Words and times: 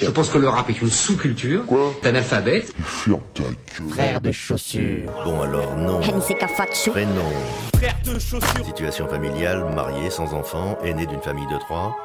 Je 0.00 0.08
pense 0.08 0.30
que 0.30 0.38
le 0.38 0.48
rap 0.48 0.70
est 0.70 0.80
une 0.80 0.90
sous-culture. 0.90 1.66
Quoi 1.66 1.92
T'es 2.00 2.08
analphabète. 2.08 2.72
Frère 3.90 4.20
de 4.20 4.32
chaussures. 4.32 5.10
Bon 5.24 5.42
alors 5.42 5.76
non. 5.76 6.00
Prénom. 6.00 7.22
Frère 7.76 7.96
de 8.04 8.18
chaussures. 8.18 8.64
Situation 8.64 9.06
familiale, 9.08 9.64
marié, 9.74 10.08
sans 10.10 10.32
enfant, 10.32 10.78
aîné 10.82 11.04
d'une 11.06 11.20
famille 11.20 11.46
de 11.48 11.58
trois. 11.58 11.96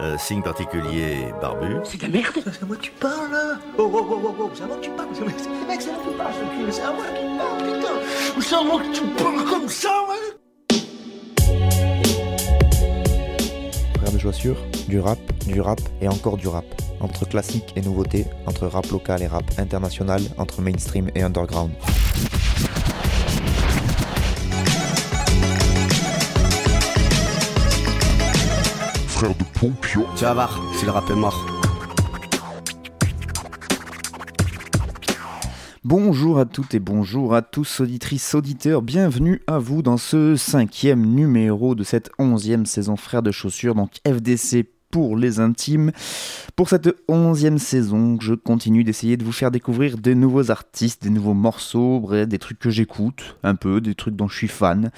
Euh, 0.00 0.16
signe 0.18 0.42
particulier, 0.42 1.26
barbu. 1.40 1.76
C'est 1.84 1.98
de 1.98 2.02
la 2.04 2.08
merde 2.08 2.32
C'est 2.36 2.62
à 2.62 2.66
moi 2.66 2.76
que 2.76 2.82
tu 2.82 2.90
parles 2.92 3.30
là 3.30 3.58
Oh 3.76 3.90
oh 3.92 4.06
oh 4.10 4.22
oh 4.24 4.34
oh, 4.38 4.50
c'est 4.54 4.62
à 4.62 4.66
moi 4.66 4.76
que 4.76 4.82
tu 4.82 4.90
parles 4.90 5.08
C'est 5.12 5.24
mec, 5.24 5.34
c'est 5.80 5.90
à 5.90 5.92
moi 5.92 6.02
que 6.04 6.10
tu 6.10 6.16
parles, 6.16 6.32
ce 6.32 6.72
c'est 6.72 6.82
à 6.82 6.92
moi 6.92 7.04
que 7.04 7.18
tu 7.18 7.24
parles, 7.36 7.58
putain 7.74 8.40
C'est 8.40 8.54
à 8.54 8.62
moi 8.62 8.80
que 8.80 8.92
tu 8.94 9.02
parles 9.22 9.44
comme 9.50 9.68
ça, 9.68 9.92
ouais? 10.08 10.76
Frères 13.98 14.12
de 14.12 14.18
chaussures, 14.18 14.56
du 14.90 14.98
rap, 14.98 15.20
du 15.46 15.60
rap 15.60 15.80
et 16.02 16.08
encore 16.08 16.36
du 16.36 16.48
rap. 16.48 16.64
Entre 17.00 17.24
classique 17.24 17.72
et 17.76 17.80
nouveauté, 17.80 18.26
entre 18.46 18.66
rap 18.66 18.84
local 18.90 19.22
et 19.22 19.28
rap 19.28 19.44
international, 19.56 20.20
entre 20.36 20.60
mainstream 20.60 21.08
et 21.14 21.22
underground. 21.22 21.70
Frère 29.06 29.34
de 29.36 29.44
Pompion. 29.60 30.04
Tu 30.16 30.24
vas 30.24 30.34
voir, 30.34 30.60
si 30.76 30.84
le 30.84 30.90
rap 30.90 31.08
est 31.08 31.14
mort. 31.14 31.46
Bonjour 35.84 36.38
à 36.40 36.46
toutes 36.46 36.74
et 36.74 36.80
bonjour 36.80 37.34
à 37.34 37.42
tous 37.42 37.80
auditrices, 37.80 38.34
auditeurs, 38.34 38.82
bienvenue 38.82 39.40
à 39.46 39.58
vous 39.58 39.82
dans 39.82 39.96
ce 39.96 40.34
cinquième 40.34 41.06
numéro 41.06 41.74
de 41.76 41.84
cette 41.84 42.10
onzième 42.18 42.66
saison 42.66 42.96
Frères 42.96 43.22
de 43.22 43.30
chaussures, 43.30 43.74
donc 43.74 43.92
FDC 44.06 44.66
pour 44.90 45.16
les 45.16 45.40
intimes. 45.40 45.92
Pour 46.56 46.68
cette 46.68 46.90
onzième 47.08 47.58
saison, 47.58 48.18
je 48.20 48.34
continue 48.34 48.84
d'essayer 48.84 49.16
de 49.16 49.24
vous 49.24 49.32
faire 49.32 49.50
découvrir 49.50 49.96
des 49.96 50.14
nouveaux 50.14 50.50
artistes, 50.50 51.02
des 51.02 51.10
nouveaux 51.10 51.34
morceaux, 51.34 52.00
bref, 52.00 52.28
des 52.28 52.38
trucs 52.38 52.58
que 52.58 52.70
j'écoute 52.70 53.36
un 53.42 53.54
peu, 53.54 53.80
des 53.80 53.94
trucs 53.94 54.16
dont 54.16 54.28
je 54.28 54.36
suis 54.36 54.48
fan, 54.48 54.90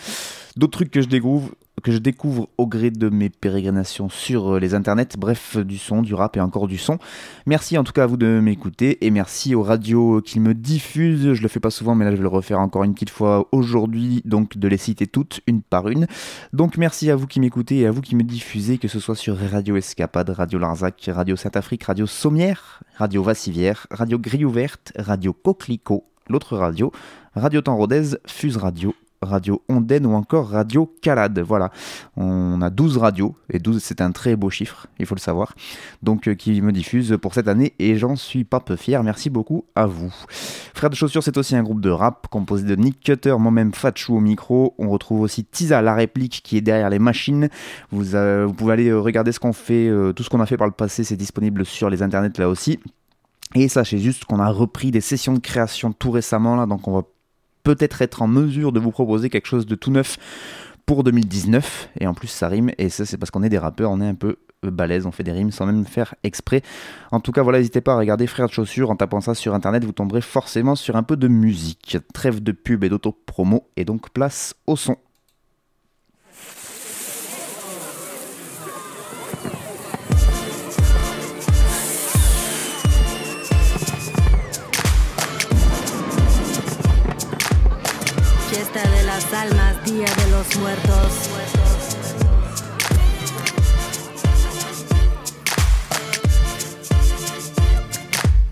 d'autres 0.56 0.78
trucs 0.78 0.90
que 0.90 1.02
je 1.02 1.08
découvre 1.08 1.50
que 1.82 1.90
je 1.90 1.98
découvre 1.98 2.48
au 2.58 2.66
gré 2.66 2.90
de 2.90 3.08
mes 3.08 3.28
pérégrinations 3.28 4.08
sur 4.08 4.54
euh, 4.54 4.60
les 4.60 4.74
internets, 4.74 5.16
bref, 5.18 5.56
du 5.56 5.78
son, 5.78 6.02
du 6.02 6.14
rap 6.14 6.36
et 6.36 6.40
encore 6.40 6.68
du 6.68 6.78
son. 6.78 6.98
Merci 7.46 7.76
en 7.76 7.84
tout 7.84 7.92
cas 7.92 8.04
à 8.04 8.06
vous 8.06 8.16
de 8.16 8.40
m'écouter 8.40 9.04
et 9.04 9.10
merci 9.10 9.54
aux 9.54 9.62
radios 9.62 10.20
qui 10.20 10.38
me 10.38 10.54
diffusent. 10.54 11.32
Je 11.32 11.42
le 11.42 11.48
fais 11.48 11.60
pas 11.60 11.70
souvent, 11.70 11.94
mais 11.94 12.04
là 12.04 12.12
je 12.12 12.16
vais 12.16 12.22
le 12.22 12.28
refaire 12.28 12.60
encore 12.60 12.84
une 12.84 12.94
petite 12.94 13.10
fois 13.10 13.48
aujourd'hui, 13.52 14.22
donc 14.24 14.56
de 14.56 14.68
les 14.68 14.76
citer 14.76 15.06
toutes, 15.06 15.40
une 15.46 15.62
par 15.62 15.88
une. 15.88 16.06
Donc 16.52 16.76
merci 16.76 17.10
à 17.10 17.16
vous 17.16 17.26
qui 17.26 17.40
m'écoutez 17.40 17.78
et 17.78 17.86
à 17.86 17.90
vous 17.90 18.00
qui 18.00 18.14
me 18.14 18.22
diffusez, 18.22 18.78
que 18.78 18.88
ce 18.88 19.00
soit 19.00 19.16
sur 19.16 19.36
Radio 19.36 19.76
Escapade, 19.76 20.30
Radio 20.30 20.58
Larzac, 20.58 21.10
Radio 21.12 21.36
Saint-Afrique, 21.36 21.84
Radio 21.84 22.06
Sommière, 22.06 22.82
Radio 22.96 23.22
Vassivière, 23.22 23.86
Radio 23.90 24.18
Grille 24.18 24.44
Ouverte, 24.44 24.92
Radio 24.96 25.32
Coquelicot, 25.32 26.04
l'autre 26.28 26.56
radio, 26.56 26.92
Radio 27.34 27.60
Temps 27.60 27.76
Rodez, 27.76 28.18
Fuse 28.26 28.56
Radio, 28.56 28.94
Radio 29.22 29.62
Ondaine 29.68 30.06
ou 30.06 30.14
encore 30.14 30.50
Radio 30.50 30.92
Calade. 31.00 31.38
Voilà, 31.40 31.70
on 32.16 32.60
a 32.62 32.70
12 32.70 32.98
radios, 32.98 33.34
et 33.50 33.58
12 33.58 33.82
c'est 33.82 34.00
un 34.00 34.12
très 34.12 34.36
beau 34.36 34.50
chiffre, 34.50 34.86
il 34.98 35.06
faut 35.06 35.14
le 35.14 35.20
savoir, 35.20 35.54
donc 36.02 36.28
euh, 36.28 36.34
qui 36.34 36.60
me 36.60 36.72
diffusent 36.72 37.16
pour 37.20 37.34
cette 37.34 37.48
année, 37.48 37.74
et 37.78 37.96
j'en 37.96 38.16
suis 38.16 38.44
pas 38.44 38.60
peu 38.60 38.76
fier, 38.76 39.02
merci 39.02 39.30
beaucoup 39.30 39.64
à 39.74 39.86
vous. 39.86 40.12
Frères 40.74 40.90
de 40.90 40.94
chaussures, 40.94 41.22
c'est 41.22 41.36
aussi 41.36 41.56
un 41.56 41.62
groupe 41.62 41.80
de 41.80 41.90
rap 41.90 42.26
composé 42.28 42.64
de 42.64 42.76
Nick 42.76 43.00
Cutter, 43.00 43.36
moi-même 43.38 43.72
Fatchou 43.72 44.16
au 44.16 44.20
micro, 44.20 44.74
on 44.78 44.90
retrouve 44.90 45.20
aussi 45.20 45.44
Tiza, 45.44 45.82
la 45.82 45.94
réplique 45.94 46.40
qui 46.44 46.56
est 46.56 46.62
derrière 46.62 46.90
les 46.90 46.98
machines, 46.98 47.48
vous, 47.90 48.14
euh, 48.14 48.48
pouvez 48.48 48.72
aller 48.72 48.88
euh, 48.88 49.00
regarder 49.00 49.32
ce 49.32 49.40
qu'on 49.40 49.52
fait, 49.52 49.90
tout 50.14 50.22
ce 50.22 50.30
qu'on 50.30 50.40
a 50.40 50.46
fait 50.46 50.56
par 50.56 50.66
le 50.66 50.72
passé, 50.72 51.04
c'est 51.04 51.16
disponible 51.16 51.64
sur 51.64 51.90
les 51.90 52.02
internets 52.02 52.38
là 52.38 52.48
aussi. 52.48 52.78
Et 53.54 53.68
sachez 53.68 53.98
juste 53.98 54.24
qu'on 54.24 54.40
a 54.40 54.48
repris 54.48 54.90
des 54.90 55.02
sessions 55.02 55.34
de 55.34 55.38
création 55.38 55.92
tout 55.92 56.10
récemment 56.10 56.56
là, 56.56 56.66
donc 56.66 56.88
on 56.88 56.92
va 56.92 57.02
peut-être 57.62 58.02
être 58.02 58.22
en 58.22 58.28
mesure 58.28 58.72
de 58.72 58.80
vous 58.80 58.90
proposer 58.90 59.30
quelque 59.30 59.46
chose 59.46 59.66
de 59.66 59.74
tout 59.74 59.90
neuf 59.90 60.18
pour 60.86 61.04
2019 61.04 61.90
et 62.00 62.06
en 62.06 62.14
plus 62.14 62.28
ça 62.28 62.48
rime. 62.48 62.70
Et 62.78 62.88
ça 62.88 63.06
c'est 63.06 63.16
parce 63.16 63.30
qu'on 63.30 63.42
est 63.42 63.48
des 63.48 63.58
rappeurs 63.58 63.90
on 63.90 64.00
est 64.00 64.06
un 64.06 64.14
peu 64.14 64.36
euh, 64.64 64.70
balèze 64.70 65.06
on 65.06 65.12
fait 65.12 65.22
des 65.22 65.32
rimes 65.32 65.50
sans 65.50 65.66
même 65.66 65.84
faire 65.86 66.14
exprès. 66.22 66.62
En 67.10 67.20
tout 67.20 67.32
cas 67.32 67.42
voilà 67.42 67.58
n'hésitez 67.58 67.80
pas 67.80 67.92
à 67.92 67.98
regarder 67.98 68.26
Frères 68.26 68.48
de 68.48 68.52
chaussures 68.52 68.90
en 68.90 68.96
tapant 68.96 69.20
ça 69.20 69.34
sur 69.34 69.54
internet. 69.54 69.84
Vous 69.84 69.92
tomberez 69.92 70.22
forcément 70.22 70.74
sur 70.74 70.96
un 70.96 71.02
peu 71.02 71.16
de 71.16 71.28
musique 71.28 71.98
trêve 72.12 72.42
de 72.42 72.52
pub 72.52 72.84
et 72.84 72.88
d'auto-promo. 72.88 73.68
Et 73.76 73.84
donc 73.84 74.10
place 74.10 74.54
au 74.66 74.76
son 74.76 74.96
almas, 89.34 89.82
día 89.84 90.04
de 90.04 90.30
los 90.30 90.56
muertos. 90.56 91.12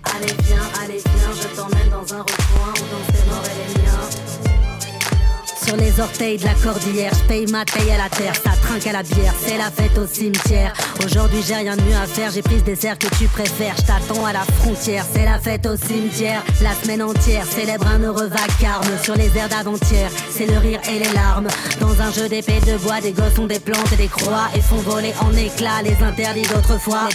Allez 0.05 0.37
viens, 0.47 0.69
allez 0.83 1.03
viens, 1.05 1.33
je 1.35 1.49
t'emmène 1.57 1.91
dans 1.91 2.15
un 2.15 2.21
recoin 2.23 2.73
où 2.75 2.85
dans 2.93 3.13
tes 3.13 3.25
morts 3.29 3.45
et 3.45 3.75
les 3.75 3.83
miens. 3.83 4.20
Sur 5.71 5.77
les 5.77 6.01
orteils 6.01 6.37
de 6.37 6.47
la 6.47 6.55
cordillère, 6.55 7.13
je 7.15 7.29
paye 7.29 7.47
ma 7.47 7.65
taille 7.65 7.93
à 7.93 7.99
la 7.99 8.09
terre, 8.09 8.35
ça 8.35 8.51
trinque 8.61 8.89
à 8.89 8.93
la 8.93 9.05
bière, 9.05 9.33
c'est 9.47 9.57
la 9.57 9.71
fête 9.71 9.97
au 9.99 10.05
cimetière. 10.05 10.73
Aujourd'hui 11.05 11.45
j'ai 11.47 11.55
rien 11.55 11.77
de 11.77 11.83
mieux 11.83 11.95
à 11.95 12.09
faire, 12.09 12.33
j'ai 12.33 12.43
pris 12.43 12.59
ce 12.59 12.65
dessert 12.65 12.99
que 12.99 13.07
tu 13.17 13.29
préfères, 13.29 13.77
je 13.77 13.83
t'attends 13.83 14.25
à 14.27 14.33
la 14.33 14.41
frontière, 14.59 15.07
c'est 15.15 15.25
la 15.25 15.39
fête 15.39 15.65
au 15.67 15.77
cimetière. 15.77 16.43
La 16.61 16.75
semaine 16.75 17.01
entière 17.05 17.47
célèbre 17.47 17.87
un 17.87 18.01
heureux 18.01 18.27
vacarme 18.27 18.99
sur 19.05 19.15
les 19.15 19.31
airs 19.39 19.49
d'avant-hier, 19.49 20.11
c'est 20.37 20.47
le 20.47 20.59
rire 20.59 20.81
et 20.89 20.99
les 20.99 21.13
larmes. 21.13 21.47
Dans 21.79 22.03
un 22.03 22.11
jeu 22.11 22.29
d'épée 22.29 22.59
de 22.67 22.77
bois, 22.79 23.01
des 23.01 23.13
gosses 23.13 23.39
ont 23.39 23.47
des 23.47 23.61
plantes 23.61 23.93
et 23.93 23.97
des 23.97 24.09
croix 24.09 24.49
et 24.57 24.61
font 24.61 24.79
voler 24.79 25.15
en 25.21 25.33
éclats 25.37 25.83
les 25.85 25.97
interdits 26.05 26.49
d'autrefois. 26.53 27.09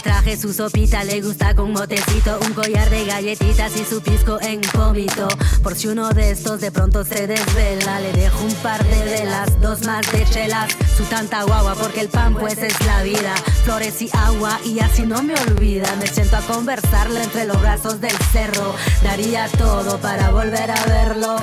Gusta 1.20 1.54
con 1.54 1.74
un 1.76 2.52
collar 2.54 2.90
de 2.90 3.04
galletitas 3.04 3.72
y 3.76 3.84
su 3.84 4.00
pisco 4.00 4.38
en 4.40 4.60
pomito. 4.60 5.28
Por 5.62 5.74
si 5.74 5.88
uno 5.88 6.10
de 6.10 6.30
estos 6.30 6.60
de 6.60 6.70
pronto 6.70 7.04
se 7.04 7.26
desvela, 7.26 8.00
le 8.00 8.12
dejo 8.12 8.45
un 8.46 8.54
par 8.56 8.82
de 8.84 9.04
velas, 9.04 9.60
dos 9.60 9.84
más 9.86 10.10
de 10.12 10.24
chelas, 10.24 10.70
su 10.96 11.02
tanta 11.04 11.42
guagua 11.42 11.74
porque 11.74 12.00
el 12.00 12.08
pan 12.08 12.34
pues 12.34 12.58
es 12.58 12.80
la 12.86 13.02
vida, 13.02 13.34
flores 13.64 14.00
y 14.02 14.10
agua 14.12 14.60
y 14.64 14.78
así 14.78 15.02
no 15.02 15.20
me 15.22 15.34
olvida, 15.34 15.92
me 15.96 16.06
siento 16.06 16.36
a 16.36 16.40
conversarle 16.42 17.22
entre 17.24 17.44
los 17.44 17.60
brazos 17.60 18.00
del 18.00 18.16
cerro, 18.32 18.74
daría 19.02 19.48
todo 19.58 19.98
para 19.98 20.30
volver 20.30 20.70
a 20.70 20.84
verlo. 20.86 21.36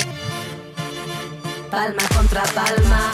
Palma 1.70 2.04
contra 2.16 2.44
palma, 2.44 3.12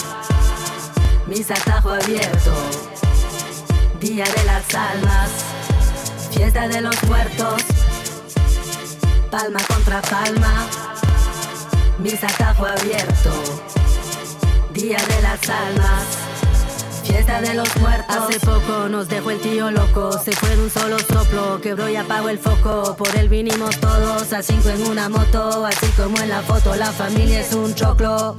mis 1.26 1.50
atajo 1.50 1.90
abierto, 1.90 2.54
día 4.00 4.26
de 4.26 4.44
las 4.44 4.76
almas, 4.76 5.30
fiesta 6.32 6.68
de 6.68 6.82
los 6.82 7.04
muertos, 7.06 7.64
palma 9.32 9.60
contra 9.68 10.02
palma, 10.02 10.68
mis 11.98 12.24
atajo 12.24 12.66
abierto, 12.66 13.32
día 14.82 14.98
de 14.98 15.22
las 15.22 15.50
almas. 15.50 16.04
Fiesta 17.04 17.42
de 17.42 17.54
los 17.54 17.76
muertos. 17.78 18.16
Hace 18.16 18.40
poco 18.40 18.88
nos 18.88 19.10
dejó 19.10 19.32
el 19.32 19.40
tío 19.40 19.72
loco. 19.72 20.12
Se 20.12 20.32
fue 20.32 20.50
de 20.56 20.64
un 20.64 20.70
solo 20.70 20.98
soplo. 21.00 21.60
Quebró 21.60 21.90
y 21.90 21.96
apagó 21.96 22.30
el 22.30 22.40
foco. 22.40 22.96
Por 22.96 23.14
él 23.18 23.30
vinimos 23.30 23.78
todos 23.80 24.32
a 24.32 24.42
cinco 24.42 24.70
en 24.70 24.86
una 24.88 25.10
moto. 25.10 25.66
Así 25.66 25.88
como 25.98 26.18
en 26.20 26.30
la 26.30 26.42
foto, 26.42 26.76
la 26.76 26.92
familia 26.92 27.42
es 27.42 27.54
un 27.54 27.74
choclo. 27.76 28.36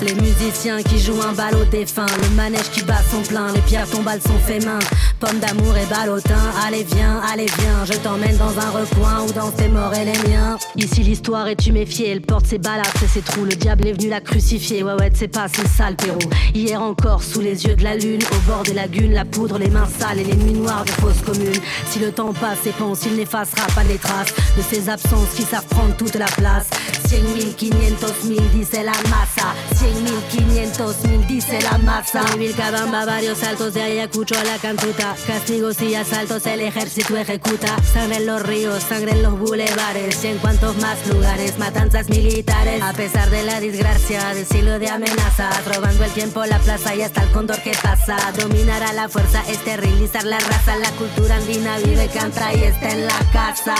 Les 0.00 0.14
musiciens 0.14 0.82
qui 0.82 1.00
jouent 1.00 1.22
un 1.22 1.34
bal 1.34 1.54
au 1.54 1.64
défunt. 1.64 2.06
Le 2.20 2.28
manège 2.36 2.70
qui 2.70 2.82
bat 2.82 3.02
son 3.10 3.22
plein. 3.22 3.50
Les 3.52 3.62
pierres 3.62 3.88
tombent, 3.88 4.08
elles 4.08 4.22
sont 4.22 4.38
fait 4.46 4.64
main. 4.64 4.78
Pomme 5.22 5.38
d'amour 5.38 5.76
et 5.76 5.86
ballotin. 5.86 6.34
Allez, 6.66 6.82
viens, 6.82 7.20
allez, 7.32 7.46
viens. 7.46 7.84
Je 7.84 7.92
t'emmène 7.92 8.36
dans 8.38 8.58
un 8.58 8.70
recoin 8.70 9.22
où 9.24 9.32
dans 9.32 9.52
tes 9.52 9.68
morts 9.68 9.94
et 9.94 10.04
les 10.04 10.28
miens. 10.28 10.58
Ici, 10.76 11.04
l'histoire 11.04 11.46
est 11.46 11.54
tuméfiée. 11.54 12.10
Elle 12.10 12.22
porte 12.22 12.46
ses 12.46 12.58
balafres 12.58 13.04
et 13.04 13.06
ses 13.06 13.22
trous. 13.22 13.44
Le 13.44 13.54
diable 13.54 13.86
est 13.86 13.92
venu 13.92 14.08
la 14.08 14.20
crucifier. 14.20 14.82
Ouais, 14.82 14.94
ouais, 14.94 15.12
c'est 15.14 15.28
pas, 15.28 15.46
c'est 15.46 15.68
sale, 15.68 15.94
Pérou. 15.94 16.18
Hier 16.56 16.82
encore, 16.82 17.22
sous 17.22 17.40
les 17.40 17.66
yeux 17.66 17.76
de 17.76 17.84
la 17.84 17.94
lune, 17.94 18.20
au 18.32 18.50
bord 18.50 18.64
des 18.64 18.74
lagunes, 18.74 19.12
la 19.12 19.24
poudre, 19.24 19.58
les 19.58 19.70
mains 19.70 19.86
sales 19.96 20.18
et 20.18 20.24
les 20.24 20.34
nuits 20.34 20.58
noires 20.58 20.84
de 20.84 20.90
fausses 20.90 21.22
communes. 21.24 21.60
Si 21.88 22.00
le 22.00 22.10
temps 22.10 22.32
passe 22.32 22.66
et 22.66 22.72
pense, 22.72 23.06
il 23.06 23.14
n'effacera 23.14 23.68
pas 23.76 23.84
les 23.84 23.98
traces 23.98 24.34
de 24.56 24.62
ces 24.68 24.88
absences 24.88 25.34
qui 25.36 25.44
savent 25.44 25.66
prendre 25.66 25.96
toute 25.96 26.16
la 26.16 26.26
place. 26.26 26.66
Cien 27.06 27.20
mil, 27.36 27.54
quinientos 27.54 28.24
mil, 28.24 28.42
dice 28.52 28.72
la 28.72 28.98
masa. 29.08 29.54
Cien 29.76 29.94
mil, 30.02 30.18
quinientos 30.32 30.96
mil, 31.06 31.24
dice 31.26 31.62
la 31.62 31.78
masa. 31.78 32.22
En 32.34 32.38
Vilcabamba, 32.38 33.04
varios 33.06 33.38
saltos 33.38 33.74
de 33.74 33.82
Ayacucho 33.82 34.34
a 34.34 34.42
la 34.42 34.58
Cantuta. 34.58 35.11
Castigos 35.26 35.80
y 35.82 35.94
asaltos 35.94 36.46
el 36.46 36.60
ejército 36.60 37.16
ejecuta. 37.16 37.68
Sangre 37.82 38.16
en 38.16 38.26
los 38.26 38.42
ríos, 38.42 38.82
sangre 38.82 39.12
en 39.12 39.22
los 39.22 39.38
bulevares 39.38 40.24
y 40.24 40.28
en 40.28 40.38
cuantos 40.38 40.76
más 40.78 41.06
lugares. 41.06 41.58
Matanzas 41.58 42.08
militares. 42.08 42.82
A 42.82 42.92
pesar 42.92 43.30
de 43.30 43.42
la 43.42 43.60
desgracia 43.60 44.34
de 44.34 44.44
siglo 44.44 44.78
de 44.78 44.88
amenazas. 44.88 45.64
Robando 45.66 46.04
el 46.04 46.10
tiempo, 46.12 46.44
la 46.44 46.58
plaza 46.58 46.94
y 46.94 47.02
hasta 47.02 47.22
el 47.22 47.30
cóndor 47.30 47.62
que 47.62 47.72
pasa. 47.82 48.16
Dominar 48.38 48.82
a 48.82 48.92
la 48.92 49.08
fuerza, 49.08 49.42
esterilizar 49.48 50.24
la 50.24 50.40
raza. 50.40 50.76
La 50.76 50.90
cultura 50.92 51.36
andina 51.36 51.78
vive, 51.78 52.08
canta 52.08 52.54
y 52.54 52.64
está 52.64 52.90
en 52.90 53.06
la 53.06 53.18
casa. 53.32 53.74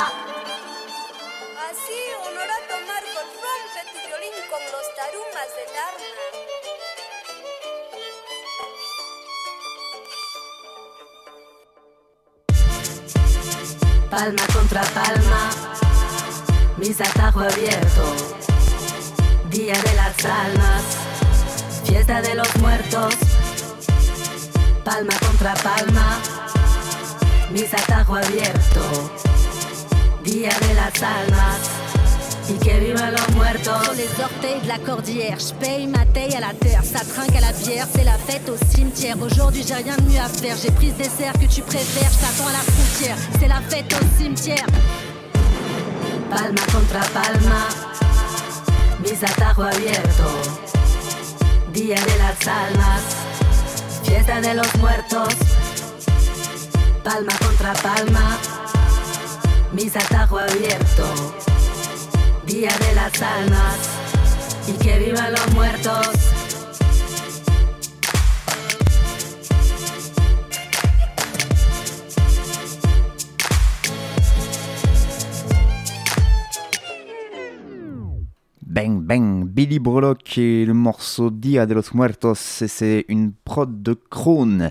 Palma 14.12 14.43
contra 14.53 14.82
palma, 14.82 15.49
mis 16.76 17.00
atajos 17.00 17.50
abierto. 17.50 18.05
Día 19.49 19.73
de 19.73 19.94
las 19.94 20.23
almas, 20.26 20.82
fiesta 21.87 22.20
de 22.20 22.35
los 22.35 22.56
muertos. 22.56 23.14
Palma 24.85 25.14
contra 25.19 25.55
palma, 25.55 26.19
mis 27.53 27.73
atajos 27.73 28.19
abierto. 28.23 28.82
Día 30.23 30.55
de 30.61 30.75
las 30.75 31.03
almas, 31.03 31.81
que 32.62 32.81
vivan 32.81 33.12
los 33.12 33.29
muertos. 33.37 33.85
Sur 33.85 33.94
les 33.94 34.11
orteils 34.23 34.61
de 34.62 34.69
la 34.69 34.79
cordillère, 34.79 35.39
je 35.39 35.55
paye 35.55 35.87
ma 35.87 36.05
taille 36.06 36.35
à 36.35 36.41
la 36.41 36.55
terre, 36.55 36.83
ça 36.85 37.00
trinque 37.05 37.35
à 37.37 37.41
la 37.41 37.53
bière, 37.53 37.87
c'est 37.94 38.05
la 38.05 38.19
fête 38.19 38.49
au 38.49 38.56
cimetière. 38.75 39.17
Aujourd'hui 39.21 39.65
j'ai 39.67 39.75
rien 39.75 39.97
de 39.97 40.03
mieux 40.03 40.19
à 40.21 40.29
faire, 40.29 40.56
j'ai 40.62 40.71
pris 40.71 40.91
ce 40.91 41.05
dessert 41.05 41.33
que 41.35 41.47
tu 41.47 41.62
préfères, 41.62 42.11
je 42.11 42.19
t'attends 42.19 42.49
à 42.49 42.53
la 42.53 42.73
frontière, 42.73 43.17
c'est 43.41 43.49
la 43.49 43.61
fête 43.69 43.93
au 43.93 44.23
cimetière. 44.23 44.67
palma 46.33 46.62
contra 46.73 47.00
palma, 47.12 47.61
mis 49.03 49.23
atajos 49.23 49.67
abiertos. 49.67 50.49
Día 51.73 51.97
de 51.97 52.17
las 52.19 52.47
almas, 52.47 53.03
fiesta 54.03 54.41
de 54.41 54.55
los 54.55 54.75
muertos. 54.77 55.35
Palma 57.05 57.33
contra 57.39 57.73
palma, 57.75 58.39
mis 59.73 59.94
atajos 59.97 60.41
abiertos. 60.41 61.62
Día 62.53 62.69
de 62.69 62.95
las 62.95 63.13
muertos. 65.55 66.07
Bang 78.61 79.01
Bang, 79.01 79.47
Billy 79.47 79.79
Brolock 79.79 80.37
et 80.37 80.67
le 80.67 80.75
morceau 80.75 81.31
Dia 81.31 81.65
de 81.65 81.73
los 81.73 81.95
Muertos, 81.95 82.35
c'est 82.35 83.07
une 83.09 83.33
prod 83.47 83.83
de 83.83 83.95
Krone. 83.95 84.69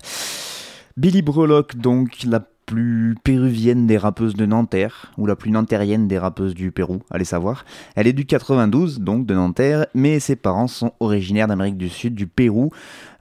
Billy 0.96 1.22
Brolock, 1.22 1.74
donc 1.74 2.22
la 2.22 2.46
plus 2.66 3.14
péruvienne 3.22 3.86
des 3.86 3.98
rappeuses 3.98 4.34
de 4.34 4.46
Nanterre, 4.46 5.12
ou 5.18 5.26
la 5.26 5.36
plus 5.36 5.50
nantérienne 5.50 6.08
des 6.08 6.18
rappeuses 6.18 6.54
du 6.54 6.70
Pérou, 6.70 7.00
allez 7.10 7.24
savoir. 7.24 7.64
Elle 7.96 8.06
est 8.06 8.12
du 8.12 8.26
92, 8.26 9.00
donc 9.00 9.26
de 9.26 9.34
Nanterre, 9.34 9.86
mais 9.94 10.20
ses 10.20 10.36
parents 10.36 10.68
sont 10.68 10.92
originaires 11.00 11.48
d'Amérique 11.48 11.76
du 11.76 11.88
Sud, 11.88 12.14
du 12.14 12.26
Pérou. 12.26 12.70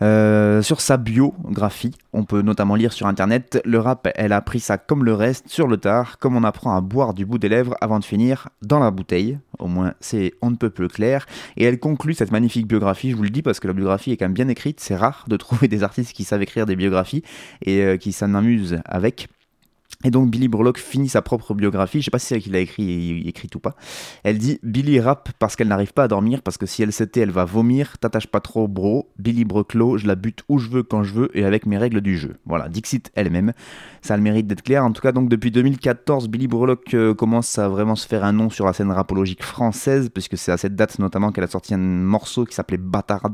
Euh, 0.01 0.61
sur 0.61 0.81
sa 0.81 0.97
biographie, 0.97 1.93
on 2.13 2.23
peut 2.23 2.41
notamment 2.41 2.75
lire 2.75 2.91
sur 2.91 3.07
internet 3.07 3.61
Le 3.65 3.79
rap, 3.79 4.07
elle 4.15 4.31
a 4.31 4.37
appris 4.37 4.59
ça 4.59 4.77
comme 4.77 5.05
le 5.05 5.13
reste, 5.13 5.47
sur 5.47 5.67
le 5.67 5.77
tard, 5.77 6.17
comme 6.17 6.35
on 6.35 6.43
apprend 6.43 6.75
à 6.75 6.81
boire 6.81 7.13
du 7.13 7.25
bout 7.25 7.37
des 7.37 7.49
lèvres 7.49 7.75
avant 7.81 7.99
de 7.99 8.03
finir 8.03 8.49
dans 8.61 8.79
la 8.79 8.89
bouteille. 8.89 9.37
Au 9.59 9.67
moins, 9.67 9.93
c'est 9.99 10.33
on 10.41 10.49
ne 10.49 10.55
peut 10.55 10.71
plus 10.71 10.87
clair. 10.87 11.25
Et 11.55 11.65
elle 11.65 11.79
conclut 11.79 12.13
cette 12.13 12.31
magnifique 12.31 12.67
biographie, 12.67 13.11
je 13.11 13.15
vous 13.15 13.23
le 13.23 13.29
dis 13.29 13.41
parce 13.43 13.59
que 13.59 13.67
la 13.67 13.73
biographie 13.73 14.11
est 14.11 14.17
quand 14.17 14.25
même 14.25 14.33
bien 14.33 14.47
écrite. 14.47 14.79
C'est 14.79 14.95
rare 14.95 15.25
de 15.27 15.37
trouver 15.41 15.67
des 15.67 15.83
artistes 15.83 16.13
qui 16.13 16.23
savent 16.23 16.41
écrire 16.41 16.65
des 16.65 16.75
biographies 16.75 17.23
et 17.63 17.81
euh, 17.81 17.97
qui 17.97 18.11
s'en 18.11 18.33
amusent 18.33 18.79
avec. 18.85 19.27
Et 20.03 20.11
donc 20.11 20.29
Billy 20.29 20.47
Burlock 20.47 20.77
finit 20.77 21.09
sa 21.09 21.21
propre 21.21 21.53
biographie, 21.53 21.99
je 21.99 22.05
sais 22.05 22.11
pas 22.11 22.19
si 22.19 22.27
c'est 22.27 22.35
elle 22.35 22.41
qui 22.41 22.49
l'a 22.49 22.59
écrit, 22.59 22.83
il 22.83 23.27
écrit 23.27 23.49
ou 23.55 23.59
pas. 23.59 23.75
Elle 24.23 24.37
dit 24.37 24.59
Billy 24.63 24.99
rappe 24.99 25.29
parce 25.39 25.55
qu'elle 25.55 25.67
n'arrive 25.67 25.93
pas 25.93 26.03
à 26.03 26.07
dormir, 26.07 26.41
parce 26.41 26.57
que 26.57 26.65
si 26.65 26.81
elle 26.83 26.93
s'était, 26.93 27.21
elle 27.21 27.31
va 27.31 27.45
vomir, 27.45 27.97
t'attache 27.97 28.27
pas 28.27 28.39
trop 28.39 28.67
bro, 28.67 29.09
Billy 29.17 29.45
Broclo, 29.45 29.97
je 29.97 30.07
la 30.07 30.15
bute 30.15 30.43
où 30.49 30.57
je 30.57 30.69
veux, 30.69 30.83
quand 30.83 31.03
je 31.03 31.13
veux, 31.13 31.37
et 31.37 31.45
avec 31.45 31.65
mes 31.65 31.77
règles 31.77 32.01
du 32.01 32.17
jeu. 32.17 32.37
Voilà, 32.45 32.69
Dixit 32.69 33.11
elle-même, 33.15 33.53
ça 34.01 34.15
a 34.15 34.17
le 34.17 34.23
mérite 34.23 34.47
d'être 34.47 34.63
clair. 34.63 34.83
En 34.83 34.91
tout 34.91 35.01
cas, 35.01 35.11
donc 35.11 35.29
depuis 35.29 35.51
2014, 35.51 36.27
Billy 36.29 36.47
Burlock 36.47 36.93
euh, 36.93 37.13
commence 37.13 37.59
à 37.59 37.69
vraiment 37.69 37.95
se 37.95 38.07
faire 38.07 38.23
un 38.23 38.33
nom 38.33 38.49
sur 38.49 38.65
la 38.65 38.73
scène 38.73 38.91
rapologique 38.91 39.43
française, 39.43 40.09
puisque 40.13 40.37
c'est 40.37 40.51
à 40.51 40.57
cette 40.57 40.75
date 40.75 40.97
notamment 40.99 41.31
qu'elle 41.31 41.43
a 41.43 41.47
sorti 41.47 41.73
un 41.73 41.77
morceau 41.77 42.45
qui 42.45 42.55
s'appelait 42.55 42.77
Bâtard, 42.77 43.31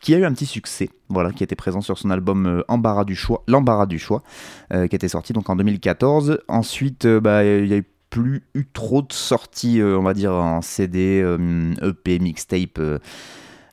qui 0.00 0.14
a 0.14 0.18
eu 0.18 0.24
un 0.24 0.32
petit 0.32 0.46
succès, 0.46 0.90
voilà, 1.08 1.32
qui 1.32 1.42
était 1.42 1.56
présent 1.56 1.80
sur 1.80 1.98
son 1.98 2.10
album 2.10 2.46
euh, 2.46 2.62
Embarras 2.68 3.04
du 3.04 3.16
choix, 3.16 3.42
l'embarras 3.48 3.86
du 3.86 3.98
choix, 3.98 4.22
euh, 4.72 4.86
qui 4.86 4.96
était 4.96 5.08
sorti 5.08 5.32
donc 5.32 5.50
en 5.50 5.56
2014. 5.56 5.87
Ensuite, 6.48 7.04
euh, 7.04 7.20
bah, 7.20 7.44
il 7.44 7.66
y 7.66 7.74
a 7.74 7.80
plus 8.10 8.42
eu 8.54 8.66
trop 8.66 9.02
de 9.02 9.12
sorties, 9.12 9.80
euh, 9.80 9.98
on 9.98 10.02
va 10.02 10.14
dire, 10.14 10.32
en 10.32 10.62
CD, 10.62 11.20
euh, 11.22 11.74
EP, 11.82 12.18
mixtape 12.18 12.80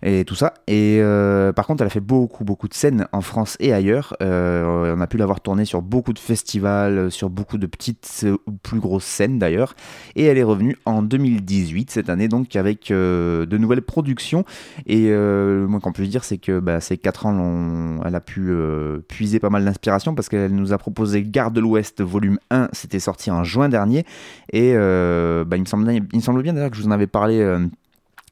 et 0.06 0.24
tout 0.24 0.36
ça. 0.36 0.54
Et 0.68 1.00
euh, 1.02 1.52
par 1.52 1.66
contre, 1.66 1.82
elle 1.82 1.88
a 1.88 1.90
fait 1.90 2.00
beaucoup, 2.00 2.44
beaucoup 2.46 2.68
de 2.68 2.76
scènes 2.76 3.08
en 3.12 3.22
France 3.22 3.58
et 3.60 3.74
ailleurs. 3.74 4.16
Euh, 4.22 4.96
on 4.96 5.02
a 5.02 5.08
pu 5.08 5.18
la 5.18 5.26
voir 5.26 5.42
tourner 5.42 5.66
sur 5.66 5.82
beaucoup 5.82 6.14
de 6.14 6.20
festivals, 6.20 7.12
sur 7.12 7.32
beaucoup 7.32 7.58
de 7.58 7.66
petites 7.66 8.22
euh, 8.24 8.38
ou 8.46 8.52
plus 8.52 8.80
grosses 8.80 9.06
scènes 9.06 9.40
d'ailleurs. 9.40 9.76
Et 10.16 10.26
elle 10.26 10.38
est 10.38 10.44
revenue 10.44 10.78
en 10.86 11.02
2018, 11.02 11.90
cette 11.90 12.10
année, 12.10 12.28
donc 12.28 12.56
avec 12.56 12.92
euh, 12.92 13.48
de 13.48 13.58
nouvelles 13.58 13.82
productions. 13.82 14.46
Et 14.86 15.08
euh, 15.10 15.68
moi, 15.68 15.80
qu'on 15.80 15.92
peut 15.92 16.06
dire, 16.06 16.24
c'est 16.24 16.38
que 16.38 16.60
bah, 16.60 16.80
ces 16.82 16.98
4 16.98 17.26
ans, 17.26 18.00
elle 18.06 18.16
a 18.16 18.22
pu 18.22 18.46
euh, 18.50 19.00
puiser 19.08 19.40
pas 19.40 19.50
mal 19.50 19.66
d'inspiration 19.66 20.14
parce 20.14 20.30
qu'elle 20.30 20.54
nous 20.54 20.72
a 20.72 20.78
proposé 20.78 21.24
Gare 21.24 21.50
de 21.50 21.60
l'Ouest 21.62 22.04
volume 22.04 22.38
1, 22.52 22.70
c'était 22.74 23.00
sorti 23.00 23.32
en 23.32 23.44
juin 23.44 23.70
dernier. 23.70 24.06
Et 24.54 24.74
euh, 24.76 25.44
bah, 25.46 25.58
il, 25.58 25.62
me 25.62 25.66
semble, 25.66 25.92
il 25.92 26.04
me 26.14 26.22
semble 26.22 26.44
bien 26.44 26.54
d'ailleurs 26.54 26.70
que 26.70 26.78
je 26.78 26.84
vous 26.84 26.90
en 26.90 26.92
avais 26.92 27.08
parlé. 27.08 27.44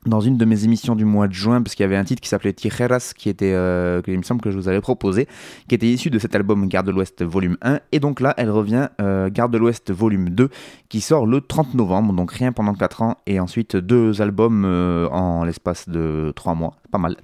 Dans 0.05 0.21
une 0.21 0.37
de 0.37 0.45
mes 0.45 0.65
émissions 0.65 0.95
du 0.95 1.05
mois 1.05 1.27
de 1.27 1.33
juin, 1.33 1.61
parce 1.61 1.75
qu'il 1.75 1.83
y 1.83 1.85
avait 1.85 1.95
un 1.95 2.03
titre 2.03 2.21
qui 2.21 2.29
s'appelait 2.29 2.53
Tijeras, 2.53 3.13
qui 3.17 3.29
était, 3.29 3.53
euh, 3.53 4.01
il 4.07 4.17
me 4.17 4.23
semble 4.23 4.41
que 4.41 4.51
je 4.51 4.57
vous 4.57 4.67
avais 4.67 4.81
proposé, 4.81 5.27
qui 5.67 5.75
était 5.75 5.87
issu 5.87 6.09
de 6.09 6.19
cet 6.19 6.35
album 6.35 6.67
Garde 6.67 6.87
de 6.87 6.91
l'Ouest 6.91 7.23
volume 7.23 7.57
1. 7.61 7.79
Et 7.91 7.99
donc 7.99 8.19
là, 8.19 8.33
elle 8.37 8.49
revient 8.49 8.89
euh, 9.01 9.29
Garde 9.29 9.51
de 9.51 9.57
l'Ouest 9.57 9.91
volume 9.91 10.29
2, 10.29 10.49
qui 10.89 11.01
sort 11.01 11.25
le 11.25 11.41
30 11.41 11.73
novembre, 11.75 12.13
donc 12.13 12.31
rien 12.31 12.51
pendant 12.51 12.73
4 12.73 13.01
ans, 13.01 13.17
et 13.25 13.39
ensuite 13.39 13.75
deux 13.75 14.21
albums 14.21 14.63
euh, 14.65 15.07
en 15.09 15.43
l'espace 15.43 15.87
de 15.89 16.33
3 16.35 16.55
mois, 16.55 16.75
pas 16.91 16.97
mal. 16.97 17.17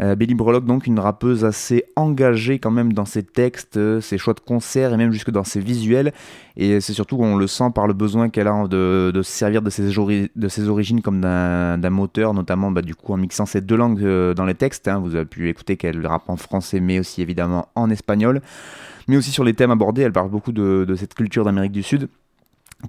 Euh, 0.00 0.16
Brolock, 0.16 0.64
donc 0.64 0.86
une 0.86 0.98
rappeuse 0.98 1.44
assez 1.44 1.84
engagée 1.94 2.58
quand 2.58 2.70
même 2.70 2.92
dans 2.92 3.04
ses 3.04 3.22
textes, 3.22 3.76
euh, 3.76 4.00
ses 4.00 4.16
choix 4.16 4.32
de 4.32 4.40
concert 4.40 4.94
et 4.94 4.96
même 4.96 5.12
jusque 5.12 5.30
dans 5.30 5.44
ses 5.44 5.60
visuels. 5.60 6.12
Et 6.56 6.80
c'est 6.80 6.94
surtout 6.94 7.18
qu'on 7.18 7.36
le 7.36 7.46
sent 7.46 7.70
par 7.74 7.86
le 7.86 7.92
besoin 7.92 8.30
qu'elle 8.30 8.48
a 8.48 8.66
de, 8.66 9.12
se 9.14 9.22
servir 9.30 9.60
de 9.62 9.68
ses, 9.70 10.68
origines 10.68 11.02
comme 11.02 11.20
d'un 11.20 11.90
moteur, 11.90 12.32
notamment 12.32 12.70
bah, 12.70 12.82
du 12.82 12.94
coup 12.94 13.12
en 13.12 13.18
mixant 13.18 13.46
ces 13.46 13.60
deux 13.60 13.76
langues 13.76 14.02
euh, 14.02 14.32
dans 14.32 14.46
les 14.46 14.54
textes. 14.54 14.88
hein. 14.88 15.00
Vous 15.00 15.14
avez 15.14 15.26
pu 15.26 15.48
écouter 15.48 15.76
qu'elle 15.76 16.06
rappe 16.06 16.28
en 16.28 16.36
français, 16.36 16.80
mais 16.80 16.98
aussi 16.98 17.20
évidemment 17.20 17.68
en 17.74 17.90
espagnol. 17.90 18.40
Mais 19.08 19.16
aussi 19.16 19.30
sur 19.30 19.44
les 19.44 19.54
thèmes 19.54 19.70
abordés, 19.70 20.02
elle 20.02 20.12
parle 20.12 20.30
beaucoup 20.30 20.52
de 20.52 20.94
cette 20.96 21.14
culture 21.14 21.44
d'Amérique 21.44 21.72
du 21.72 21.82
Sud. 21.82 22.08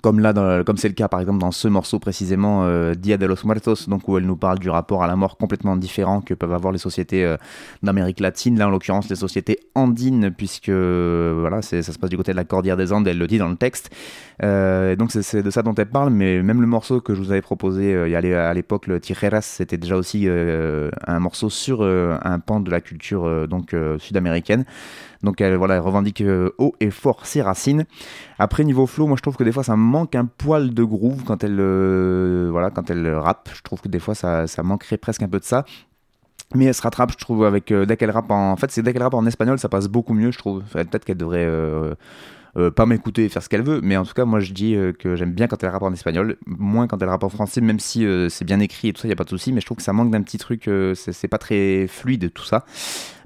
Comme 0.01 0.21
là, 0.21 0.63
comme 0.63 0.77
c'est 0.77 0.87
le 0.87 0.93
cas 0.93 1.09
par 1.09 1.19
exemple 1.19 1.39
dans 1.39 1.51
ce 1.51 1.67
morceau 1.67 1.99
précisément, 1.99 2.63
euh, 2.63 2.93
Dia 2.95 3.17
de 3.17 3.25
los 3.25 3.35
Muertos, 3.43 3.87
donc 3.89 4.07
où 4.07 4.17
elle 4.17 4.25
nous 4.25 4.37
parle 4.37 4.57
du 4.57 4.69
rapport 4.69 5.03
à 5.03 5.07
la 5.07 5.17
mort 5.17 5.35
complètement 5.35 5.75
différent 5.75 6.21
que 6.21 6.33
peuvent 6.33 6.53
avoir 6.53 6.71
les 6.71 6.79
sociétés 6.79 7.25
euh, 7.25 7.35
d'Amérique 7.83 8.21
latine, 8.21 8.57
là 8.57 8.67
en 8.67 8.71
l'occurrence 8.71 9.09
les 9.09 9.17
sociétés 9.17 9.59
andines, 9.75 10.31
puisque 10.31 10.69
voilà, 10.69 11.61
ça 11.61 11.83
se 11.83 11.99
passe 11.99 12.09
du 12.09 12.15
côté 12.15 12.31
de 12.31 12.37
la 12.37 12.45
Cordillère 12.45 12.77
des 12.77 12.93
Andes, 12.93 13.05
elle 13.07 13.17
le 13.17 13.27
dit 13.27 13.37
dans 13.37 13.49
le 13.49 13.57
texte. 13.57 13.89
Euh, 14.43 14.95
donc 14.95 15.11
c'est- 15.11 15.43
de 15.43 15.49
ça 15.51 15.61
dont 15.61 15.75
elle 15.75 15.89
parle, 15.89 16.09
mais 16.09 16.41
même 16.41 16.61
le 16.61 16.67
morceau 16.67 17.01
que 17.01 17.13
je 17.13 17.21
vous 17.21 17.31
avais 17.31 17.41
proposé 17.41 17.93
euh, 17.93 18.47
à 18.47 18.53
l'époque, 18.53 18.87
le 18.87 18.99
Tijeras, 19.01 19.41
c'était 19.41 19.77
déjà 19.77 19.97
aussi 19.97 20.25
un 20.29 21.19
morceau 21.19 21.49
sur 21.49 21.83
un 21.83 22.39
pan 22.39 22.61
de 22.61 22.71
la 22.71 22.79
culture 22.79 23.47
donc 23.47 23.75
sud-américaine. 23.99 24.63
Donc 25.23 25.39
elle, 25.39 25.55
voilà, 25.55 25.75
elle 25.75 25.81
revendique 25.81 26.23
haut 26.57 26.73
et 26.79 26.89
fort 26.89 27.25
ses 27.25 27.41
racines. 27.41 27.85
Après 28.41 28.63
niveau 28.63 28.87
flow, 28.87 29.05
moi 29.05 29.17
je 29.17 29.21
trouve 29.21 29.37
que 29.37 29.43
des 29.43 29.51
fois 29.51 29.63
ça 29.63 29.75
manque 29.75 30.15
un 30.15 30.25
poil 30.25 30.73
de 30.73 30.83
groove 30.83 31.23
quand 31.25 31.43
elle, 31.43 31.59
euh, 31.59 32.47
voilà, 32.49 32.71
quand 32.71 32.89
elle 32.89 33.07
rappe. 33.13 33.49
Je 33.53 33.61
trouve 33.61 33.81
que 33.81 33.87
des 33.87 33.99
fois 33.99 34.15
ça, 34.15 34.47
manquerait 34.63 34.97
presque 34.97 35.21
un 35.21 35.27
peu 35.27 35.37
de 35.37 35.43
ça. 35.43 35.63
Mais 36.55 36.65
elle 36.65 36.73
se 36.73 36.81
rattrape, 36.81 37.11
je 37.11 37.17
trouve, 37.17 37.45
avec 37.45 37.71
euh, 37.71 37.85
dès 37.85 37.97
qu'elle 37.97 38.09
rappe 38.09 38.31
en, 38.31 38.55
fait, 38.55 38.71
c'est 38.71 38.81
dès 38.81 38.93
qu'elle 38.93 39.03
rappe 39.03 39.13
en 39.13 39.27
espagnol, 39.27 39.59
ça 39.59 39.69
passe 39.69 39.87
beaucoup 39.87 40.15
mieux, 40.15 40.31
je 40.31 40.39
trouve. 40.39 40.63
Peut-être 40.73 41.05
qu'elle 41.05 41.17
devrait 41.17 41.45
euh, 41.45 41.93
pas 42.75 42.87
m'écouter 42.87 43.25
et 43.25 43.29
faire 43.29 43.43
ce 43.43 43.47
qu'elle 43.47 43.61
veut, 43.61 43.79
mais 43.83 43.95
en 43.95 44.05
tout 44.05 44.13
cas, 44.13 44.25
moi 44.25 44.39
je 44.39 44.53
dis 44.53 44.75
que 44.97 45.15
j'aime 45.15 45.33
bien 45.33 45.45
quand 45.45 45.63
elle 45.63 45.69
rappe 45.69 45.83
en 45.83 45.93
espagnol, 45.93 46.37
moins 46.47 46.87
quand 46.87 46.99
elle 46.99 47.09
rappe 47.09 47.23
en 47.23 47.29
français, 47.29 47.61
même 47.61 47.79
si 47.79 48.07
c'est 48.29 48.45
bien 48.45 48.59
écrit 48.59 48.87
et 48.87 48.93
tout 48.93 49.01
ça, 49.01 49.07
y 49.07 49.11
a 49.11 49.15
pas 49.15 49.23
de 49.23 49.29
souci. 49.29 49.53
Mais 49.53 49.61
je 49.61 49.67
trouve 49.67 49.77
que 49.77 49.83
ça 49.83 49.93
manque 49.93 50.09
d'un 50.09 50.23
petit 50.23 50.39
truc, 50.39 50.67
c'est 50.95 51.27
pas 51.27 51.37
très 51.37 51.85
fluide 51.85 52.33
tout 52.33 52.43
ça. 52.43 52.65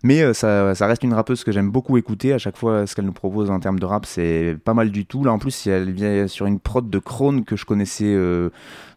Mais 0.06 0.22
euh, 0.22 0.36
ça, 0.36 0.86
reste 0.86 1.02
une 1.02 1.16
rappeuse 1.16 1.44
que 1.44 1.52
j'aime 1.52 1.72
beaucoup 1.72 1.98
écouter. 1.98 2.32
À 2.32 2.38
chaque 2.38 2.58
fois, 2.58 2.86
ce 2.86 2.94
qu'elle 2.94 3.06
nous 3.06 3.12
propose 3.12 3.50
en 3.50 3.60
termes 3.60 3.80
de 3.80 3.88
rap, 3.88 4.06
c'est 4.06 4.56
pas 4.64 4.76
mal 4.76 4.92
du 4.92 5.08
tout. 5.08 5.24
Là, 5.24 5.34
en 5.34 5.40
plus, 5.40 5.66
elle 5.66 5.92
vient 5.94 6.28
sur 6.28 6.46
une 6.46 6.60
prod 6.60 6.88
de 6.88 7.00
Krone 7.00 7.44
que 7.44 7.56
je 7.56 7.66
connaissais 7.66 8.14
euh, 8.14 8.52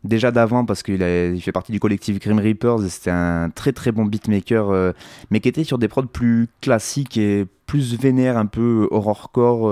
déjà 0.05 0.33
d'avant 0.33 0.67
parce 0.67 0.83
qu'il 0.83 1.00
il 1.00 1.41
fait 1.41 1.50
partie 1.50 1.73
du 1.73 1.81
collectif 1.81 2.19
Grim 2.19 2.38
Reapers. 2.38 2.85
et 2.85 2.91
C'était 2.91 3.11
un 3.11 3.49
très 3.49 3.73
très 3.73 3.91
bon 3.91 4.05
beatmaker, 4.05 4.69
euh, 4.69 4.93
mais 5.31 5.41
qui 5.41 5.49
était 5.49 5.65
sur 5.65 5.79
des 5.79 5.88
prods 5.88 6.03
plus 6.03 6.49
classiques 6.61 7.17
et 7.17 7.47
plus 7.67 7.99
vénères, 7.99 8.38
un 8.38 8.47
peu 8.47 8.88
horrorcore, 8.91 9.71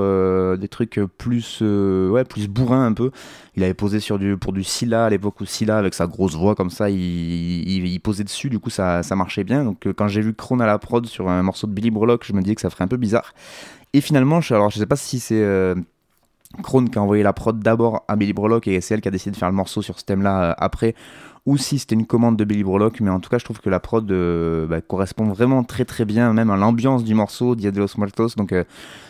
des 0.59 0.69
trucs 0.69 1.01
plus, 1.17 1.61
euh, 1.63 2.25
plus 2.25 2.47
bourrin 2.47 2.85
un 2.85 2.93
peu. 2.93 3.11
Il 3.57 3.65
avait 3.65 3.73
posé 3.73 4.01
sur 4.01 4.19
du, 4.19 4.37
pour 4.37 4.53
du 4.53 4.63
Scylla 4.63 5.07
à 5.07 5.11
l'époque 5.11 5.41
où 5.41 5.47
Scylla, 5.47 5.79
avec 5.79 5.95
sa 5.95 6.07
grosse 6.07 6.35
voix 6.35 6.55
comme 6.55 6.69
ça, 6.69 6.91
il, 6.91 8.01
posait 8.05 8.25
dessus, 8.25 8.51
du 8.51 8.59
coup 8.59 8.69
ça, 8.69 9.03
ça 9.03 9.17
marchait 9.17 9.45
bien. 9.45 9.65
Donc 9.65 9.89
quand 9.97 10.09
j'ai 10.09 10.21
vu 10.21 10.35
Krone 10.35 10.61
à 10.61 10.67
la 10.67 10.79
prod 10.79 11.07
un 11.29 11.43
morceau 11.43 11.67
de 11.67 11.73
Billy 11.73 11.91
Burlock, 11.91 12.25
je 12.25 12.33
me 12.33 12.43
disais 12.43 12.55
que 12.55 12.61
ça 12.61 12.71
ferait 12.71 12.85
un 12.85 12.89
peu 12.89 12.97
bizarre. 12.97 13.33
Et 13.93 14.01
finalement, 14.01 14.41
je, 14.41 14.55
alors 14.55 14.71
je 14.71 14.79
sais 14.79 14.87
pas 14.87 14.97
si 14.97 15.21
c'est 15.21 15.43
euh, 15.43 15.75
qui 16.63 16.99
a 16.99 17.03
envoyé 17.03 17.23
la 17.23 17.33
prod 17.33 17.59
d'abord 17.59 18.05
à 18.09 18.17
Billy 18.17 18.33
Burlock 18.33 18.69
et 18.69 18.81
c'est 18.81 18.95
elle 18.95 19.01
qui 19.01 19.09
a 19.09 19.11
décidé 19.11 19.33
de 19.33 19.37
faire 19.37 19.49
le 19.49 19.55
morceau 19.55 19.83
sur 19.83 19.99
ce 19.99 20.05
thème-là 20.05 20.43
euh, 20.43 20.55
après, 20.59 20.95
ou 21.45 21.57
si 21.57 21.79
c'était 21.79 21.95
une 21.95 22.07
commande 22.07 22.37
de 22.37 22.45
Billy 22.45 22.65
Burlock, 22.65 23.01
mais 23.01 23.11
en 23.11 23.21
tout 23.21 23.31
cas 23.31 23.39
je 23.39 23.45
trouve 23.45 23.61
que 23.61 23.71
la 23.71 23.81
prod 23.81 24.11
euh, 24.11 24.67
bah, 24.67 24.81
correspond 24.81 25.27
vraiment 25.27 25.65
très 25.65 25.85
très 25.85 26.05
bien 26.05 26.33
même 26.33 26.51
à 26.51 26.57
l'ambiance 26.57 27.05
du 27.05 27.15
morceau 27.15 27.55
Dia 27.55 27.71
de 27.71 27.87
donc 28.37 28.53
euh, 28.53 28.65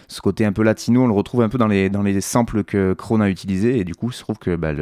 ce 0.09 0.21
côté 0.21 0.45
un 0.45 0.53
peu 0.53 0.63
latino, 0.63 1.03
on 1.03 1.07
le 1.07 1.13
retrouve 1.13 1.43
un 1.43 1.49
peu 1.49 1.59
dans 1.59 1.67
les, 1.67 2.21
samples 2.21 2.65
que 2.65 2.93
Krone 2.93 3.23
a 3.23 3.29
utilisés, 3.29 3.79
et 3.79 3.85
du 3.85 3.95
coup 3.95 4.11
je 4.11 4.19
trouve 4.19 4.39
que 4.39 4.57
bah, 4.57 4.73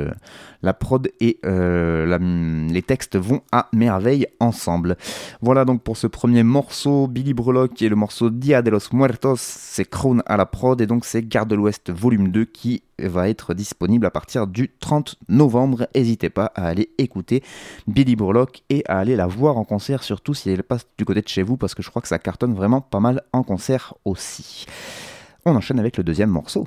la 0.62 0.74
prod 0.74 1.08
et 1.20 1.38
euh, 1.44 2.68
les 2.68 2.82
textes 2.82 3.16
vont 3.16 3.42
à 3.52 3.68
merveille 3.72 4.26
ensemble. 4.40 4.96
Voilà 5.40 5.64
donc 5.64 5.82
pour 5.82 5.96
ce 5.96 6.06
premier 6.06 6.42
morceau, 6.42 7.06
Billy 7.06 7.34
Burlock 7.34 7.74
qui 7.74 7.86
est 7.86 7.88
le 7.88 7.96
morceau 7.96 8.30
Dia 8.30 8.62
de 8.62 8.70
los 8.70 8.92
Muertos, 8.92 9.36
c'est 9.38 9.88
Krone 9.88 10.22
à 10.26 10.36
la 10.36 10.46
prod, 10.46 10.80
et 10.80 10.86
donc 10.86 11.04
c'est 11.04 11.26
Garde 11.26 11.48
de 11.48 11.54
l'Ouest 11.54 11.90
volume 11.90 12.28
2 12.28 12.44
qui 12.44 12.82
va 12.98 13.28
être 13.28 13.54
disponible 13.54 14.06
à 14.06 14.10
partir 14.10 14.46
du 14.46 14.70
30 14.80 15.16
novembre. 15.28 15.88
N'hésitez 15.94 16.30
pas 16.30 16.52
à 16.54 16.66
aller 16.66 16.90
écouter 16.98 17.42
Billy 17.86 18.16
Burlock 18.16 18.62
et 18.70 18.84
à 18.86 18.98
aller 18.98 19.16
la 19.16 19.26
voir 19.26 19.56
en 19.56 19.64
concert, 19.64 20.02
surtout 20.02 20.34
si 20.34 20.50
elle 20.50 20.62
passe 20.62 20.86
du 20.98 21.04
côté 21.04 21.22
de 21.22 21.28
chez 21.28 21.42
vous, 21.42 21.56
parce 21.56 21.74
que 21.74 21.82
je 21.82 21.90
crois 21.90 22.02
que 22.02 22.08
ça 22.08 22.18
cartonne 22.18 22.54
vraiment 22.54 22.80
pas 22.80 23.00
mal 23.00 23.22
en 23.32 23.42
concert 23.42 23.94
aussi. 24.04 24.66
On 25.46 25.56
enchaîne 25.56 25.78
avec 25.78 25.96
le 25.98 26.04
deuxième 26.04 26.30
morceau. 26.30 26.66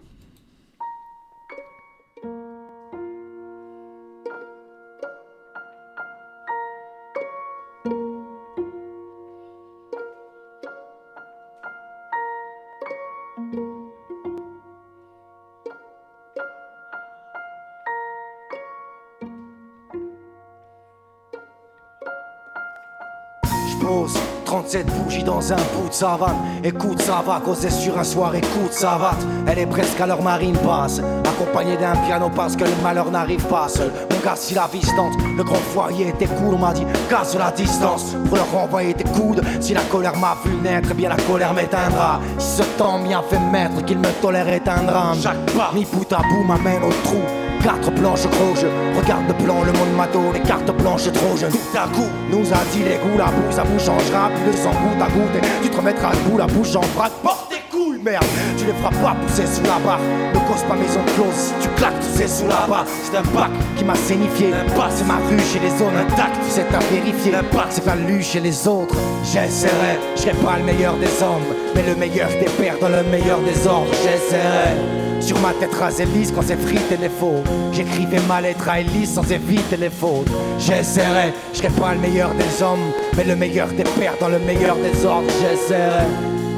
J'pose 24.68 24.84
37 24.84 24.86
bougies 24.88 25.24
dans 25.24 25.54
un 25.54 25.56
bout 25.56 25.88
de 25.88 25.94
savane. 25.94 26.36
Écoute, 26.64 27.02
ça 27.02 27.24
va 27.26 27.40
causer 27.40 27.70
sur 27.70 27.98
un 27.98 28.04
soir, 28.04 28.36
écoute, 28.36 28.72
ça 28.72 28.98
va. 28.98 29.12
Elle 29.48 29.60
est 29.60 29.66
presque 29.66 30.00
à 30.00 30.08
leur 30.08 30.22
marine 30.22 30.58
basse, 30.66 31.00
accompagnée 31.26 31.78
d'un 31.78 31.96
piano 32.06 32.30
parce 32.36 32.56
que 32.56 32.64
le 32.64 32.76
malheur 32.84 33.10
n'arrive 33.10 33.44
pas 33.46 33.68
seul. 33.70 33.92
Mon 34.12 34.20
gars, 34.20 34.36
si 34.36 34.54
la 34.54 34.68
vie 34.68 34.82
se 34.82 34.96
tente, 34.96 35.14
le 35.38 35.44
grand 35.44 35.56
foyer 35.56 36.10
était 36.10 36.28
cool, 36.28 36.56
on 36.56 36.58
m'a 36.58 36.74
dit, 36.74 36.86
casse 37.10 37.36
la 37.36 37.52
distance 37.52 38.16
pour 38.28 38.38
leur 38.38 38.52
renvoyer 38.52 38.94
tes 38.94 39.06
coudes. 39.06 39.42
Si 39.62 39.74
la 39.74 39.84
colère 39.84 40.18
m'a 40.18 40.36
vu 40.44 40.56
naître, 40.56 40.90
eh 40.92 40.96
bien 40.96 41.10
la 41.10 41.18
colère 41.18 41.54
m'éteindra. 41.54 42.20
Si 42.38 42.58
ce 42.58 42.64
temps 42.78 43.00
m'y 43.00 43.14
a 43.14 43.22
fait 43.22 43.40
maître, 43.40 43.86
qu'il 43.86 44.00
me 44.00 44.10
tolère 44.22 44.50
est 44.50 44.68
un 44.68 44.84
drame. 44.84 45.18
Chaque 45.22 45.46
pas, 45.52 45.72
mi 45.74 45.86
bout 45.86 46.12
à 46.12 46.18
bout 46.18 46.44
m'amène 46.44 46.84
au 46.84 46.92
trou. 47.04 47.47
Quatre 47.68 47.92
planches 47.92 48.26
gros 48.28 48.56
jeu, 48.56 48.70
regarde 48.98 49.28
de 49.28 49.34
plan 49.44 49.62
le 49.62 49.74
monde 49.74 49.94
m'a 49.98 50.08
donné 50.08 50.40
cartes 50.40 50.72
blanches 50.78 51.12
trop 51.12 51.36
jeunes. 51.36 51.52
Coup 51.52 51.78
à 51.78 51.88
coup, 51.94 52.08
nous 52.32 52.54
a 52.54 52.64
dit 52.72 52.80
les 52.80 52.96
goûts, 52.96 53.18
la 53.18 53.26
boue, 53.26 53.52
ça 53.52 53.64
vous 53.64 53.78
changera, 53.78 54.30
plus 54.30 54.54
le 54.54 54.58
sang 54.58 54.72
goutte 54.72 55.02
à 55.02 55.12
goutte. 55.12 55.44
Tu 55.62 55.70
te 55.70 55.76
remettras 55.76 56.12
debout, 56.12 56.38
la 56.38 56.48
bouche 56.48 56.78
en 56.78 56.88
vrac, 56.96 57.12
porte 57.22 57.50
tes 57.50 57.60
couilles, 57.70 58.00
merde. 58.02 58.24
Tu 58.58 58.64
les 58.64 58.72
feras 58.72 58.96
pas 59.04 59.18
pousser 59.20 59.46
sous 59.46 59.64
la 59.64 59.80
barre. 59.86 60.00
Ne 60.34 60.40
cause 60.48 60.64
pas 60.64 60.76
maison 60.76 61.02
close, 61.14 61.36
si 61.36 61.54
tu 61.60 61.68
claques, 61.76 62.00
tu 62.00 62.18
sais 62.18 62.30
sous 62.30 62.48
la 62.48 62.66
barre. 62.70 62.86
C'est 63.04 63.18
un 63.18 63.36
bac 63.36 63.52
qui 63.76 63.84
m'a 63.84 63.96
signifié. 63.96 64.54
C'est 64.90 65.06
ma 65.06 65.18
rue 65.28 65.44
chez 65.52 65.60
les 65.60 65.72
zones 65.72 65.98
intactes, 65.98 66.40
c'est 66.48 66.74
à 66.74 66.80
vérifier. 66.90 67.34
C'est 67.70 67.84
pas 67.84 67.96
lu 67.98 68.24
chez 68.24 68.40
les 68.40 68.66
autres. 68.66 68.96
J'essaierai, 69.26 70.00
je 70.16 70.22
serai 70.22 70.32
pas 70.36 70.56
le 70.58 70.64
meilleur 70.64 70.96
des 70.96 71.22
hommes, 71.22 71.44
mais 71.76 71.84
le 71.84 71.96
meilleur 71.96 72.30
des 72.30 72.50
pères 72.64 72.80
dans 72.80 72.88
le 72.88 73.04
meilleur 73.12 73.42
des 73.42 73.68
ordres. 73.68 73.92
J'essaierai. 73.92 75.07
Sur 75.28 75.38
ma 75.42 75.52
tête 75.52 75.76
rasée 75.76 76.06
lisse 76.06 76.32
quand 76.32 76.42
c'est 76.42 76.56
frite 76.56 76.90
et 76.90 76.96
les 76.96 77.10
faux 77.10 77.44
J'écrivais 77.74 78.22
ma 78.30 78.40
lettre 78.40 78.70
à 78.70 78.80
Elise 78.80 79.14
sans 79.14 79.30
éviter 79.30 79.76
les 79.76 79.90
fautes. 79.90 80.30
J'essaierai, 80.58 81.34
je 81.52 81.58
serai 81.58 81.68
pas 81.68 81.94
le 81.96 82.00
meilleur 82.00 82.34
des 82.36 82.64
hommes 82.64 82.94
Mais 83.18 83.26
le 83.26 83.36
meilleur 83.36 83.68
des 83.68 83.84
pères 83.84 84.16
dans 84.22 84.30
le 84.30 84.40
meilleur 84.40 84.78
des 84.78 85.06
ordres. 85.06 85.28
J'essaierai 85.42 86.06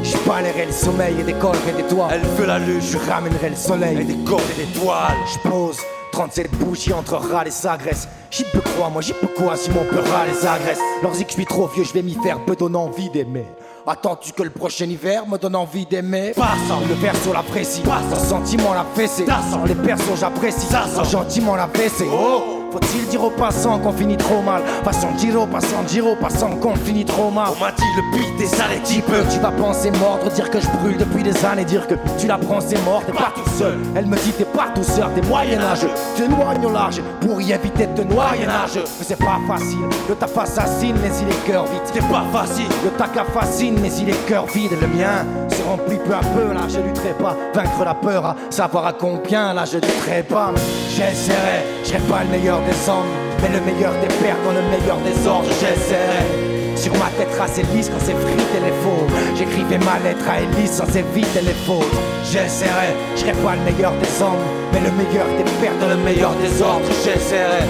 je 0.04 0.16
balayerai 0.26 0.68
le 0.68 0.72
sommeil 0.72 1.16
et 1.20 1.24
décollerai 1.24 1.74
des 1.76 1.84
toits. 1.84 2.10
Elle 2.12 2.22
veut 2.22 2.46
la 2.46 2.60
lune, 2.60 2.80
je 2.80 2.98
ramènerai 2.98 3.50
le 3.50 3.56
soleil. 3.56 3.98
Et 4.00 4.04
des 4.06 4.24
cordes 4.24 4.44
et 4.58 4.66
des 4.66 4.80
toiles 4.80 5.18
Je 5.34 5.50
pose 5.50 5.78
37 6.12 6.52
bougies 6.52 6.94
entre 6.94 7.16
râles 7.16 7.48
et 7.48 7.52
s'agresse 7.52 8.08
J'y 8.32 8.44
peux 8.44 8.62
croire, 8.62 8.92
moi 8.92 9.02
j'y 9.02 9.14
peux 9.14 9.28
quoi 9.28 9.58
si 9.58 9.70
mon 9.72 9.84
peur 9.84 10.04
les 10.28 10.48
agresse 10.48 10.80
Leur 11.02 11.12
dit 11.12 11.24
que 11.26 11.32
je 11.32 11.36
suis 11.36 11.46
trop 11.46 11.68
vieux, 11.68 11.84
je 11.84 11.94
vais 11.94 12.02
m'y 12.02 12.16
faire 12.24 12.40
peu 12.46 12.56
donne 12.56 12.76
envie 12.76 13.10
d'aimer 13.10 13.46
Attends-tu 13.92 14.34
que 14.34 14.44
le 14.44 14.52
prochain 14.52 14.86
hiver 14.86 15.26
me 15.28 15.40
donne 15.40 15.56
envie 15.56 15.84
d'aimer? 15.84 16.34
Passant 16.36 16.82
le 16.88 16.94
verso 16.94 17.34
l'apprécie 17.34 17.82
Passant 17.82 18.24
sentiment 18.24 18.72
la 18.76 18.86
fessée. 18.94 19.26
Passant 19.26 19.66
les 19.66 19.74
persos 19.74 20.20
j'apprécie. 20.20 20.68
Passant 20.72 21.04
gentiment 21.06 21.56
la 21.56 21.68
fessée. 21.68 22.06
Oh 22.08 22.59
faut-il 22.72 23.08
dire 23.08 23.24
aux 23.24 23.30
passants 23.30 23.80
qu'on 23.80 23.92
finit 23.92 24.18
trop 24.18 24.42
mal? 24.42 24.62
Passant 24.84 25.18
Giro, 25.18 25.46
passant 25.46 25.86
Giro, 25.88 26.16
passant 26.16 26.56
qu'on 26.58 26.76
finit 26.76 27.06
trop 27.06 27.32
mal. 27.32 27.50
On 27.56 27.64
m'a 27.64 27.72
dit 27.72 27.84
le 27.98 28.18
beat 28.18 28.42
est 28.42 28.56
sale 28.56 28.74
et 28.76 28.80
petit 28.80 29.02
peu 29.02 29.24
Tu 29.32 29.40
vas 29.40 29.52
penser 29.52 29.92
mordre, 29.92 30.30
dire 30.32 30.50
que 30.50 30.60
je 30.60 30.68
brûle 30.68 30.98
depuis 30.98 31.24
des 31.24 31.46
années 31.46 31.66
Dire 31.66 31.88
que 31.88 31.96
tu 32.20 32.28
la 32.28 32.38
prends 32.38 32.60
c'est 32.62 32.82
mort, 32.84 33.04
t'es 33.06 33.12
pas 33.12 33.32
tout 33.36 33.50
seul. 33.58 33.78
Elle 33.96 34.06
me 34.06 34.18
dit 34.18 34.32
t'es 34.32 34.46
pas 34.46 34.70
tout 34.74 34.84
seul, 34.84 35.08
t'es 35.16 35.26
moyen-âgeux 35.28 35.90
T'éloignes 36.16 36.66
au 36.66 36.72
large 36.72 37.02
pour 37.22 37.42
y 37.42 37.52
éviter 37.52 37.88
de 37.88 38.02
te 38.02 38.02
noyer 38.02 38.46
Mais 38.46 38.82
c'est 39.06 39.18
pas 39.18 39.40
facile, 39.48 39.80
le 40.08 40.16
taf 40.16 40.38
assassine 40.38 40.96
mais 41.02 41.10
il 41.22 41.30
est 41.30 41.46
cœur 41.48 41.66
vide 41.66 41.82
C'est 41.86 42.08
pas 42.08 42.26
facile, 42.32 42.68
le 42.84 42.92
tac 42.92 43.12
fascine 43.34 43.78
mais 43.82 43.92
il 44.00 44.10
est 44.10 44.26
cœur 44.28 44.46
vide 44.48 44.72
Le 44.80 44.88
mien 44.88 45.26
se 45.50 45.62
remplit 45.64 45.98
peu 45.98 46.14
à 46.14 46.20
peu, 46.20 46.54
là 46.54 46.62
je 46.68 46.80
lutterai 46.80 47.14
pas 47.20 47.36
Vaincre 47.54 47.84
la 47.84 47.94
peur, 47.94 48.26
à 48.26 48.36
savoir 48.50 48.86
à 48.86 48.94
combien, 48.94 49.54
là 49.54 49.66
je 49.66 49.76
lutterai 49.76 50.24
pas 50.24 50.54
j'essaierai, 50.90 51.64
je 51.84 51.90
serai 51.90 52.00
pas 52.00 52.24
le 52.24 52.30
meilleur 52.30 52.59
des 52.62 52.90
hommes 52.90 53.14
Mais 53.42 53.50
le 53.50 53.62
meilleur 53.62 53.94
des 54.02 54.08
pères 54.22 54.38
dans 54.46 54.54
le 54.54 54.64
meilleur 54.70 54.98
des 54.98 55.28
ordres, 55.28 55.50
j'essaierai 55.60 56.50
sur 56.80 56.94
ma 56.94 57.10
tête 57.18 57.36
racée 57.38 57.64
lisse 57.76 57.90
quand 57.90 58.00
c'est 58.00 58.14
frite 58.14 58.48
et 58.56 58.64
les 58.64 58.72
faux. 58.82 59.06
J'écrivais 59.36 59.80
ma 59.80 60.00
lettre 60.00 60.24
à 60.30 60.40
Elise 60.40 60.72
sans 60.72 60.88
éviter 60.96 61.42
les 61.42 61.58
fautes. 61.68 61.84
J'essaierai, 62.24 62.96
je 63.16 63.20
serai 63.20 63.34
pas 63.34 63.56
le 63.56 63.70
meilleur 63.70 63.92
des 64.00 64.24
hommes 64.24 64.40
Mais 64.72 64.80
le 64.80 64.92
meilleur 64.92 65.28
des 65.38 65.44
pères 65.60 65.78
dans 65.82 65.90
le 65.90 65.98
meilleur 65.98 66.32
des 66.36 66.62
ordres. 66.62 66.88
J'essaierai. 67.04 67.68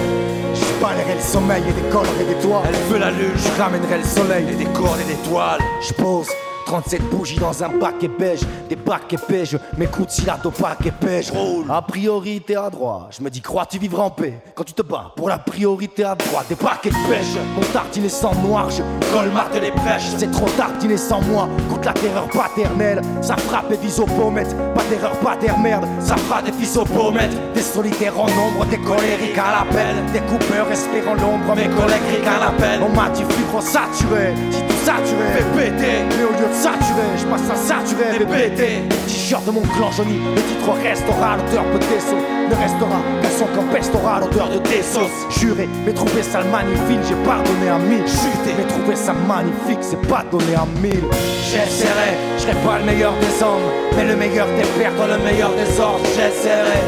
Je 0.54 0.82
balayerai 0.82 1.14
le 1.14 1.20
sommeil 1.20 1.62
et 1.68 1.72
des 1.72 1.88
colores 1.88 2.20
et 2.20 2.34
des 2.34 2.40
toits. 2.40 2.62
Elle 2.68 2.92
veut 2.92 2.98
la 2.98 3.10
lune, 3.10 3.34
je 3.34 3.60
ramènerai 3.60 3.98
le 3.98 4.04
soleil. 4.04 4.46
Et 4.48 4.54
des 4.54 4.70
cordes 4.70 5.00
et 5.00 5.12
des 5.12 5.28
toiles. 5.28 5.60
Je 5.80 5.92
pose 5.92 6.28
37 6.70 7.02
bougies 7.10 7.36
dans 7.36 7.64
un 7.64 7.68
bac 7.68 7.96
beige, 8.16 8.42
des 8.68 8.76
bacs 8.76 9.12
épais, 9.12 9.44
je 9.44 9.56
m'écoute 9.76 10.08
si 10.08 10.24
la 10.24 10.36
dopac 10.36 10.86
épais, 10.86 11.20
je 11.20 11.32
roule. 11.32 11.66
A 11.68 11.82
priorité 11.82 12.54
à 12.54 12.70
droite, 12.70 13.16
je 13.18 13.24
me 13.24 13.28
dis 13.28 13.40
crois-tu 13.40 13.80
vivre 13.80 13.98
en 14.00 14.10
paix 14.10 14.40
quand 14.54 14.62
tu 14.62 14.72
te 14.72 14.82
bats 14.82 15.12
pour 15.16 15.28
la 15.28 15.38
priorité 15.38 16.04
à 16.04 16.14
droite, 16.14 16.46
des 16.48 16.54
paquets 16.54 16.90
de 16.90 17.08
pêche. 17.08 17.34
Mon 17.56 17.62
tartine 17.72 18.04
est 18.04 18.08
sans 18.08 18.36
noir, 18.36 18.70
je 18.70 18.82
colmate 19.12 19.60
les 19.60 19.72
brèches. 19.72 20.10
C'est 20.16 20.30
trop 20.30 20.48
tartiner 20.50 20.96
sans 20.96 21.20
moi, 21.22 21.48
coûte 21.68 21.84
la 21.84 21.92
terreur 21.92 22.28
paternelle. 22.28 23.02
Ça 23.20 23.36
frappe 23.36 23.72
et 23.72 23.76
vise 23.76 23.98
aux 23.98 24.06
pommettes, 24.06 24.54
pas 24.72 24.84
d'erreur, 24.88 25.18
pas 25.18 25.34
d'air 25.34 25.58
merde. 25.58 25.84
Ça 26.00 26.16
fera 26.18 26.40
des 26.40 26.52
fils 26.52 26.76
aux 26.76 26.84
pommettes, 26.84 27.36
des 27.52 27.62
solitaires 27.62 28.16
en 28.16 28.28
nombre, 28.28 28.64
des 28.66 28.78
colériques 28.78 29.36
à 29.36 29.64
l'appel. 29.64 29.96
Des 30.12 30.20
coupeurs 30.20 30.70
espérant 30.70 31.14
l'ombre, 31.14 31.56
mes 31.56 31.68
collègues 31.68 32.06
rient 32.10 32.28
à 32.28 32.38
l'appel. 32.38 32.80
On 32.80 32.94
m'a 32.94 33.08
dit 33.08 33.24
fibre 33.28 33.60
saturé, 33.60 34.34
si 34.52 34.60
tout 34.60 34.84
saturé, 34.84 35.24
fais 35.34 35.44
péter. 35.56 36.04
Mais 36.16 36.22
au 36.22 36.30
lieu 36.30 36.48
de 36.48 36.59
saturé, 36.60 37.08
je 37.16 37.24
passe 37.24 37.48
à 37.50 37.56
saturé, 37.56 38.04
fais 38.18 38.26
péter. 38.26 38.82
T-shirt 39.06 39.44
de 39.46 39.50
mon 39.50 39.62
clan 39.62 39.90
Johnny, 39.96 40.20
le 40.36 40.42
titre 40.42 40.70
restera, 40.82 41.36
l'odeur 41.36 41.64
peut. 41.72 41.80
Ne 41.80 42.54
restera 42.54 43.00
qu'un 43.22 43.30
son 43.30 43.46
qu'empestera 43.54 44.20
l'odeur 44.20 44.50
de 44.50 44.58
tes 44.58 44.82
sauces. 44.82 45.24
Juré, 45.38 45.68
mais 45.86 45.92
trouvé 45.92 46.22
ça 46.22 46.40
magnifique, 46.44 47.00
j'ai 47.08 47.14
pardonné 47.24 47.68
à 47.68 47.78
mille. 47.78 48.06
Chuté, 48.06 48.52
mais 48.58 48.66
trouvé 48.66 48.94
ça 48.96 49.12
magnifique, 49.12 49.80
c'est 49.80 50.06
pas 50.08 50.24
donné 50.30 50.54
à 50.54 50.66
mille. 50.82 51.04
J'essaierai, 51.48 52.12
je 52.36 52.42
serai 52.42 52.54
pas 52.66 52.78
le 52.78 52.84
meilleur 52.84 53.14
des 53.20 53.42
hommes, 53.42 53.68
mais 53.96 54.04
le 54.04 54.16
meilleur 54.16 54.46
des 54.48 54.66
pères 54.78 54.94
dans 54.98 55.06
le 55.06 55.18
meilleur 55.24 55.50
des 55.50 55.80
ordres. 55.80 56.04
J'essaierai. 56.14 56.80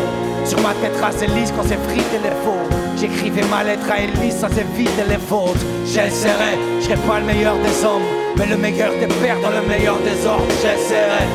Sur 0.45 0.61
ma 0.61 0.75
tête 0.75 1.01
racée 1.01 1.29
lisse 1.29 1.53
quand 1.57 1.63
c'est 1.63 1.79
frite 1.89 2.13
et 2.13 2.19
les 2.19 2.35
faux 2.43 2.67
J'écrivais 2.97 3.45
ma 3.49 3.63
lettre 3.63 3.89
à 3.89 4.01
Elise 4.01 4.41
sans 4.41 4.49
éviter 4.49 5.05
les 5.09 5.17
fautes 5.17 5.65
J'essaierai, 5.87 6.59
je 6.81 6.85
serai 6.85 6.97
pas 6.97 7.21
le 7.21 7.27
meilleur 7.27 7.55
des 7.59 7.85
hommes 7.85 8.22
Mais 8.37 8.47
le 8.47 8.57
meilleur 8.57 8.91
des 8.93 9.07
pères 9.07 9.41
dans 9.41 9.51
le 9.51 9.67
meilleur 9.69 9.99
des 9.99 10.27
ordres, 10.27 10.45
j'essaierai. 10.63 11.27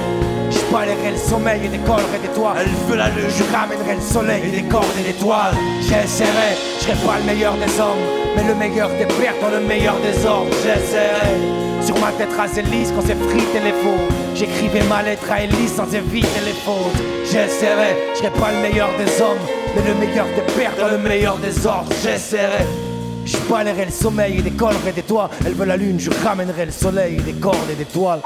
Je 0.49 0.73
balayerai 0.73 1.11
le 1.11 1.17
sommeil 1.17 1.61
et 1.65 1.67
décollerai 1.67 2.19
des 2.21 2.29
toits. 2.29 2.55
Elle 2.59 2.69
veut 2.87 2.95
la 2.97 3.09
lune, 3.09 3.29
je 3.29 3.43
ramènerai 3.55 3.95
le 3.95 4.01
soleil 4.01 4.41
et 4.45 4.61
des 4.61 4.63
cordes 4.63 4.85
et 4.99 5.11
des 5.11 5.17
toiles. 5.17 5.53
J'essaierai, 5.81 6.55
je 6.79 6.83
serai 6.85 6.93
pas 7.05 7.19
le 7.19 7.25
meilleur 7.25 7.53
des 7.53 7.79
hommes, 7.79 8.03
mais 8.35 8.43
le 8.43 8.55
meilleur 8.55 8.89
des 8.89 9.05
pères 9.05 9.35
dans 9.41 9.49
le 9.49 9.59
meilleur 9.65 9.95
des 9.99 10.25
ordres, 10.25 10.51
j'essaierai. 10.63 11.35
Sur 11.81 11.97
ma 11.99 12.11
tête 12.11 12.33
rasée 12.35 12.63
lisse 12.63 12.91
quand 12.95 13.03
c'est 13.05 13.21
frité 13.29 13.59
les 13.63 13.71
faux. 13.71 14.01
J'écrivais 14.35 14.83
ma 14.83 15.03
lettre 15.03 15.31
à 15.31 15.43
Elise 15.43 15.75
sans 15.75 15.93
éviter 15.93 16.41
les 16.45 16.53
fautes. 16.53 17.01
J'essaierai, 17.23 17.95
je 18.13 18.19
serai 18.19 18.29
pas 18.31 18.51
le 18.51 18.61
meilleur 18.61 18.89
des 18.97 19.21
hommes, 19.21 19.37
mais 19.75 19.83
le 19.87 19.95
meilleur 19.95 20.25
des 20.27 20.53
pères 20.53 20.75
dans 20.79 20.89
le 20.89 20.97
meilleur 20.97 21.37
des 21.37 21.65
ordres, 21.65 21.91
j'essaierai. 22.03 22.86
Je 23.27 23.35
le 23.83 23.91
sommeil 23.91 24.37
et 24.37 24.41
décollerai 24.41 24.93
des 24.93 25.01
toits. 25.01 25.29
Elle 25.45 25.53
veut 25.53 25.65
la 25.65 25.75
lune, 25.75 25.99
je 25.99 26.09
ramènerai 26.23 26.67
le 26.67 26.71
soleil, 26.71 27.17
des 27.17 27.33
cordes 27.33 27.69
et 27.69 27.75
des 27.75 27.83
toiles. 27.83 28.21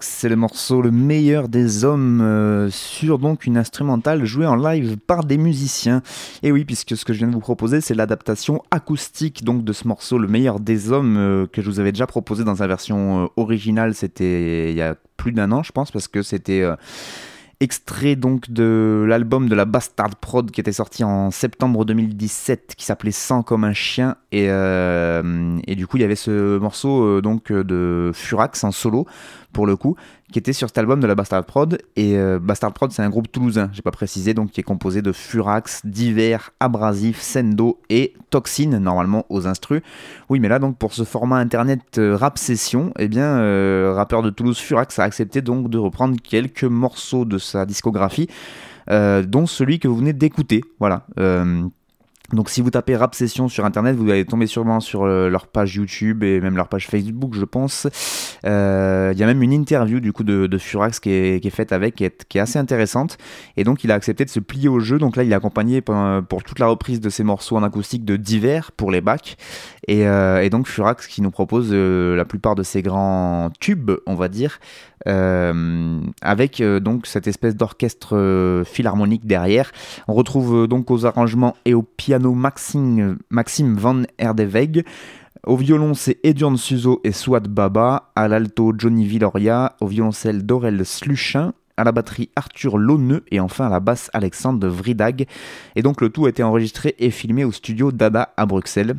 C'est 0.00 0.28
le 0.28 0.36
morceau 0.36 0.82
Le 0.82 0.90
meilleur 0.90 1.48
des 1.48 1.84
hommes 1.84 2.20
euh, 2.20 2.68
sur 2.68 3.18
donc 3.18 3.46
une 3.46 3.56
instrumentale 3.56 4.26
jouée 4.26 4.44
en 4.44 4.54
live 4.54 4.98
par 4.98 5.24
des 5.24 5.38
musiciens. 5.38 6.02
Et 6.42 6.52
oui, 6.52 6.66
puisque 6.66 6.94
ce 6.94 7.06
que 7.06 7.14
je 7.14 7.20
viens 7.20 7.28
de 7.28 7.32
vous 7.32 7.40
proposer, 7.40 7.80
c'est 7.80 7.94
l'adaptation 7.94 8.62
acoustique 8.70 9.44
donc 9.44 9.64
de 9.64 9.72
ce 9.72 9.88
morceau 9.88 10.18
Le 10.18 10.28
meilleur 10.28 10.60
des 10.60 10.92
hommes 10.92 11.16
euh, 11.16 11.46
que 11.46 11.62
je 11.62 11.70
vous 11.70 11.80
avais 11.80 11.92
déjà 11.92 12.06
proposé 12.06 12.44
dans 12.44 12.56
sa 12.56 12.66
version 12.66 13.24
euh, 13.24 13.26
originale, 13.36 13.94
c'était 13.94 14.70
il 14.70 14.76
y 14.76 14.82
a 14.82 14.94
plus 15.16 15.32
d'un 15.32 15.50
an, 15.52 15.62
je 15.62 15.72
pense, 15.72 15.90
parce 15.90 16.06
que 16.06 16.22
c'était 16.22 16.66
extrait 17.62 18.16
donc 18.16 18.50
de 18.50 19.04
l'album 19.08 19.48
de 19.48 19.54
la 19.54 19.64
Bastard 19.64 20.16
Prod 20.16 20.50
qui 20.50 20.60
était 20.60 20.72
sorti 20.72 21.04
en 21.04 21.30
septembre 21.30 21.84
2017 21.84 22.74
qui 22.76 22.84
s'appelait 22.84 23.12
Sang 23.12 23.42
comme 23.42 23.62
un 23.62 23.72
chien. 23.72 24.16
Et, 24.32 24.46
euh, 24.48 25.58
et, 25.66 25.76
du 25.76 25.86
coup 25.86 25.96
il 25.98 26.00
y 26.00 26.04
avait 26.04 26.16
ce 26.16 26.58
morceau 26.58 27.04
euh, 27.04 27.22
donc 27.22 27.52
de 27.52 28.10
Furax 28.14 28.64
en 28.64 28.72
solo 28.72 29.06
pour 29.52 29.66
le 29.66 29.76
coup 29.76 29.94
qui 30.32 30.38
était 30.38 30.54
sur 30.54 30.68
cet 30.68 30.78
album 30.78 30.98
de 31.00 31.06
la 31.06 31.14
Bastard 31.14 31.44
Prod. 31.44 31.78
Et 31.94 32.16
euh, 32.16 32.40
Bastard 32.40 32.72
Prod 32.72 32.90
c'est 32.90 33.02
un 33.02 33.10
groupe 33.10 33.30
toulousain 33.30 33.70
j'ai 33.72 33.82
pas 33.82 33.90
précisé 33.92 34.34
donc 34.34 34.50
qui 34.50 34.60
est 34.60 34.64
composé 34.64 35.00
de 35.00 35.12
Furax, 35.12 35.82
Divers, 35.84 36.50
Abrasif, 36.58 37.20
Sendo 37.20 37.78
et 37.90 38.14
Toxine 38.30 38.78
normalement 38.78 39.24
aux 39.28 39.46
instrus. 39.46 39.82
Oui 40.28 40.40
mais 40.40 40.48
là 40.48 40.58
donc 40.58 40.78
pour 40.78 40.94
ce 40.94 41.04
format 41.04 41.36
internet 41.36 42.00
rap 42.00 42.38
session 42.38 42.88
et 42.98 43.04
eh 43.04 43.08
bien 43.08 43.92
rappeur 43.92 44.22
de 44.22 44.30
Toulouse 44.30 44.58
Furax 44.58 44.98
a 44.98 45.04
accepté 45.04 45.42
donc 45.42 45.70
de 45.70 45.78
reprendre 45.78 46.16
quelques 46.20 46.64
morceaux 46.64 47.24
de 47.24 47.38
sa 47.52 47.66
discographie, 47.66 48.28
euh, 48.90 49.22
dont 49.22 49.46
celui 49.46 49.78
que 49.78 49.88
vous 49.88 49.96
venez 49.96 50.12
d'écouter. 50.12 50.62
Voilà. 50.80 51.06
Euh, 52.30 52.36
donc 52.36 52.48
si 52.50 52.60
vous 52.60 52.70
tapez 52.70 52.96
Rap 52.96 53.14
Session 53.14 53.48
sur 53.48 53.64
internet, 53.64 53.96
vous 53.96 54.08
allez 54.10 54.24
tomber 54.24 54.46
sûrement 54.46 54.80
sur 54.80 55.04
euh, 55.04 55.28
leur 55.28 55.46
page 55.46 55.74
YouTube 55.76 56.22
et 56.22 56.40
même 56.40 56.56
leur 56.56 56.68
page 56.68 56.86
Facebook, 56.86 57.34
je 57.34 57.44
pense. 57.44 57.86
Il 58.44 58.48
y 59.18 59.22
a 59.22 59.26
même 59.26 59.42
une 59.42 59.52
interview 59.52 60.00
du 60.00 60.12
coup 60.12 60.24
de, 60.24 60.58
Furax 60.58 61.00
qui 61.00 61.10
est, 61.10 61.50
faite 61.50 61.72
avec, 61.72 61.94
qui 61.94 62.04
est, 62.04 62.40
assez 62.40 62.58
intéressante. 62.58 63.18
Et 63.56 63.64
donc 63.64 63.84
il 63.84 63.90
a 63.90 63.94
accepté 63.94 64.24
de 64.24 64.30
se 64.30 64.40
plier 64.40 64.68
au 64.68 64.80
jeu. 64.80 64.98
Donc 64.98 65.16
là, 65.16 65.22
il 65.22 65.32
est 65.32 65.34
accompagné 65.34 65.80
pour, 65.80 66.42
toute 66.44 66.58
la 66.58 66.66
reprise 66.66 67.00
de 67.00 67.10
ses 67.10 67.24
morceaux 67.24 67.56
en 67.56 67.62
acoustique 67.62 68.04
de 68.04 68.16
divers 68.16 68.72
pour 68.72 68.90
les 68.90 69.00
bacs. 69.00 69.36
Et, 69.88 70.04
donc 70.50 70.66
Furax 70.66 71.06
qui 71.06 71.22
nous 71.22 71.30
propose 71.30 71.72
la 71.72 72.24
plupart 72.24 72.54
de 72.54 72.62
ses 72.62 72.82
grands 72.82 73.50
tubes, 73.60 73.92
on 74.06 74.14
va 74.14 74.28
dire, 74.28 74.58
euh, 75.08 76.00
avec 76.20 76.60
euh, 76.60 76.78
donc 76.78 77.06
cette 77.06 77.26
espèce 77.26 77.56
d'orchestre 77.56 78.16
euh, 78.16 78.64
philharmonique 78.64 79.26
derrière. 79.26 79.72
On 80.06 80.14
retrouve 80.14 80.68
donc 80.68 80.90
aux 80.90 81.06
arrangements 81.06 81.56
et 81.64 81.74
au 81.74 81.82
piano 81.82 82.11
Maxime, 82.18 83.18
Maxime 83.30 83.76
Van 83.76 84.02
Erdeveg. 84.18 84.84
Au 85.46 85.56
violon, 85.56 85.94
c'est 85.94 86.18
Edion 86.22 86.56
Suzo 86.56 87.00
et 87.04 87.12
Swat 87.12 87.48
Baba. 87.48 88.12
À 88.14 88.28
l'alto, 88.28 88.72
Johnny 88.76 89.04
Villoria. 89.04 89.76
Au 89.80 89.86
violoncelle, 89.86 90.44
Dorel 90.46 90.84
Sluchin 90.84 91.52
à 91.76 91.84
la 91.84 91.92
batterie 91.92 92.30
Arthur 92.36 92.78
Launeux 92.78 93.24
et 93.30 93.40
enfin 93.40 93.66
à 93.66 93.70
la 93.70 93.80
basse 93.80 94.10
Alexandre 94.12 94.68
Vridag. 94.68 95.26
Et 95.74 95.82
donc 95.82 96.00
le 96.00 96.10
tout 96.10 96.26
a 96.26 96.28
été 96.28 96.42
enregistré 96.42 96.94
et 96.98 97.10
filmé 97.10 97.44
au 97.44 97.52
studio 97.52 97.92
Dada 97.92 98.32
à 98.36 98.46
Bruxelles. 98.46 98.94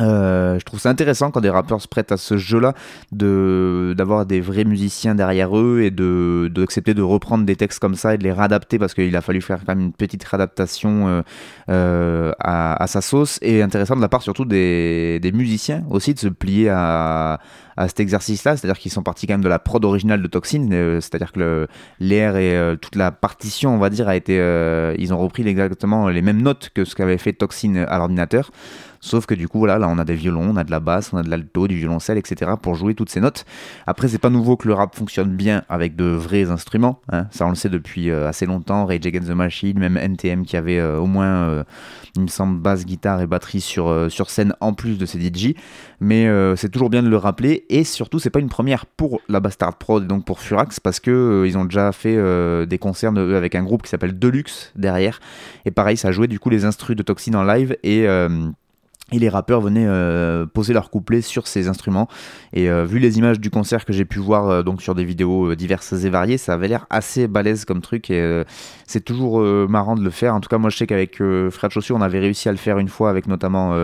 Euh, 0.00 0.58
je 0.58 0.64
trouve 0.64 0.80
ça 0.80 0.88
intéressant 0.88 1.30
quand 1.30 1.40
des 1.40 1.50
rappeurs 1.50 1.80
se 1.80 1.88
prêtent 1.88 2.12
à 2.12 2.16
ce 2.16 2.36
jeu-là, 2.36 2.74
de 3.12 3.94
d'avoir 3.96 4.26
des 4.26 4.40
vrais 4.40 4.64
musiciens 4.64 5.14
derrière 5.14 5.56
eux 5.58 5.80
et 5.82 5.90
de 5.90 6.50
d'accepter 6.54 6.94
de, 6.94 7.02
reprendre 7.02 7.44
des 7.44 7.56
textes 7.56 7.80
comme 7.80 7.94
ça 7.94 8.14
et 8.14 8.18
de 8.18 8.24
les 8.24 8.32
réadapter 8.32 8.78
parce 8.78 8.94
qu'il 8.94 9.14
a 9.16 9.20
fallu 9.20 9.42
faire 9.42 9.60
quand 9.60 9.74
même 9.74 9.86
une 9.86 9.92
petite 9.92 10.24
réadaptation 10.24 11.08
euh, 11.08 11.22
euh, 11.68 12.32
à, 12.38 12.86
sa 12.86 13.00
sauce. 13.00 13.38
Et 13.42 13.62
intéressant 13.62 13.96
de 13.96 14.00
la 14.00 14.08
part 14.08 14.22
surtout 14.22 14.44
des, 14.44 15.18
des 15.20 15.32
musiciens 15.32 15.84
aussi 15.90 16.14
de 16.14 16.18
se 16.18 16.28
plier 16.28 16.68
à, 16.70 17.34
à 17.34 17.38
cet 17.88 18.00
exercice-là, 18.00 18.56
c'est-à-dire 18.56 18.78
qu'ils 18.78 18.92
sont 18.92 19.02
partis 19.02 19.26
quand 19.26 19.34
même 19.34 19.44
de 19.44 19.48
la 19.48 19.58
prod 19.58 19.84
originale 19.84 20.22
de 20.22 20.26
Toxin, 20.26 20.68
c'est-à-dire 21.00 21.32
que 21.32 21.66
l'air 21.98 22.36
et 22.36 22.76
toute 22.80 22.96
la 22.96 23.10
partition, 23.10 23.74
on 23.74 23.78
va 23.78 23.90
dire, 23.90 24.08
a 24.08 24.16
été, 24.16 24.34
ils 24.98 25.14
ont 25.14 25.18
repris 25.18 25.46
exactement 25.46 26.08
les 26.08 26.22
mêmes 26.22 26.42
notes 26.42 26.70
que 26.74 26.84
ce 26.84 26.94
qu'avait 26.94 27.18
fait 27.18 27.32
Toxin 27.32 27.76
à 27.88 27.98
l'ordinateur. 27.98 28.50
Sauf 29.02 29.24
que 29.24 29.34
du 29.34 29.48
coup, 29.48 29.58
voilà, 29.58 29.78
là, 29.78 29.88
on 29.88 29.98
a 29.98 30.04
des 30.04 30.14
violons, 30.14 30.50
on 30.50 30.56
a 30.56 30.64
de 30.64 30.70
la 30.70 30.78
basse, 30.78 31.12
on 31.14 31.16
a 31.16 31.22
de 31.22 31.30
l'alto, 31.30 31.66
du 31.66 31.76
violoncelle, 31.76 32.18
etc. 32.18 32.52
pour 32.60 32.74
jouer 32.74 32.94
toutes 32.94 33.08
ces 33.08 33.20
notes. 33.20 33.46
Après, 33.86 34.08
c'est 34.08 34.18
pas 34.18 34.28
nouveau 34.28 34.58
que 34.58 34.68
le 34.68 34.74
rap 34.74 34.94
fonctionne 34.94 35.34
bien 35.34 35.64
avec 35.70 35.96
de 35.96 36.04
vrais 36.04 36.50
instruments. 36.50 37.00
Hein. 37.10 37.26
Ça, 37.30 37.46
on 37.46 37.48
le 37.48 37.54
sait 37.54 37.70
depuis 37.70 38.10
euh, 38.10 38.28
assez 38.28 38.44
longtemps. 38.44 38.84
Rage 38.84 39.06
Against 39.06 39.28
the 39.28 39.32
Machine, 39.32 39.78
même 39.78 39.96
NTM 39.96 40.44
qui 40.44 40.58
avait 40.58 40.78
euh, 40.78 40.98
au 40.98 41.06
moins, 41.06 41.48
euh, 41.48 41.64
il 42.14 42.22
me 42.22 42.26
semble, 42.26 42.60
basse, 42.60 42.84
guitare 42.84 43.22
et 43.22 43.26
batterie 43.26 43.62
sur, 43.62 44.10
sur 44.10 44.28
scène 44.28 44.54
en 44.60 44.74
plus 44.74 44.98
de 44.98 45.06
ses 45.06 45.18
DJ. 45.18 45.54
Mais 46.00 46.28
c'est 46.56 46.70
toujours 46.70 46.90
bien 46.90 47.02
de 47.02 47.08
le 47.08 47.16
rappeler. 47.16 47.64
Et 47.72 47.84
surtout, 47.84 48.18
c'est 48.18 48.30
pas 48.30 48.40
une 48.40 48.48
première 48.48 48.84
pour 48.84 49.20
la 49.28 49.38
Bastard 49.38 49.78
Prod, 49.78 50.06
donc 50.06 50.24
pour 50.24 50.40
Furax, 50.40 50.80
parce 50.80 50.98
que 50.98 51.44
ils 51.46 51.56
ont 51.56 51.64
déjà 51.64 51.92
fait 51.92 52.16
des 52.66 52.78
concerts 52.78 53.16
avec 53.16 53.54
un 53.54 53.62
groupe 53.62 53.82
qui 53.82 53.88
s'appelle 53.88 54.18
Deluxe 54.18 54.72
derrière. 54.74 55.20
Et 55.64 55.70
pareil, 55.70 55.96
ça 55.96 56.10
jouait 56.10 56.26
du 56.26 56.40
coup 56.40 56.50
les 56.50 56.64
instrus 56.64 56.96
de 56.96 57.02
Toxin 57.04 57.34
en 57.34 57.44
live 57.44 57.76
et 57.84 58.06
et 59.12 59.18
les 59.18 59.28
rappeurs 59.28 59.60
venaient 59.60 59.86
euh, 59.86 60.46
poser 60.46 60.72
leur 60.72 60.90
couplet 60.90 61.20
sur 61.22 61.46
ces 61.46 61.68
instruments. 61.68 62.08
Et 62.52 62.70
euh, 62.70 62.84
vu 62.84 62.98
les 62.98 63.18
images 63.18 63.40
du 63.40 63.50
concert 63.50 63.84
que 63.84 63.92
j'ai 63.92 64.04
pu 64.04 64.18
voir 64.18 64.48
euh, 64.48 64.62
donc 64.62 64.82
sur 64.82 64.94
des 64.94 65.04
vidéos 65.04 65.54
diverses 65.54 65.92
et 65.92 66.10
variées, 66.10 66.38
ça 66.38 66.54
avait 66.54 66.68
l'air 66.68 66.86
assez 66.90 67.26
balèze 67.26 67.64
comme 67.64 67.80
truc. 67.80 68.10
Et 68.10 68.44
c'est 68.86 69.04
toujours 69.04 69.40
marrant 69.68 69.94
de 69.94 70.02
le 70.02 70.10
faire. 70.10 70.34
En 70.34 70.40
tout 70.40 70.48
cas, 70.48 70.58
moi 70.58 70.70
je 70.70 70.76
sais 70.76 70.86
qu'avec 70.86 71.16
Frère 71.16 71.68
de 71.68 71.72
Chaussure, 71.72 71.96
on 71.96 72.00
avait 72.00 72.18
réussi 72.18 72.48
à 72.48 72.52
le 72.52 72.58
faire 72.58 72.78
une 72.78 72.88
fois 72.88 73.10
avec 73.10 73.26
notamment 73.26 73.74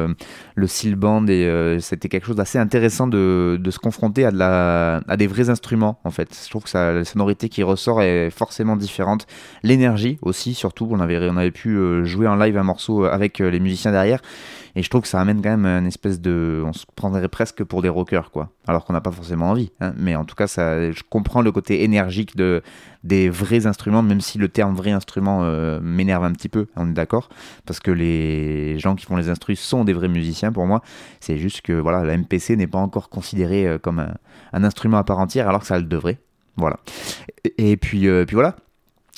le 0.54 0.66
Seal 0.66 0.96
Band. 0.96 1.26
Et 1.26 1.78
c'était 1.80 2.08
quelque 2.08 2.26
chose 2.26 2.36
d'assez 2.36 2.58
intéressant 2.58 3.06
de, 3.06 3.60
se 3.70 3.78
confronter 3.78 4.24
à, 4.24 5.00
des 5.16 5.26
vrais 5.26 5.50
instruments 5.50 5.98
en 6.04 6.10
fait. 6.10 6.38
Je 6.44 6.50
trouve 6.50 6.64
que 6.64 6.76
la 6.76 7.04
sonorité 7.04 7.48
qui 7.48 7.62
ressort 7.62 8.02
est 8.02 8.30
forcément 8.30 8.76
différente. 8.76 9.26
L'énergie 9.62 10.18
aussi, 10.22 10.54
surtout. 10.54 10.88
On 10.90 11.00
avait 11.00 11.50
pu 11.50 11.78
jouer 12.04 12.26
en 12.26 12.36
live 12.36 12.56
un 12.56 12.64
morceau 12.64 13.04
avec 13.04 13.38
les 13.38 13.60
musiciens 13.60 13.92
derrière. 13.92 14.20
Et 14.76 14.82
je 14.82 14.90
trouve 14.90 15.00
que 15.00 15.08
ça 15.08 15.18
amène 15.18 15.40
quand 15.40 15.56
même 15.56 15.64
une 15.64 15.86
espèce 15.86 16.20
de. 16.20 16.62
On 16.64 16.74
se 16.74 16.84
prendrait 16.94 17.26
presque 17.28 17.64
pour 17.64 17.80
des 17.80 17.88
rockers, 17.88 18.30
quoi. 18.30 18.50
Alors 18.68 18.84
qu'on 18.84 18.92
n'a 18.92 19.00
pas 19.00 19.10
forcément 19.10 19.50
envie. 19.50 19.72
Hein. 19.80 19.94
Mais 19.96 20.14
en 20.16 20.26
tout 20.26 20.34
cas, 20.34 20.46
ça, 20.46 20.92
je 20.92 21.02
comprends 21.08 21.40
le 21.40 21.50
côté 21.50 21.82
énergique 21.82 22.36
de, 22.36 22.62
des 23.02 23.30
vrais 23.30 23.66
instruments, 23.66 24.02
même 24.02 24.20
si 24.20 24.36
le 24.36 24.48
terme 24.48 24.74
vrai 24.74 24.90
instrument 24.90 25.40
euh, 25.44 25.80
m'énerve 25.80 26.24
un 26.24 26.32
petit 26.32 26.50
peu, 26.50 26.66
on 26.76 26.90
est 26.90 26.92
d'accord. 26.92 27.30
Parce 27.64 27.80
que 27.80 27.90
les 27.90 28.78
gens 28.78 28.96
qui 28.96 29.06
font 29.06 29.16
les 29.16 29.30
instruments 29.30 29.56
sont 29.56 29.84
des 29.84 29.94
vrais 29.94 30.08
musiciens 30.08 30.52
pour 30.52 30.66
moi. 30.66 30.82
C'est 31.20 31.38
juste 31.38 31.62
que 31.62 31.72
voilà, 31.72 32.04
la 32.04 32.18
MPC 32.18 32.56
n'est 32.56 32.66
pas 32.66 32.78
encore 32.78 33.08
considérée 33.08 33.66
euh, 33.66 33.78
comme 33.78 33.98
un, 34.52 34.64
instrument 34.64 34.98
à 34.98 35.04
part 35.04 35.20
entière, 35.20 35.48
alors 35.48 35.62
que 35.62 35.66
ça 35.66 35.78
le 35.78 35.84
devrait. 35.84 36.18
Voilà. 36.58 36.78
Et, 37.56 37.78
puis, 37.78 38.08
euh, 38.08 38.26
puis 38.26 38.34
voilà. 38.34 38.56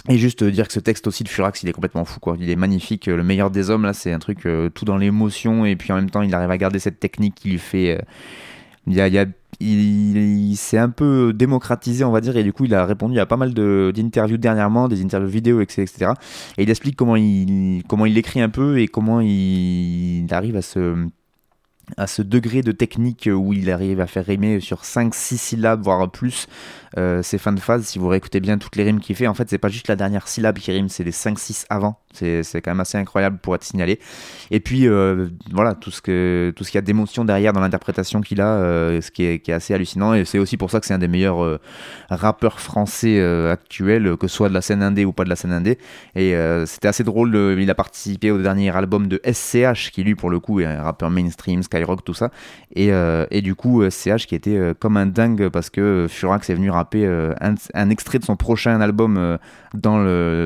Et 0.08 0.16
juste 0.16 0.42
dire 0.42 0.66
que 0.66 0.72
ce 0.72 0.80
texte 0.80 1.06
aussi 1.06 1.22
de 1.22 1.28
Furax, 1.28 1.62
il 1.62 1.68
est 1.68 1.72
complètement 1.72 2.06
fou, 2.06 2.18
quoi. 2.18 2.36
Il 2.40 2.48
est 2.48 2.56
magnifique. 2.56 3.06
Le 3.06 3.22
meilleur 3.22 3.50
des 3.50 3.68
hommes, 3.68 3.82
là, 3.82 3.92
c'est 3.92 4.10
un 4.10 4.18
truc 4.18 4.46
euh, 4.46 4.70
tout 4.70 4.86
dans 4.86 4.96
l'émotion. 4.96 5.66
Et 5.66 5.76
puis 5.76 5.92
en 5.92 5.96
même 5.96 6.08
temps, 6.08 6.22
il 6.22 6.34
arrive 6.34 6.50
à 6.50 6.56
garder 6.56 6.78
cette 6.78 6.98
technique 6.98 7.34
qui 7.34 7.50
lui 7.50 7.58
fait. 7.58 7.98
Euh, 7.98 8.02
il, 8.86 8.94
y 8.94 9.00
a, 9.00 9.26
il, 9.60 10.16
il, 10.50 10.56
s'est 10.56 10.78
un 10.78 10.88
peu 10.88 11.34
démocratisé, 11.34 12.04
on 12.04 12.10
va 12.10 12.22
dire. 12.22 12.38
Et 12.38 12.42
du 12.42 12.54
coup, 12.54 12.64
il 12.64 12.74
a 12.74 12.86
répondu 12.86 13.18
à 13.20 13.26
pas 13.26 13.36
mal 13.36 13.52
d'interviews 13.52 14.38
dernièrement, 14.38 14.88
des 14.88 15.02
interviews 15.02 15.28
vidéo, 15.28 15.60
etc., 15.60 15.86
Et 16.56 16.62
il 16.62 16.70
explique 16.70 16.96
comment 16.96 17.16
il, 17.16 17.82
comment 17.86 18.06
il 18.06 18.16
écrit 18.16 18.40
un 18.40 18.48
peu 18.48 18.78
et 18.80 18.88
comment 18.88 19.20
il 19.20 20.26
arrive 20.30 20.56
à 20.56 20.62
se 20.62 21.06
à 21.96 22.06
ce 22.06 22.22
degré 22.22 22.62
de 22.62 22.72
technique 22.72 23.28
où 23.32 23.52
il 23.52 23.70
arrive 23.70 24.00
à 24.00 24.06
faire 24.06 24.26
rimer 24.26 24.60
sur 24.60 24.82
5-6 24.82 25.36
syllabes, 25.36 25.82
voire 25.82 26.10
plus, 26.10 26.46
euh, 26.96 27.22
ses 27.22 27.38
fins 27.38 27.52
de 27.52 27.60
phase. 27.60 27.84
Si 27.84 27.98
vous 27.98 28.08
réécoutez 28.08 28.40
bien 28.40 28.58
toutes 28.58 28.76
les 28.76 28.84
rimes 28.84 29.00
qu'il 29.00 29.16
fait, 29.16 29.26
en 29.26 29.34
fait, 29.34 29.48
c'est 29.48 29.58
pas 29.58 29.68
juste 29.68 29.88
la 29.88 29.96
dernière 29.96 30.28
syllabe 30.28 30.58
qui 30.58 30.70
rime, 30.72 30.88
c'est 30.88 31.04
les 31.04 31.12
5-6 31.12 31.66
avant. 31.70 31.98
C'est 32.18 32.60
quand 32.60 32.70
même 32.70 32.80
assez 32.80 32.98
incroyable 32.98 33.38
pour 33.38 33.54
être 33.54 33.64
signalé. 33.64 33.98
Et 34.50 34.60
puis 34.60 34.86
euh, 34.86 35.28
voilà, 35.52 35.74
tout 35.74 35.90
ce 35.90 36.00
qu'il 36.00 36.74
y 36.74 36.78
a 36.78 36.80
d'émotion 36.82 37.24
derrière 37.24 37.52
dans 37.52 37.60
l'interprétation 37.60 38.20
qu'il 38.20 38.40
a, 38.40 38.54
euh, 38.54 39.00
ce 39.00 39.10
qui 39.10 39.24
est, 39.24 39.48
assez 39.48 39.74
hallucinant. 39.74 40.14
Et 40.14 40.24
c'est 40.24 40.38
aussi 40.38 40.56
pour 40.56 40.70
ça 40.70 40.80
que 40.80 40.86
c'est 40.86 40.94
un 40.94 40.98
des 40.98 41.08
meilleurs 41.08 41.42
euh, 41.42 41.60
rappeurs 42.10 42.60
français 42.60 43.20
actuels, 43.48 44.16
que 44.16 44.28
ce 44.28 44.36
soit 44.36 44.48
de 44.48 44.54
la 44.54 44.60
scène 44.60 44.82
indé 44.82 45.04
ou 45.04 45.12
pas 45.12 45.24
de 45.24 45.30
la 45.30 45.36
scène 45.36 45.52
indé. 45.52 45.78
Et 46.14 46.34
c'était 46.66 46.88
assez 46.88 47.04
drôle. 47.04 47.34
il 47.58 47.70
a 47.70 47.74
participé 47.74 48.30
au 48.30 48.38
dernier 48.38 48.74
album 48.74 49.08
de 49.08 49.20
SCH, 49.24 49.90
qui 49.92 50.02
lui 50.04 50.14
pour 50.14 50.30
le 50.30 50.40
coup 50.40 50.60
est 50.60 50.66
un 50.66 50.82
rappeur 50.82 51.10
mainstream, 51.10 51.62
Skyrock, 51.62 52.04
tout 52.04 52.14
ça. 52.14 52.30
Et, 52.74 52.90
et 53.30 53.42
du 53.42 53.54
coup, 53.54 53.82
euh, 53.82 53.90
CH 53.90 54.26
qui 54.26 54.34
était 54.34 54.74
comme 54.78 54.96
un 54.96 55.06
dingue 55.06 55.48
parce 55.48 55.70
que 55.70 56.06
Furax 56.08 56.48
est 56.50 56.54
venu 56.54 56.70
rapper 56.70 57.06
un, 57.40 57.90
extrait 57.90 58.18
de 58.18 58.24
son 58.24 58.36
prochain 58.36 58.80
album 58.80 59.38
dans 59.74 59.98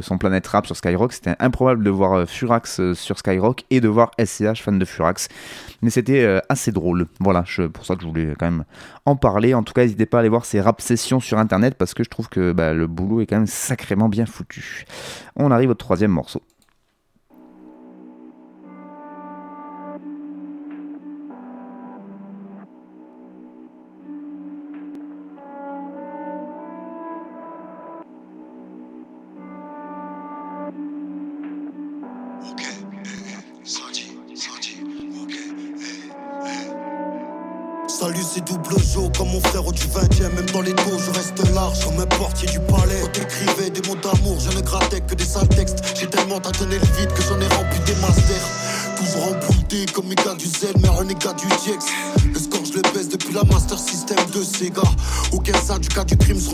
son 0.03 0.19
Planète 0.19 0.47
Rap 0.47 0.67
sur 0.67 0.77
Skyrock. 0.77 1.13
C'était 1.13 1.37
improbable 1.39 1.85
de 1.85 1.91
voir 1.91 2.13
euh, 2.13 2.27
Furax 2.27 2.81
euh, 2.81 2.95
sur 2.95 3.19
Skyrock 3.19 3.65
et 3.71 3.81
de 3.81 3.89
voir 3.89 4.11
SCH 4.23 4.63
fan 4.63 4.79
de 4.79 4.85
Furax. 4.85 5.29
Mais 5.83 5.91
c'était 5.91 6.23
euh, 6.23 6.41
assez 6.49 6.73
drôle. 6.73 7.07
Voilà, 7.21 7.45
je, 7.47 7.63
pour 7.63 7.87
ça 7.87 7.95
que 7.95 8.03
je 8.03 8.07
voulais 8.07 8.35
quand 8.39 8.47
même 8.47 8.65
en 9.07 9.17
parler. 9.17 9.55
En 9.55 9.63
tout 9.63 9.73
cas, 9.73 9.83
n'hésitez 9.83 10.07
pas 10.07 10.19
à 10.19 10.21
aller 10.21 10.29
voir 10.29 10.45
ces 10.45 10.61
rap 10.61 10.81
sessions 10.81 11.21
sur 11.21 11.39
internet 11.39 11.75
parce 11.77 11.95
que 11.95 12.05
je 12.05 12.11
trouve 12.11 12.29
que 12.29 12.53
bah, 12.53 12.73
le 12.73 12.87
boulot 12.87 13.21
est 13.21 13.27
quand 13.27 13.37
même 13.37 13.47
sacrément 13.47 14.09
bien 14.09 14.27
foutu. 14.27 14.85
On 15.37 15.51
arrive 15.51 15.71
au 15.71 15.75
troisième 15.75 16.13
morceau. 16.13 16.43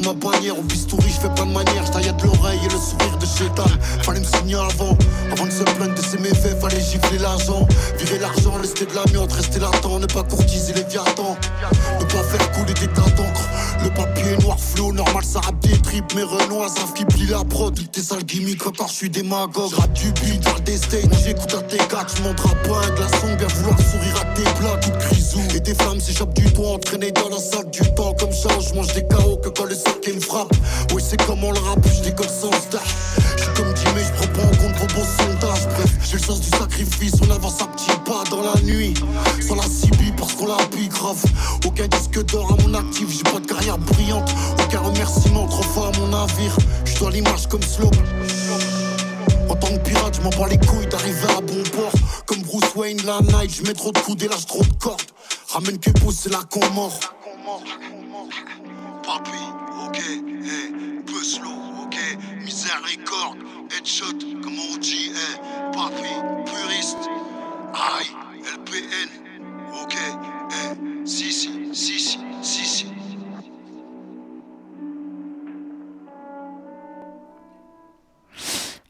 Ma 0.08 0.14
bannière. 0.14 0.58
Au 0.58 0.62
bistouri, 0.62 1.08
je 1.08 1.20
fais 1.20 1.34
pas 1.34 1.44
de 1.44 1.52
manière, 1.52 1.84
je 1.84 1.92
l'oreille 2.24 2.60
et 2.64 2.72
le 2.72 2.78
sourire 2.78 3.18
de 3.18 3.26
Chétan. 3.26 3.64
Avant, 4.54 4.96
avant 5.30 5.44
de 5.44 5.50
se 5.50 5.62
plaindre 5.62 5.94
de 5.94 6.00
ses 6.00 6.16
méfaits, 6.18 6.58
fallait 6.58 6.80
gifler 6.80 7.18
l'argent. 7.18 7.68
Virer 7.98 8.18
l'argent, 8.18 8.52
rester 8.58 8.86
de 8.86 8.94
l'amiante, 8.94 9.30
rester 9.30 9.60
latent, 9.60 10.00
ne 10.00 10.06
pas 10.06 10.22
courtiser 10.22 10.72
les 10.72 10.84
viatans. 10.84 11.36
Ne 12.00 12.04
pas 12.06 12.22
faire 12.22 12.52
couler 12.52 12.72
des 12.72 12.86
tas 12.88 13.10
d'encre. 13.10 13.48
Le 13.84 13.90
papier 13.90 14.38
noir 14.42 14.58
flot, 14.58 14.92
normal, 14.92 15.22
ça 15.22 15.40
rappe 15.40 15.60
des 15.60 15.78
tripes. 15.82 16.14
Mes 16.14 16.22
renois 16.22 16.68
savent 16.68 16.94
qui 16.94 17.04
plie 17.04 17.26
la 17.26 17.44
prod. 17.44 17.78
Tes 17.92 18.00
sales 18.00 18.24
gimmicks, 18.24 18.66
encore 18.66 18.88
je 18.88 18.94
suis 18.94 19.10
démagogue. 19.10 19.74
Rap 19.74 19.92
du 19.92 20.12
beat, 20.12 20.42
parle 20.42 20.62
des 20.62 20.78
j'écoute 21.22 21.54
à 21.54 21.62
tes 21.62 21.76
gars, 21.76 22.06
je 22.16 22.22
montre 22.22 22.48
pas 22.62 22.86
un 22.86 22.94
glaçon. 22.94 23.34
Bien 23.36 23.48
vouloir 23.48 23.78
sourire 23.78 24.22
à 24.22 24.24
tes 24.34 24.44
plats, 24.58 24.78
toute 24.80 24.96
grisou. 24.98 25.42
Et 25.54 25.60
tes 25.60 25.74
flammes 25.74 26.00
s'échappent 26.00 26.34
du 26.34 26.50
toit, 26.52 26.70
entraînées 26.70 27.12
dans 27.12 27.28
la 27.28 27.38
salle 27.38 27.70
du 27.70 27.82
temps. 27.94 28.14
Comme 28.18 28.32
ça, 28.32 28.48
je 28.66 28.74
mange 28.74 28.94
des 28.94 29.06
KO 29.06 29.36
que 29.36 29.50
quand 29.50 29.64
le 29.64 29.74
sac 29.74 30.08
me 30.08 30.20
frappe. 30.20 30.52
Oui, 30.94 31.02
c'est 31.06 31.22
comme 31.26 31.44
on 31.44 31.52
le 31.52 31.60
rappe, 31.60 31.86
je 31.94 32.02
décolle 32.02 32.28
sans 32.28 32.52
stage. 32.52 33.17
J'ai 36.08 36.16
le 36.16 36.22
sens 36.22 36.40
du 36.40 36.48
sacrifice, 36.48 37.12
on 37.22 37.30
avance 37.30 37.60
à 37.60 37.66
petits 37.66 37.90
pas 38.06 38.24
dans 38.30 38.40
la 38.40 38.58
nuit. 38.62 38.94
Sans 39.46 39.56
la 39.56 39.62
CB 39.62 40.12
parce 40.16 40.32
qu'on 40.34 40.46
la 40.46 40.56
pique 40.68 40.90
grave. 40.90 41.22
Aucun 41.66 41.86
disque 41.86 42.24
d'or 42.26 42.56
à 42.58 42.62
mon 42.62 42.72
actif, 42.74 43.08
j'ai 43.10 43.30
pas 43.30 43.38
de 43.38 43.46
carrière 43.46 43.76
brillante. 43.76 44.30
Aucun 44.64 44.80
remerciement, 44.80 45.46
trop 45.46 45.62
fort 45.62 45.92
à 45.94 45.98
mon 45.98 46.08
navire. 46.08 46.56
Je 46.86 46.98
dois 46.98 47.10
l'image 47.10 47.46
comme 47.48 47.62
Slope. 47.62 47.96
En 49.50 49.54
tant 49.56 49.68
que 49.68 49.78
pirate, 49.80 50.16
je 50.16 50.22
m'en 50.22 50.30
bats 50.30 50.48
les 50.48 50.58
couilles 50.58 50.86
d'arriver 50.86 51.28
à 51.36 51.40
bon 51.42 51.62
port. 51.76 51.92
Comme 52.24 52.42
Bruce 52.42 52.74
Wayne, 52.74 53.00
la 53.04 53.20
night, 53.20 53.54
je 53.54 53.62
mets 53.64 53.74
trop 53.74 53.92
de 53.92 53.98
coups 53.98 54.24
et 54.24 54.28
lâche 54.28 54.46
trop 54.46 54.62
de 54.62 54.74
cordes. 54.78 55.02
Ramène 55.48 55.78
que 55.78 55.90
pousse, 55.90 56.20
c'est 56.22 56.32
là 56.32 56.40
qu'on 56.50 56.68
mord. 56.70 56.98
Papi, 59.04 59.30
ok, 59.86 60.00
eh, 60.00 61.02
peu 61.04 61.24
slow, 61.24 61.48
ok, 61.82 61.96
miséricorde, 62.44 63.38
headshot, 63.70 64.18
comme 64.42 64.58
on 64.72 64.76
dit, 64.78 65.10
papi, 65.72 66.14
puriste, 66.46 67.08
LPN, 68.54 69.08
ok, 69.82 69.94
eh, 69.94 71.06
si, 71.06 71.32
si, 71.32 71.50
si, 71.72 71.98
si, 71.98 72.18
si, 72.42 72.64
si. 72.64 72.86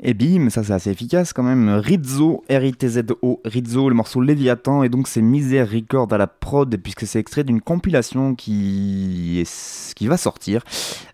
Et 0.00 0.14
bim, 0.14 0.48
ça 0.48 0.62
c'est 0.62 0.72
assez 0.72 0.90
efficace 0.90 1.32
quand 1.32 1.42
même. 1.42 1.68
Rizzo, 1.68 2.44
R-I-T-Z-O, 2.48 3.40
Rizzo, 3.44 3.88
le 3.88 3.94
morceau 3.96 4.20
Léviathan, 4.20 4.84
et 4.84 4.88
donc 4.88 5.08
c'est 5.08 5.20
Misère 5.20 5.68
Record 5.68 6.12
à 6.12 6.18
la 6.18 6.28
prod, 6.28 6.74
puisque 6.76 7.04
c'est 7.04 7.18
extrait 7.18 7.42
d'une 7.42 7.60
compilation 7.60 8.36
qui, 8.36 9.40
est, 9.40 9.94
qui 9.94 10.06
va 10.06 10.16
sortir. 10.16 10.62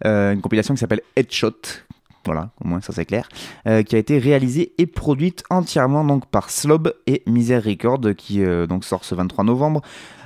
Euh, 0.04 0.32
une 0.32 0.42
compilation 0.42 0.74
qui 0.74 0.80
s'appelle 0.80 1.00
Headshot. 1.16 1.56
Voilà, 2.24 2.50
au 2.64 2.68
moins 2.68 2.80
ça 2.80 2.92
c'est 2.92 3.04
clair. 3.04 3.28
Euh, 3.66 3.82
qui 3.82 3.96
a 3.96 3.98
été 3.98 4.18
réalisée 4.18 4.72
et 4.78 4.86
produite 4.86 5.44
entièrement 5.50 6.04
donc 6.04 6.26
par 6.26 6.50
Slob 6.50 6.94
et 7.06 7.22
Misère 7.26 7.64
Record, 7.64 8.00
qui 8.16 8.42
euh, 8.42 8.66
donc 8.66 8.84
sort 8.84 9.04
ce 9.04 9.14
23 9.14 9.44
novembre. 9.44 9.82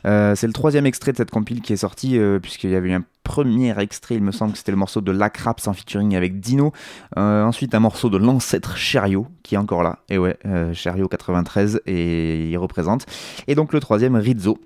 Euh, 0.07 0.35
c'est 0.37 0.47
le 0.47 0.53
troisième 0.53 0.87
extrait 0.87 1.13
de 1.13 1.17
cette 1.17 1.31
compile 1.31 1.61
qui 1.61 1.73
est 1.73 1.79
sorti, 1.79 2.19
puisqu'il 2.41 2.71
y 2.71 2.77
avait 2.77 2.91
eu 2.91 2.93
un 2.93 3.05
premier 3.25 3.79
extrait, 3.79 4.15
il 4.15 4.23
me 4.23 4.33
semble 4.33 4.53
que 4.53 4.59
c'était 4.59 4.73
le 4.73 4.79
morceau 4.79 5.01
de 5.01 5.13
Lacraps 5.13 5.67
en 5.67 5.73
featuring 5.73 6.15
avec 6.17 6.41
Dino. 6.41 6.73
Ensuite, 7.17 7.75
un 7.75 7.81
morceau 7.81 8.09
de 8.09 8.17
l'ancêtre 8.17 8.77
Chariot, 8.77 9.27
qui 9.43 9.57
est 9.57 9.59
encore 9.59 9.83
là. 9.83 9.99
Et 10.09 10.19
ouais, 10.19 10.39
Chariot 10.73 11.09
93, 11.09 11.83
et 11.87 12.49
il 12.49 12.57
représente. 12.57 13.07
Et 13.49 13.55
donc 13.55 13.73
le 13.73 13.81
troisième, 13.81 14.17
Rizzo 14.17 14.59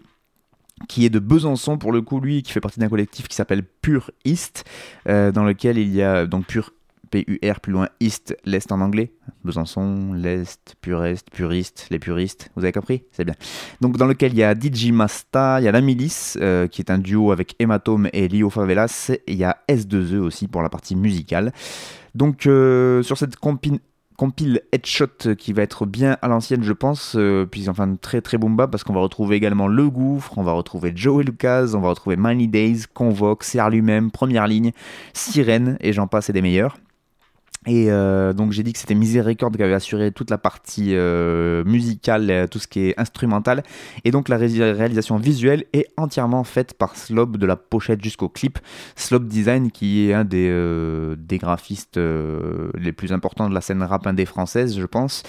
qui 0.89 1.05
est 1.07 1.11
de 1.11 1.21
Besançon 1.21 1.79
pour 1.79 1.93
le 1.93 2.03
coup, 2.03 2.19
lui, 2.19 2.43
qui 2.43 2.51
fait 2.51 2.61
partie 2.61 2.81
d'un 2.81 2.89
collectif 2.89 3.29
qui 3.29 3.37
s'appelle 3.37 3.63
Pure 3.63 4.11
East, 4.25 4.65
dans 5.07 5.45
lequel 5.45 5.79
il 5.79 5.95
y 5.95 6.03
a 6.03 6.27
donc 6.27 6.47
Pure 6.47 6.73
P-U-R, 7.13 7.61
plus 7.61 7.73
loin, 7.73 7.89
East, 8.01 8.35
l'Est 8.47 8.73
en 8.73 8.81
anglais. 8.81 9.13
Besançon, 9.45 10.15
l'Est, 10.15 10.77
Pure-Est, 10.81 11.31
Puriste, 11.31 11.89
les 11.91 11.99
puristes. 11.99 12.51
Vous 12.57 12.65
avez 12.65 12.73
compris? 12.73 13.05
C'est 13.13 13.25
bien. 13.25 13.35
Donc, 13.83 13.99
dans 13.99 14.07
lequel 14.07 14.33
il 14.33 14.39
y 14.39 14.43
a 14.43 14.55
DJ 14.55 14.87
il 14.87 14.95
y 14.95 15.69
a 15.69 15.73
La 15.73 15.81
Milice, 15.83 16.39
euh, 16.41 16.67
qui 16.67 16.81
est 16.81 16.91
un 16.91 16.99
duo 16.99 17.31
avec 17.31 17.55
Hematome 17.59 18.09
et 18.15 18.29
Lio 18.29 18.49
Favelas, 18.49 19.11
et 19.11 19.23
il 19.29 19.37
y 19.37 19.45
a 19.45 19.59
S2E 19.69 20.19
aussi 20.19 20.49
pour 20.49 20.63
la 20.63 20.71
partie 20.71 20.97
musicale. 20.97 21.53
Donc, 22.15 22.47
euh, 22.47 23.03
sur 23.03 23.19
cette 23.19 23.37
compil 23.37 23.79
compile 24.17 24.61
Headshot 24.73 25.35
qui 25.37 25.53
va 25.53 25.63
être 25.63 25.87
bien 25.87 26.19
à 26.23 26.29
l'ancienne 26.29 26.63
je 26.63 26.73
pense 26.75 27.15
euh, 27.17 27.47
puis 27.47 27.69
enfin 27.71 27.97
très 27.97 28.21
très 28.21 28.37
boom 28.37 28.57
bap 28.57 28.71
parce 28.71 28.85
qu'on 28.85 28.93
va 28.93 29.01
retrouver 29.01 29.37
également 29.37 29.67
Le 29.67 29.89
Gouffre 29.89 30.37
on 30.37 30.43
va 30.43 30.53
retrouver 30.53 30.93
Joey 30.95 31.25
Lucas 31.25 31.71
on 31.75 31.81
va 31.81 31.89
retrouver 31.89 32.17
Many 32.17 32.47
Days 32.47 32.83
Convoque 32.93 33.43
CR 33.43 33.71
lui-même 33.71 34.11
Première 34.11 34.47
Ligne 34.47 34.73
Sirène 35.15 35.77
et 35.81 35.93
j'en 35.93 36.07
passe 36.07 36.29
et 36.29 36.33
des 36.35 36.43
meilleurs 36.43 36.77
et 37.67 37.91
euh, 37.91 38.33
donc 38.33 38.51
j'ai 38.51 38.65
dit 38.65 38.73
que 38.73 38.79
c'était 38.79 38.95
Miséricorde 38.95 39.57
qui 39.57 39.63
avait 39.63 39.75
assuré 39.75 40.11
toute 40.11 40.31
la 40.31 40.39
partie 40.39 40.97
euh, 40.97 41.63
musicale, 41.65 42.29
euh, 42.31 42.47
tout 42.49 42.59
ce 42.59 42.67
qui 42.67 42.89
est 42.89 42.99
instrumental. 42.99 43.63
Et 44.05 44.11
donc 44.11 44.29
la 44.29 44.37
ré 44.37 44.49
réalisation 44.73 45.17
visuelle 45.17 45.65
est 45.73 45.89
entièrement 45.97 46.43
faite 46.43 46.75
par 46.75 46.97
Slob 46.97 47.37
de 47.37 47.47
la 47.47 47.55
pochette 47.55 48.03
jusqu'au 48.03 48.29
clip. 48.29 48.59
Slob 48.97 49.29
Design 49.29 49.71
qui 49.71 50.09
est 50.09 50.13
un 50.13 50.25
des, 50.25 50.53
des 51.17 51.39
graphistes 51.39 51.99
les 51.99 52.93
plus 52.93 53.13
importants 53.13 53.49
de 53.49 53.55
la 53.55 53.61
scène 53.61 53.83
rap 53.83 54.07
indé 54.07 54.27
française, 54.27 54.79
je 54.79 54.87
pense. 54.87 55.23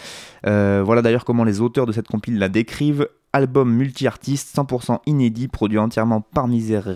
Voilà 0.43 1.01
d'ailleurs 1.01 1.25
comment 1.25 1.43
les 1.43 1.61
auteurs 1.61 1.85
de 1.85 1.91
cette 1.91 2.07
compile 2.07 2.39
la 2.39 2.49
décrivent. 2.49 3.07
Album 3.35 3.73
multi-artiste, 3.73 4.55
100% 4.55 4.99
inédit, 5.07 5.47
produit 5.47 5.79
entièrement 5.79 6.21
par 6.21 6.47
Misère 6.47 6.87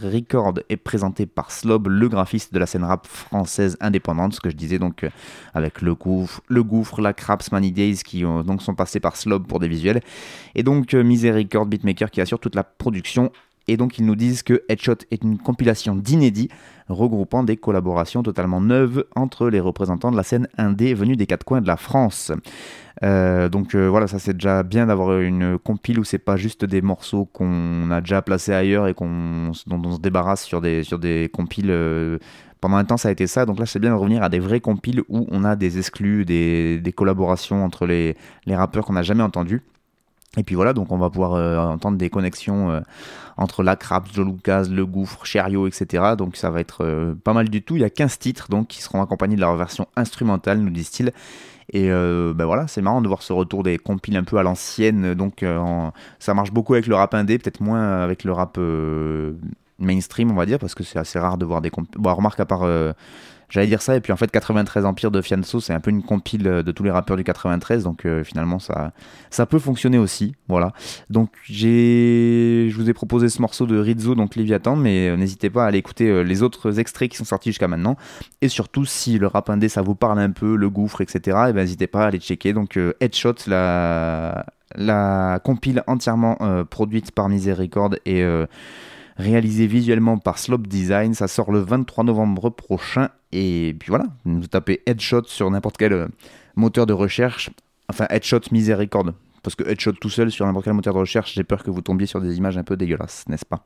et 0.70 0.78
présenté 0.78 1.26
par 1.26 1.50
Slob, 1.50 1.88
le 1.88 2.08
graphiste 2.08 2.54
de 2.54 2.60
la 2.60 2.68
scène 2.68 2.84
rap 2.84 3.08
française 3.08 3.76
indépendante, 3.82 4.36
ce 4.36 4.40
que 4.40 4.52
je 4.52 4.56
disais 4.56 4.78
donc 4.78 5.04
euh, 5.04 5.10
avec 5.56 5.82
le 5.82 5.96
gouffre, 5.96 6.42
le 6.48 6.62
gouffre, 6.62 7.02
la 7.02 7.14
Craps, 7.14 7.52
Money 7.52 7.72
Days 7.72 8.04
qui 8.06 8.24
euh, 8.24 8.44
donc 8.44 8.62
sont 8.62 8.76
passés 8.76 9.00
par 9.00 9.16
Slob 9.16 9.48
pour 9.48 9.60
des 9.60 9.68
visuels. 9.68 10.02
Et 10.54 10.62
donc 10.62 10.94
euh, 10.94 11.02
Misère 11.02 11.44
beatmaker 11.66 12.12
qui 12.12 12.22
assure 12.22 12.40
toute 12.40 12.54
la 12.54 12.64
production. 12.64 13.32
Et 13.68 13.78
donc 13.78 13.98
ils 13.98 14.06
nous 14.06 14.16
disent 14.16 14.44
que 14.44 14.64
Headshot 14.70 14.98
est 15.12 15.24
une 15.24 15.38
compilation 15.38 15.96
d'inédits 15.96 16.50
regroupant 16.90 17.44
des 17.44 17.58
collaborations 17.58 18.24
totalement 18.24 18.62
neuves 18.62 19.06
entre 19.16 19.50
les 19.50 19.60
représentants 19.60 20.12
de 20.12 20.18
la 20.18 20.24
scène 20.24 20.48
indé 20.58 20.94
venus 20.94 21.18
des 21.18 21.26
quatre 21.26 21.44
coins 21.44 21.62
de 21.62 21.68
la 21.68 21.78
France. 21.78 22.32
Euh, 23.04 23.50
donc 23.50 23.76
euh, 23.76 23.88
voilà, 23.88 24.08
ça 24.08 24.20
c'est 24.20 24.34
déjà 24.34 24.64
bien 24.64 24.88
d'avoir 24.88 25.20
une 25.20 25.58
compile 25.60 26.00
où 26.00 26.04
c'est 26.04 26.18
pas 26.18 26.38
juste 26.38 26.66
des 26.66 26.82
morceaux 26.82 27.26
qu'on 27.26 27.92
a 27.92 28.02
déjà 28.02 28.22
placés 28.22 28.54
ailleurs 28.54 28.88
et 28.88 28.94
qu'on 28.94 29.52
dont 29.68 29.82
on 29.84 29.96
se 29.96 30.00
débarrasse 30.00 30.44
sur 30.44 30.62
des 30.62 31.30
compiles 31.32 31.70
euh, 31.70 32.18
pendant 32.60 32.78
un 32.78 32.86
temps 32.86 32.98
ça 32.98 33.10
a 33.10 33.12
été 33.12 33.28
ça, 33.28 33.46
donc 33.46 33.60
là 33.60 33.68
c'est 33.68 33.78
bien 33.80 33.92
de 33.92 33.96
revenir 33.96 34.24
à 34.24 34.30
des 34.30 34.40
vrais 34.40 34.62
compiles 34.62 35.02
où 35.10 35.28
on 35.30 35.44
a 35.44 35.56
des 35.56 35.78
exclus, 35.78 36.26
des, 36.26 36.94
collaborations 36.96 37.64
entre 37.64 37.86
les 37.86 38.16
rappeurs 38.48 38.86
qu'on 38.86 38.94
n'a 38.94 39.04
jamais 39.04 39.24
entendus. 39.24 39.62
Et 40.36 40.44
puis 40.44 40.56
voilà, 40.56 40.74
donc 40.74 40.92
on 40.92 40.98
va 40.98 41.10
pouvoir 41.10 41.34
euh, 41.34 41.58
entendre 41.58 41.98
des 41.98 42.10
connexions 42.10 42.70
euh, 42.70 42.82
entre 43.38 43.64
la 43.64 43.76
Craps, 43.76 44.12
Joe 44.14 44.26
Lucas, 44.26 44.66
Le 44.70 44.86
Gouffre, 44.86 45.26
Cherio, 45.26 45.68
etc. 45.68 46.16
Donc 46.18 46.36
ça 46.36 46.50
va 46.50 46.60
être 46.60 46.84
euh, 46.84 47.16
pas 47.16 47.34
mal 47.34 47.50
du 47.50 47.64
tout. 47.64 47.76
Il 47.76 47.82
y 47.82 47.86
a 47.86 47.90
15 47.90 48.20
titres 48.20 48.50
donc 48.50 48.68
qui 48.68 48.82
seront 48.82 49.02
accompagnés 49.02 49.36
de 49.36 49.42
leur 49.42 49.56
version 49.56 49.88
instrumentale, 49.96 50.60
nous 50.60 50.70
disent-ils. 50.70 51.12
Et 51.74 51.90
ben 51.90 52.46
voilà, 52.46 52.66
c'est 52.70 52.82
marrant 52.82 53.02
de 53.02 53.10
voir 53.10 53.22
ce 53.22 53.34
retour 53.34 53.62
des 53.62 53.78
compiles 53.78 54.16
un 54.16 54.24
peu 54.24 54.38
à 54.38 54.44
l'ancienne. 54.44 55.14
Donc 55.16 55.44
ça 56.18 56.34
marche 56.34 56.54
beaucoup 56.54 56.76
avec 56.76 56.88
le 56.88 56.96
rap 56.96 57.14
indé, 57.14 57.38
peut-être 57.38 57.60
moins 57.60 58.04
avec 58.04 58.24
le 58.24 58.32
rap 58.32 58.58
mainstream, 59.78 60.32
on 60.32 60.36
va 60.36 60.46
dire, 60.46 60.60
parce 60.60 60.76
que 60.76 60.86
c'est 60.86 60.98
assez 60.98 61.20
rare 61.20 61.38
de 61.38 61.44
voir 61.44 61.62
des 61.62 61.70
compiles. 61.70 62.00
Bon, 62.00 62.14
remarque 62.14 62.40
à 62.40 62.46
part 62.46 62.66
J'allais 63.50 63.68
dire 63.68 63.82
ça, 63.82 63.96
et 63.96 64.02
puis 64.02 64.12
en 64.12 64.18
fait, 64.18 64.30
93 64.30 64.84
Empire 64.84 65.10
de 65.10 65.22
Fianso, 65.22 65.62
c'est 65.62 65.74
un 65.74 65.80
peu 65.80 65.90
une 65.90 66.04
compile 66.04 66.44
de 66.44 66.72
tous 66.74 66.84
les 66.84 66.92
rappeurs 66.92 67.16
du 67.16 67.24
93, 67.24 67.84
donc 67.84 68.06
euh, 68.06 68.22
finalement, 68.26 68.60
ça, 68.60 68.92
ça 69.30 69.46
peut 69.46 69.60
fonctionner 69.60 69.98
aussi. 69.98 70.36
Voilà. 70.50 70.74
Donc, 71.10 71.30
j'ai, 71.44 72.68
je 72.70 72.76
vous 72.76 72.90
ai 72.90 72.94
proposé 72.94 73.30
ce 73.30 73.42
morceau 73.42 73.66
de 73.66 73.78
Rizzo, 73.78 74.16
donc 74.16 74.36
Léviathan, 74.36 74.76
mais 74.76 75.08
euh, 75.08 75.16
n'hésitez 75.16 75.50
pas 75.50 75.64
à 75.64 75.68
aller 75.68 75.78
écouter 75.78 76.10
euh, 76.10 76.24
les 76.24 76.44
autres 76.44 76.80
extraits 76.80 77.10
qui 77.10 77.16
sont 77.16 77.24
sortis 77.24 77.50
jusqu'à 77.52 77.70
maintenant. 77.70 77.96
Et 78.42 78.50
surtout, 78.50 78.84
si 78.84 79.18
le 79.18 79.28
rap 79.28 79.50
indé, 79.50 79.70
ça 79.70 79.82
vous 79.82 79.96
parle 79.96 80.20
un 80.20 80.32
peu, 80.32 80.58
le 80.58 80.70
gouffre, 80.70 81.00
etc., 81.00 81.20
et 81.50 81.54
ben, 81.54 81.62
n'hésitez 81.62 81.88
pas 81.88 82.04
à 82.04 82.08
aller 82.08 82.20
checker. 82.20 82.52
Donc, 82.52 82.78
Headshot, 83.00 83.36
la, 83.48 84.46
la 84.76 85.40
compile 85.42 85.84
entièrement 85.88 86.38
produite 86.70 87.12
par 87.12 87.28
Record 87.30 87.96
et 88.06 88.26
réalisé 89.18 89.68
visuellement 89.68 90.18
par 90.18 90.38
Slope 90.38 90.68
Design. 90.68 91.14
Ça 91.14 91.28
sort 91.28 91.52
le 91.52 91.60
23 91.60 92.04
novembre 92.04 92.50
prochain. 92.50 93.10
Et 93.32 93.76
puis 93.80 93.90
voilà, 93.90 94.06
vous 94.26 94.48
tapez 94.48 94.82
Headshot 94.86 95.24
sur 95.26 95.50
n'importe 95.52 95.78
quel 95.78 95.94
euh, 95.94 96.08
moteur 96.56 96.86
de 96.86 96.94
recherche. 96.94 97.50
Enfin, 97.90 98.06
Headshot 98.10 98.42
Miséricorde. 98.52 99.14
Parce 99.44 99.56
que 99.56 99.64
Headshot 99.64 99.94
tout 99.94 100.10
seul 100.10 100.32
sur 100.32 100.46
n'importe 100.46 100.66
quel 100.66 100.74
moteur 100.74 100.94
de 100.94 101.00
recherche, 101.00 101.34
j'ai 101.34 101.44
peur 101.44 101.64
que 101.64 101.72
vous 101.72 101.82
tombiez 101.82 102.08
sur 102.08 102.22
des 102.22 102.38
images 102.38 102.58
un 102.58 102.64
peu 102.64 102.76
dégueulasses, 102.76 103.26
n'est-ce 103.28 103.46
pas? 103.46 103.64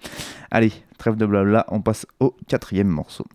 Allez, 0.52 0.72
trêve 0.98 1.16
de 1.16 1.26
blabla, 1.26 1.66
on 1.70 1.82
passe 1.82 2.06
au 2.20 2.36
quatrième 2.48 2.88
morceau 2.88 3.26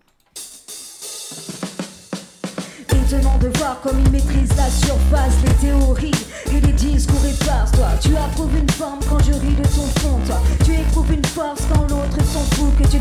de 3.39 3.57
voir 3.57 3.79
comme 3.81 3.97
il 4.03 4.11
maîtrise 4.11 4.49
la 4.57 4.69
surface, 4.69 5.37
les 5.45 5.67
théories 5.67 6.11
les. 6.51 7.71
Toi, 7.71 7.87
tu 8.01 8.15
approuves 8.15 8.57
une 8.57 8.69
forme 8.71 8.99
quand 9.09 9.19
je 9.19 9.31
ris 9.31 9.55
de 9.55 9.63
ton 9.63 9.87
fond. 9.99 10.19
Toi, 10.25 10.39
tu 10.65 10.71
une 11.13 11.25
force 11.25 11.67
l'autre 11.83 12.17
que 12.77 12.87
tu 12.87 12.97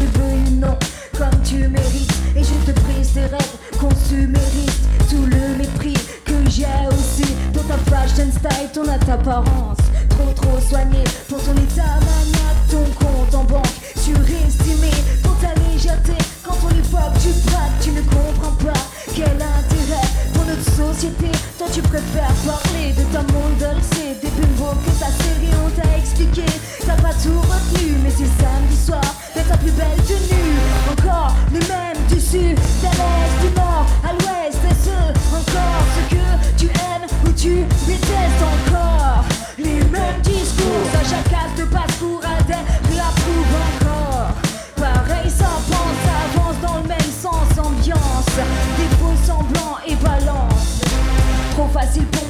non, 0.52 0.76
comme 1.18 1.42
tu 1.42 1.68
mérites. 1.68 2.12
Et 2.36 2.42
je 2.42 2.70
te 2.70 2.78
prise 2.80 3.12
tes 3.12 3.26
rêves 3.26 3.56
consuméristes, 3.78 4.86
tout 5.08 5.24
le 5.24 5.56
mépris 5.58 5.96
que 6.24 6.34
j'ai 6.48 6.66
aussi 6.88 7.32
pour 7.52 7.66
ta 7.66 7.78
fashion 7.90 8.30
style, 8.30 8.70
ton 8.72 8.88
apparence. 8.88 9.78
Trop 10.10 10.32
trop 10.34 10.60
soigné 10.60 11.02
pour 11.28 11.42
ton 11.42 11.52
état 11.52 11.98
maniaque, 12.00 12.62
ton 12.70 12.84
compte 13.04 13.34
en 13.34 13.44
banque 13.44 13.66
surestimé 13.96 14.90
pour 15.22 15.36
ta 15.38 15.54
légèreté. 15.60 16.14
Quand 16.44 16.56
on 16.64 16.70
évoque 16.70 17.18
du 17.20 17.32
braques, 17.46 17.80
tu 17.80 17.90
ne 17.90 18.02
comprends 18.02 18.56
pas 18.64 18.80
quel 19.14 19.36
intérêt 19.36 20.08
pour 20.34 20.44
notre 20.44 20.70
société. 20.70 21.30
Toi, 21.58 21.66
tu 21.72 21.82
préfères 21.82 22.34
parler 22.46 22.92
de 22.92 23.02
ta 23.12 23.22
monde 23.32 23.45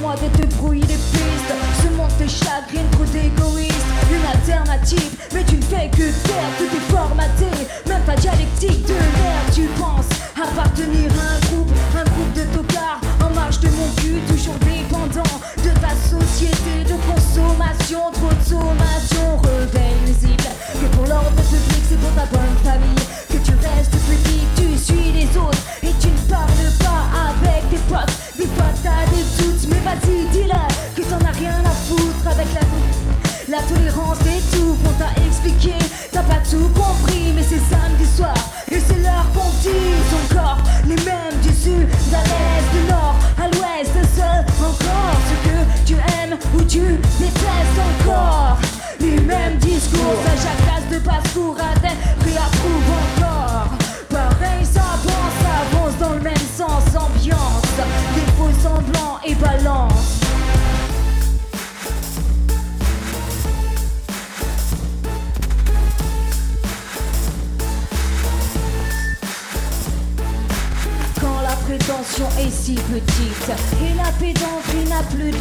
moi 0.06 0.14
d'être 0.14 0.56
brouiller 0.56 0.86
les 0.86 0.94
pistes. 0.94 1.52
Ce 1.82 1.88
monde 1.96 2.14
te 2.18 2.28
chagrine, 2.28 2.88
trop 2.92 3.04
d'égoïste. 3.06 3.86
Une 4.08 4.24
alternative, 4.24 5.10
mais 5.34 5.42
tu 5.44 5.56
ne 5.56 5.62
fais 5.62 5.88
que 5.90 6.06
taire, 6.26 6.50
tout 6.58 6.70
est 6.78 6.92
formaté. 6.94 7.50
Même 7.88 8.02
pas 8.02 8.14
dialectique 8.14 8.86
de 8.86 8.94
l'air, 8.94 9.42
tu 9.52 9.62
penses 9.80 10.10
appartenir 10.40 11.10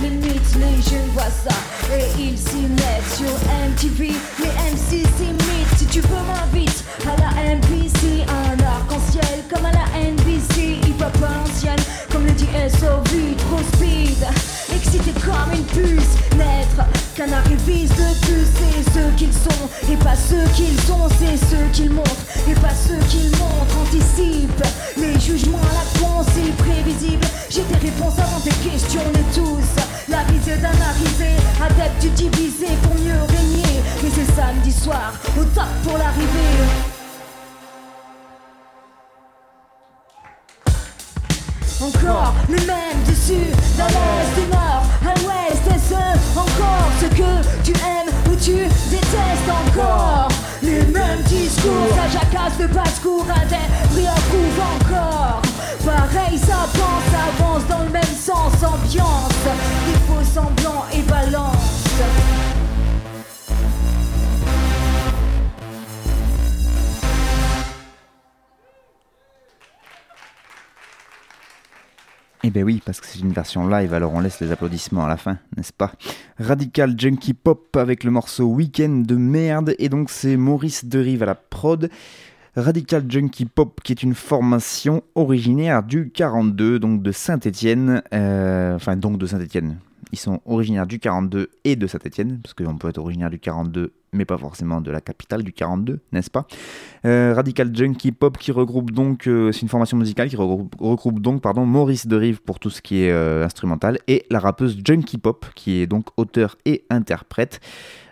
Les 0.05 0.81
jeunes 0.87 1.09
voient 1.13 1.23
ça 1.23 1.55
et 1.91 2.21
ils 2.21 2.37
s'y 2.37 2.57
mettent 2.57 3.15
Sur 3.17 3.25
MTV, 3.69 4.13
les 4.39 4.49
MC 4.49 5.03
s'imitent 5.17 5.77
Si 5.77 5.85
tu 5.87 6.01
veux 6.01 6.21
m'invite 6.27 6.83
à 7.07 7.19
la 7.19 7.55
MPC 7.55 8.23
Un 8.29 8.63
arc-en-ciel 8.63 9.43
comme 9.49 9.65
à 9.65 9.71
la 9.71 10.11
NBC 10.11 10.79
Hip-hop 10.87 11.17
ancienne 11.43 11.79
comme 12.11 12.23
le 12.27 12.31
dit 12.33 12.45
SOV 12.69 13.35
Trop 13.37 13.59
speed, 13.73 14.27
excité 14.75 15.11
comme 15.21 15.53
une 15.53 15.65
puce 15.65 16.37
Naître 16.37 16.87
qu'un 17.15 17.31
arriviste 17.31 17.95
de 17.97 18.25
plus 18.25 18.45
C'est 18.53 18.93
ce 18.93 19.17
qu'ils 19.17 19.33
sont 19.33 19.91
et 19.91 19.97
pas 19.97 20.15
ce 20.15 20.35
qu'ils 20.55 20.79
sont 20.81 21.09
C'est 21.19 21.37
ce 21.37 21.75
qu'ils 21.75 21.89
montrent 21.89 22.25
et 22.47 22.53
pas 22.53 22.69
ce 22.69 22.93
qu'ils 23.09 23.31
montrent. 23.31 23.51
Anticipe 23.81 24.63
les 24.97 25.19
jugements 25.19 25.59
à 25.59 25.73
la 25.73 25.99
pensée 25.99 26.51
prévisible. 26.57 27.25
J'ai 27.49 27.63
des 27.63 27.85
réponses 27.85 28.17
avant 28.19 28.39
tes 28.39 28.69
questions 28.69 29.01
de 29.13 29.35
tous 29.35 29.64
D'un 30.45 30.69
arrivé, 30.69 31.33
adepte 31.59 32.01
du 32.01 32.09
divisé 32.09 32.67
pour 32.83 32.93
mieux 32.93 33.19
régner. 33.29 33.81
Mais 34.03 34.09
c'est 34.13 34.31
samedi 34.35 34.71
soir, 34.71 35.11
au 35.39 35.43
top 35.43 35.65
pour 35.83 35.97
l'arrivée. 35.97 36.61
Encore 41.81 42.35
le 42.47 42.57
même 42.57 43.03
du 43.07 43.15
sud, 43.15 43.49
de 43.49 43.87
l'est, 43.87 44.35
du 44.39 44.47
nord, 44.51 44.83
à 45.01 45.19
l'ouest 45.19 45.65
et 45.67 45.79
ce 45.79 46.39
Encore 46.39 46.91
ce 47.01 47.07
que 47.07 47.63
tu 47.63 47.71
aimes 47.71 48.13
ou 48.31 48.35
tu 48.35 48.53
détestes 48.91 49.49
encore? 49.49 50.29
Les 50.61 50.83
mêmes 50.83 51.23
discours, 51.25 51.89
ça 51.95 52.07
jacasse 52.19 52.57
de 52.59 52.67
basse-cour 52.67 53.25
à 53.35 53.45
des 53.45 53.99
réapprouve 53.99 54.59
encore 54.79 55.41
Pareil 55.85 56.37
ça 56.39 56.67
pense, 56.73 57.13
avance 57.13 57.67
dans 57.67 57.83
le 57.83 57.91
même 57.91 58.03
sens, 58.03 58.63
ambiance. 58.63 59.29
Des 59.85 59.99
faux 60.07 60.23
semblants 60.23 60.85
et 60.91 61.01
balance. 61.03 61.83
Eh 72.47 72.51
ben 72.51 72.63
oui, 72.63 72.79
parce 72.85 73.01
que 73.01 73.07
c'est 73.07 73.19
une 73.19 73.33
version 73.33 73.67
live, 73.67 73.91
alors 73.95 74.13
on 74.13 74.19
laisse 74.19 74.39
les 74.39 74.51
applaudissements 74.51 75.05
à 75.05 75.07
la 75.07 75.17
fin, 75.17 75.39
n'est-ce 75.57 75.73
pas? 75.73 75.91
Radical 76.37 76.93
Junkie 76.95 77.33
Pop 77.33 77.75
avec 77.75 78.03
le 78.03 78.11
morceau 78.11 78.45
Weekend 78.45 79.03
de 79.03 79.15
merde, 79.15 79.73
et 79.79 79.89
donc 79.89 80.11
c'est 80.11 80.37
Maurice 80.37 80.85
Derive 80.85 81.23
à 81.23 81.25
la 81.25 81.33
prod. 81.33 81.89
Radical 82.55 83.03
Junkie 83.09 83.45
Pop, 83.45 83.81
qui 83.83 83.91
est 83.91 84.01
une 84.01 84.13
formation 84.13 85.03
originaire 85.15 85.83
du 85.83 86.09
42, 86.09 86.79
donc 86.79 87.01
de 87.03 87.11
Saint-Étienne, 87.11 88.01
euh, 88.13 88.75
enfin 88.75 88.95
donc 88.95 89.17
de 89.17 89.25
Saint-Étienne. 89.25 89.77
Ils 90.13 90.19
sont 90.19 90.39
originaires 90.45 90.87
du 90.87 90.99
42 90.99 91.49
et 91.65 91.75
de 91.75 91.85
Saint-Étienne, 91.85 92.39
parce 92.41 92.53
qu'on 92.53 92.77
peut 92.77 92.87
être 92.87 92.97
originaire 92.97 93.29
du 93.29 93.39
42, 93.39 93.91
mais 94.15 94.25
pas 94.25 94.37
forcément 94.37 94.81
de 94.81 94.91
la 94.91 95.01
capitale 95.01 95.43
du 95.43 95.53
42, 95.53 95.99
n'est-ce 96.11 96.31
pas? 96.31 96.47
Euh, 97.05 97.33
Radical 97.35 97.75
Junkie 97.75 98.11
Pop, 98.11 98.37
qui 98.37 98.51
regroupe 98.51 98.91
donc, 98.91 99.27
euh, 99.27 99.51
c'est 99.51 99.61
une 99.61 99.69
formation 99.69 99.97
musicale 99.97 100.29
qui 100.29 100.35
regroupe, 100.35 101.19
donc, 101.19 101.41
pardon, 101.41 101.65
Maurice 101.65 102.07
Derive 102.07 102.41
pour 102.41 102.59
tout 102.59 102.69
ce 102.69 102.81
qui 102.81 103.03
est 103.03 103.11
euh, 103.11 103.45
instrumental 103.45 103.99
et 104.07 104.25
la 104.29 104.39
rappeuse 104.39 104.79
Junkie 104.83 105.17
Pop, 105.17 105.45
qui 105.55 105.81
est 105.81 105.87
donc 105.87 106.07
auteur 106.17 106.57
et 106.65 106.85
interprète. 106.89 107.59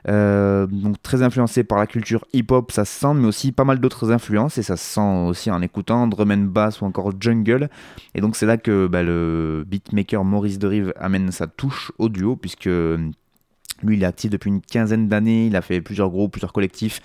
Donc 0.05 1.01
très 1.01 1.23
influencé 1.23 1.63
par 1.63 1.77
la 1.77 1.87
culture 1.87 2.25
hip-hop, 2.33 2.73
ça 2.73 2.83
se 2.83 2.99
sent, 2.99 3.13
mais 3.15 3.25
aussi 3.25 3.53
pas 3.53 3.63
mal 3.63 3.79
d'autres 3.79 4.11
influences, 4.11 4.57
et 4.57 4.63
ça 4.63 4.75
se 4.75 4.83
sent 4.83 5.27
aussi 5.27 5.49
en 5.49 5.61
écoutant 5.61 6.07
drum 6.07 6.29
and 6.29 6.49
bass 6.51 6.81
ou 6.81 6.85
encore 6.85 7.13
jungle. 7.17 7.69
Et 8.13 8.19
donc 8.19 8.35
c'est 8.35 8.45
là 8.45 8.57
que 8.57 8.87
bah, 8.87 9.01
le 9.01 9.63
beatmaker 9.65 10.25
Maurice 10.25 10.59
Derive 10.59 10.93
amène 10.97 11.31
sa 11.31 11.47
touche 11.47 11.93
au 11.99 12.09
duo, 12.09 12.35
puisque 12.35 12.67
lui 13.84 13.98
il 13.98 14.04
est 14.04 14.06
actif 14.06 14.32
depuis 14.32 14.50
une 14.50 14.62
quinzaine 14.62 15.08
d'années, 15.08 15.48
il 15.48 15.56
a 15.56 15.62
fait 15.62 15.82
plusieurs 15.82 16.10
groupes, 16.10 16.34
plusieurs 16.34 16.54
collectifs, 16.54 17.02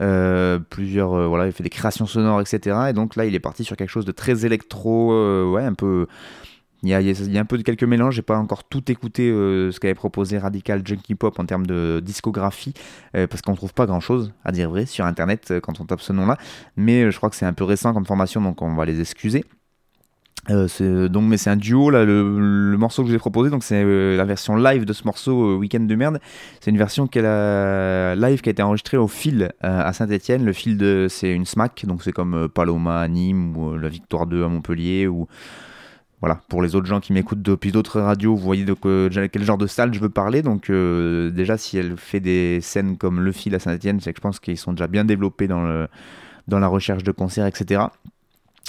euh, 0.00 0.58
plusieurs, 0.58 1.14
euh, 1.14 1.26
voilà, 1.26 1.46
il 1.46 1.52
fait 1.52 1.62
des 1.62 1.70
créations 1.70 2.06
sonores, 2.06 2.40
etc. 2.40 2.76
Et 2.90 2.92
donc 2.92 3.16
là 3.16 3.24
il 3.24 3.34
est 3.34 3.40
parti 3.40 3.64
sur 3.64 3.76
quelque 3.76 3.90
chose 3.90 4.04
de 4.04 4.12
très 4.12 4.44
électro, 4.46 5.12
euh, 5.12 5.50
ouais, 5.50 5.64
un 5.64 5.74
peu 5.74 6.06
il 6.84 6.90
y, 6.90 6.94
a, 6.94 7.40
un 7.40 7.44
peu 7.44 7.58
de 7.58 7.64
quelques 7.64 7.82
mélanges, 7.82 8.14
j'ai 8.14 8.22
pas 8.22 8.38
encore 8.38 8.62
tout 8.62 8.88
écouté 8.92 9.30
ce 9.30 9.80
qu'avait 9.80 9.96
proposé 9.96 10.38
Radical 10.38 10.86
Junkie 10.86 11.16
Pop 11.16 11.36
en 11.40 11.44
termes 11.44 11.66
de 11.66 12.00
discographie, 12.04 12.72
parce 13.12 13.42
qu'on 13.42 13.56
trouve 13.56 13.74
pas 13.74 13.84
grand 13.84 13.98
chose, 13.98 14.32
à 14.44 14.52
dire 14.52 14.70
vrai, 14.70 14.86
sur 14.86 15.04
internet 15.04 15.54
quand 15.60 15.80
on 15.80 15.86
tape 15.86 16.00
ce 16.00 16.12
nom-là. 16.12 16.38
Mais 16.76 17.10
je 17.10 17.16
crois 17.16 17.30
que 17.30 17.34
c'est 17.34 17.46
un 17.46 17.52
peu 17.52 17.64
récent 17.64 17.92
comme 17.92 18.06
formation, 18.06 18.40
donc 18.40 18.62
on 18.62 18.76
va 18.76 18.84
les 18.84 19.00
excuser. 19.00 19.44
Euh, 20.50 20.66
c'est- 20.66 21.08
donc 21.10 21.24
mais 21.28 21.36
c'est 21.36 21.50
un 21.50 21.56
duo 21.56 21.90
là 21.90 22.04
le, 22.06 22.76
morceau 22.78 23.02
que 23.02 23.08
je 23.08 23.12
vous 23.12 23.16
ai 23.16 23.18
proposé 23.18 23.50
donc 23.50 23.62
c'est 23.62 23.82
euh, 23.84 24.16
la 24.16 24.24
version 24.24 24.56
live 24.56 24.86
de 24.86 24.94
ce 24.94 25.04
morceau 25.04 25.50
euh, 25.50 25.56
Weekend 25.56 25.86
de 25.86 25.94
merde 25.94 26.20
c'est 26.60 26.70
une 26.70 26.78
version 26.78 27.04
live 27.12 28.40
qui 28.40 28.48
a 28.48 28.52
été 28.52 28.62
enregistrée 28.62 28.96
au 28.96 29.08
fil 29.08 29.42
euh, 29.42 29.48
à 29.62 29.92
Saint-Etienne 29.92 30.46
le 30.46 30.54
fil 30.54 30.78
de 30.78 31.06
c'est 31.10 31.32
une 31.34 31.44
SMAC 31.44 31.84
donc 31.86 32.02
c'est 32.02 32.12
comme 32.12 32.32
euh, 32.34 32.48
Paloma 32.48 33.00
à 33.00 33.08
Nîmes 33.08 33.56
ou 33.58 33.74
euh, 33.74 33.78
la 33.78 33.90
Victoire 33.90 34.26
2 34.26 34.42
à 34.42 34.48
Montpellier 34.48 35.06
ou 35.06 35.26
voilà, 36.20 36.40
pour 36.48 36.62
les 36.62 36.74
autres 36.74 36.86
gens 36.86 36.98
qui 36.98 37.12
m'écoutent 37.12 37.42
depuis 37.42 37.70
d'autres 37.70 38.00
radios, 38.00 38.34
vous 38.34 38.42
voyez 38.42 38.64
de 38.64 38.72
que- 38.74 39.08
quel 39.28 39.44
genre 39.44 39.56
de 39.56 39.68
salle 39.68 39.94
je 39.94 40.00
veux 40.00 40.08
parler. 40.08 40.42
Donc 40.42 40.68
euh, 40.68 41.30
déjà, 41.30 41.56
si 41.56 41.78
elle 41.78 41.96
fait 41.96 42.18
des 42.18 42.60
scènes 42.60 42.96
comme 42.96 43.20
Le 43.20 43.30
Fil 43.30 43.54
à 43.54 43.60
Saint-Etienne, 43.60 44.00
c'est 44.00 44.12
que 44.12 44.16
je 44.18 44.22
pense 44.22 44.40
qu'ils 44.40 44.56
sont 44.58 44.72
déjà 44.72 44.88
bien 44.88 45.04
développés 45.04 45.46
dans, 45.46 45.86
dans 46.48 46.58
la 46.58 46.66
recherche 46.66 47.04
de 47.04 47.12
concerts, 47.12 47.46
etc. 47.46 47.82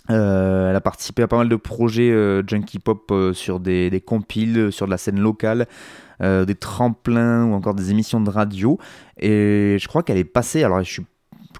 Euh, 0.10 0.70
elle 0.70 0.76
a 0.76 0.82
participé 0.82 1.22
à 1.24 1.28
pas 1.28 1.38
mal 1.38 1.50
de 1.50 1.56
projets 1.56 2.12
euh, 2.12 2.42
junkie 2.48 2.80
pop 2.80 3.12
euh, 3.12 3.34
sur 3.34 3.60
des, 3.60 3.90
des 3.90 4.02
compiles, 4.02 4.72
sur 4.72 4.86
de 4.88 4.92
la 4.92 4.98
scène 4.98 5.20
locale, 5.20 5.68
des 6.22 6.56
tremplins 6.56 7.46
ou 7.46 7.54
encore 7.54 7.74
des 7.76 7.92
émissions 7.92 8.20
de 8.20 8.30
radio. 8.30 8.78
Et 9.18 9.78
je 9.80 9.88
crois 9.88 10.04
qu'elle 10.04 10.18
est 10.18 10.26
passée, 10.26 10.64
alors 10.66 10.84
je 10.84 10.92
suis 10.92 11.06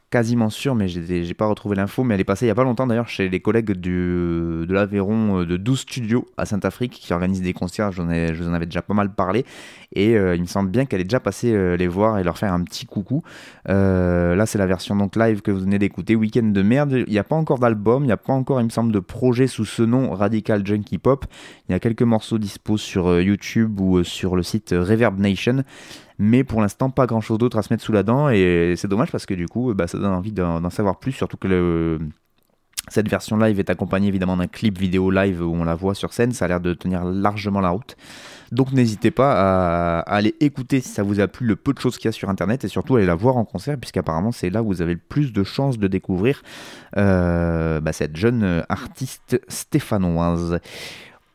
quasiment 0.10 0.50
sûr, 0.50 0.74
mais 0.74 0.88
j'ai 0.88 1.34
pas 1.36 1.46
retrouvé 1.46 1.76
l'info, 1.76 2.04
mais 2.04 2.16
elle 2.16 2.22
est 2.22 2.26
passée 2.26 2.46
il 2.46 2.48
y 2.48 2.52
a 2.52 2.56
pas 2.56 2.64
longtemps 2.64 2.88
d'ailleurs 2.88 3.08
chez 3.08 3.30
les 3.30 3.40
collègues 3.40 3.72
de 3.72 4.66
l'Aveyron 4.68 5.42
euh, 5.42 5.46
de 5.46 5.56
12 5.56 5.80
Studios 5.80 6.26
à 6.38 6.46
Saint-Afrique 6.46 6.94
qui 6.94 7.14
organisent 7.14 7.42
des 7.42 7.54
concerts, 7.54 7.92
je 7.92 8.02
vous 8.02 8.48
en 8.50 8.54
avais 8.54 8.66
déjà 8.66 8.82
pas 8.82 8.96
mal 8.96 9.14
parlé, 9.14 9.46
et 9.94 10.18
euh, 10.18 10.36
il 10.36 10.42
me 10.42 10.48
semble 10.48 10.72
bien 10.72 10.86
qu'elle 10.86 11.02
est 11.02 11.06
déjà 11.06 11.20
passée 11.20 11.54
euh, 11.54 11.78
les 11.78 11.88
voir 11.88 12.18
et 12.18 12.24
leur 12.24 12.38
faire 12.38 12.54
un 12.54 12.64
petit 12.64 12.86
coucou. 12.86 13.24
Là 13.68 14.46
c'est 14.46 14.58
la 14.58 14.66
version 14.66 14.96
donc 14.96 15.16
live 15.16 15.42
que 15.42 15.52
vous 15.52 15.60
venez 15.60 15.78
d'écouter, 15.78 16.16
Week-end 16.16 16.44
de 16.44 16.62
merde, 16.62 17.04
il 17.06 17.12
n'y 17.12 17.20
a 17.20 17.24
pas 17.24 17.36
encore 17.36 17.60
d'album, 17.60 18.04
il 18.04 18.08
n'y 18.08 18.12
a 18.12 18.18
pas 18.18 18.34
encore 18.34 18.62
il 18.62 18.66
me 18.66 18.70
semble 18.70 18.92
de 18.92 19.00
projet 19.00 19.48
sous 19.48 19.66
ce 19.66 19.84
nom, 19.84 20.12
Radical 20.12 20.66
Junkie 20.66 20.98
Pop, 20.98 21.26
il 21.68 21.74
y 21.74 21.76
a 21.76 21.80
quelques 21.80 22.02
morceaux 22.02 22.40
dispo 22.40 22.78
sur 22.78 23.22
YouTube 23.22 23.80
ou 23.80 24.04
sur 24.04 24.36
le 24.36 24.44
site 24.44 24.72
Reverb 24.72 25.20
Nation, 25.20 25.64
mais 26.20 26.44
pour 26.44 26.62
l'instant 26.62 26.90
pas 26.90 27.06
grand 27.06 27.22
chose 27.22 27.38
d'autre 27.38 27.58
à 27.58 27.62
se 27.62 27.72
mettre 27.72 27.84
sous 27.84 27.94
la 27.94 28.04
dent 28.04 28.30
et 28.30 28.74
c'est 28.76 28.88
dommage 28.88 29.12
parce 29.12 29.26
que 29.26 29.34
du 29.34 29.48
coup 29.48 29.74
bah, 29.74 29.88
ça 29.88 29.99
donne 30.00 30.14
envie 30.14 30.32
d'en 30.32 30.70
savoir 30.70 31.00
plus 31.00 31.12
surtout 31.12 31.38
que 31.38 32.00
cette 32.90 33.08
version 33.08 33.38
live 33.38 33.60
est 33.60 33.70
accompagnée 33.70 34.08
évidemment 34.08 34.38
d'un 34.38 34.48
clip 34.48 34.78
vidéo 34.78 35.12
live 35.12 35.42
où 35.42 35.54
on 35.54 35.64
la 35.64 35.76
voit 35.76 35.94
sur 35.94 36.12
scène. 36.12 36.32
Ça 36.32 36.46
a 36.46 36.48
l'air 36.48 36.60
de 36.60 36.74
tenir 36.74 37.06
largement 37.06 37.62
la 37.62 37.70
route. 37.70 37.96
Donc 38.52 38.72
n'hésitez 38.72 39.12
pas 39.12 39.34
à, 39.34 40.00
à 40.00 40.16
aller 40.16 40.36
écouter 40.40 40.82
si 40.82 40.90
ça 40.90 41.04
vous 41.04 41.20
a 41.20 41.28
plu 41.28 41.46
le 41.46 41.56
peu 41.56 41.72
de 41.72 41.80
choses 41.80 41.98
qu'il 41.98 42.06
y 42.06 42.10
a 42.10 42.12
sur 42.12 42.30
internet 42.30 42.64
et 42.64 42.68
surtout 42.68 42.96
aller 42.96 43.06
la 43.06 43.16
voir 43.16 43.38
en 43.38 43.46
concert 43.46 43.78
puisqu'apparemment 43.78 44.32
c'est 44.32 44.50
là 44.50 44.64
où 44.64 44.68
vous 44.68 44.82
avez 44.82 44.94
le 44.94 45.00
plus 45.00 45.32
de 45.32 45.44
chances 45.44 45.78
de 45.78 45.88
découvrir 45.88 46.42
euh, 46.98 47.80
bah, 47.80 47.94
cette 47.94 48.16
jeune 48.16 48.44
euh, 48.44 48.62
artiste 48.70 49.40
stéphanoise. 49.48 50.60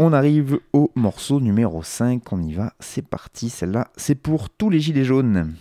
On 0.01 0.13
arrive 0.13 0.59
au 0.73 0.91
morceau 0.97 1.39
numéro 1.39 1.85
5, 1.85 2.33
on 2.33 2.43
y 2.43 2.53
va, 2.53 2.73
c'est 2.81 3.07
parti, 3.07 3.49
celle-là, 3.49 3.87
c'est 3.97 4.17
pour 4.17 4.51
tous 4.51 4.69
les 4.69 4.81
gilets 4.81 5.05
jaunes. 5.05 5.55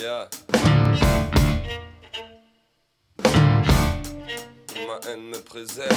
Yeah. 0.00 0.28
Ma 4.86 4.96
haine 5.06 5.28
me 5.28 5.38
préserve. 5.42 5.88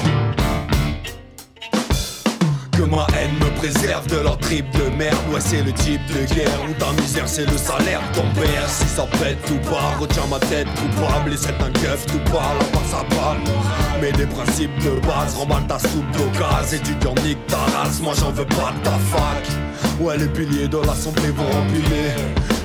Que 2.74 2.82
ma 2.82 3.08
haine 3.16 3.32
me 3.40 3.50
préserve 3.60 4.06
de 4.08 4.18
leur 4.18 4.38
trip 4.40 4.70
de 4.72 4.90
merde. 4.98 5.16
Ouais 5.32 5.40
c'est 5.40 5.62
le 5.62 5.72
type 5.72 6.02
de 6.08 6.26
guerre 6.36 6.50
où 6.68 6.74
ta 6.74 6.92
misère 7.02 7.30
c'est 7.30 7.50
le 7.50 7.58
salaire. 7.58 8.02
Ton 8.14 8.28
père 8.34 8.68
Si 8.68 8.86
ça 8.88 9.08
pète 9.22 9.38
ou 9.50 9.58
pas, 9.70 9.98
retiens 9.98 10.28
ma 10.30 10.40
tête 10.40 10.68
coupable 10.76 11.32
Et 11.32 11.38
c'est 11.38 11.62
un 11.62 11.72
keuf 11.72 12.06
tout 12.08 12.20
parle 12.30 12.58
à 12.60 12.66
part 12.74 12.86
sa 12.86 13.16
palme 13.16 13.44
Mais 14.02 14.12
des 14.12 14.26
principes 14.26 14.78
de 14.80 15.00
base, 15.08 15.36
remballe 15.36 15.66
ta 15.68 15.80
soupe 15.80 16.12
d'occasion 16.12 16.78
Étudiant 16.78 17.16
nique 17.24 17.48
ta 17.48 17.58
race, 17.78 18.02
moi 18.02 18.14
j'en 18.20 18.32
veux 18.32 18.48
pas 18.48 18.74
de 18.78 18.84
ta 18.84 18.98
fac. 18.98 19.48
Ouais 20.02 20.18
les 20.18 20.28
piliers 20.28 20.68
de 20.68 20.78
l'assemblée 20.80 21.30
vont 21.30 21.46
empiler 21.46 22.12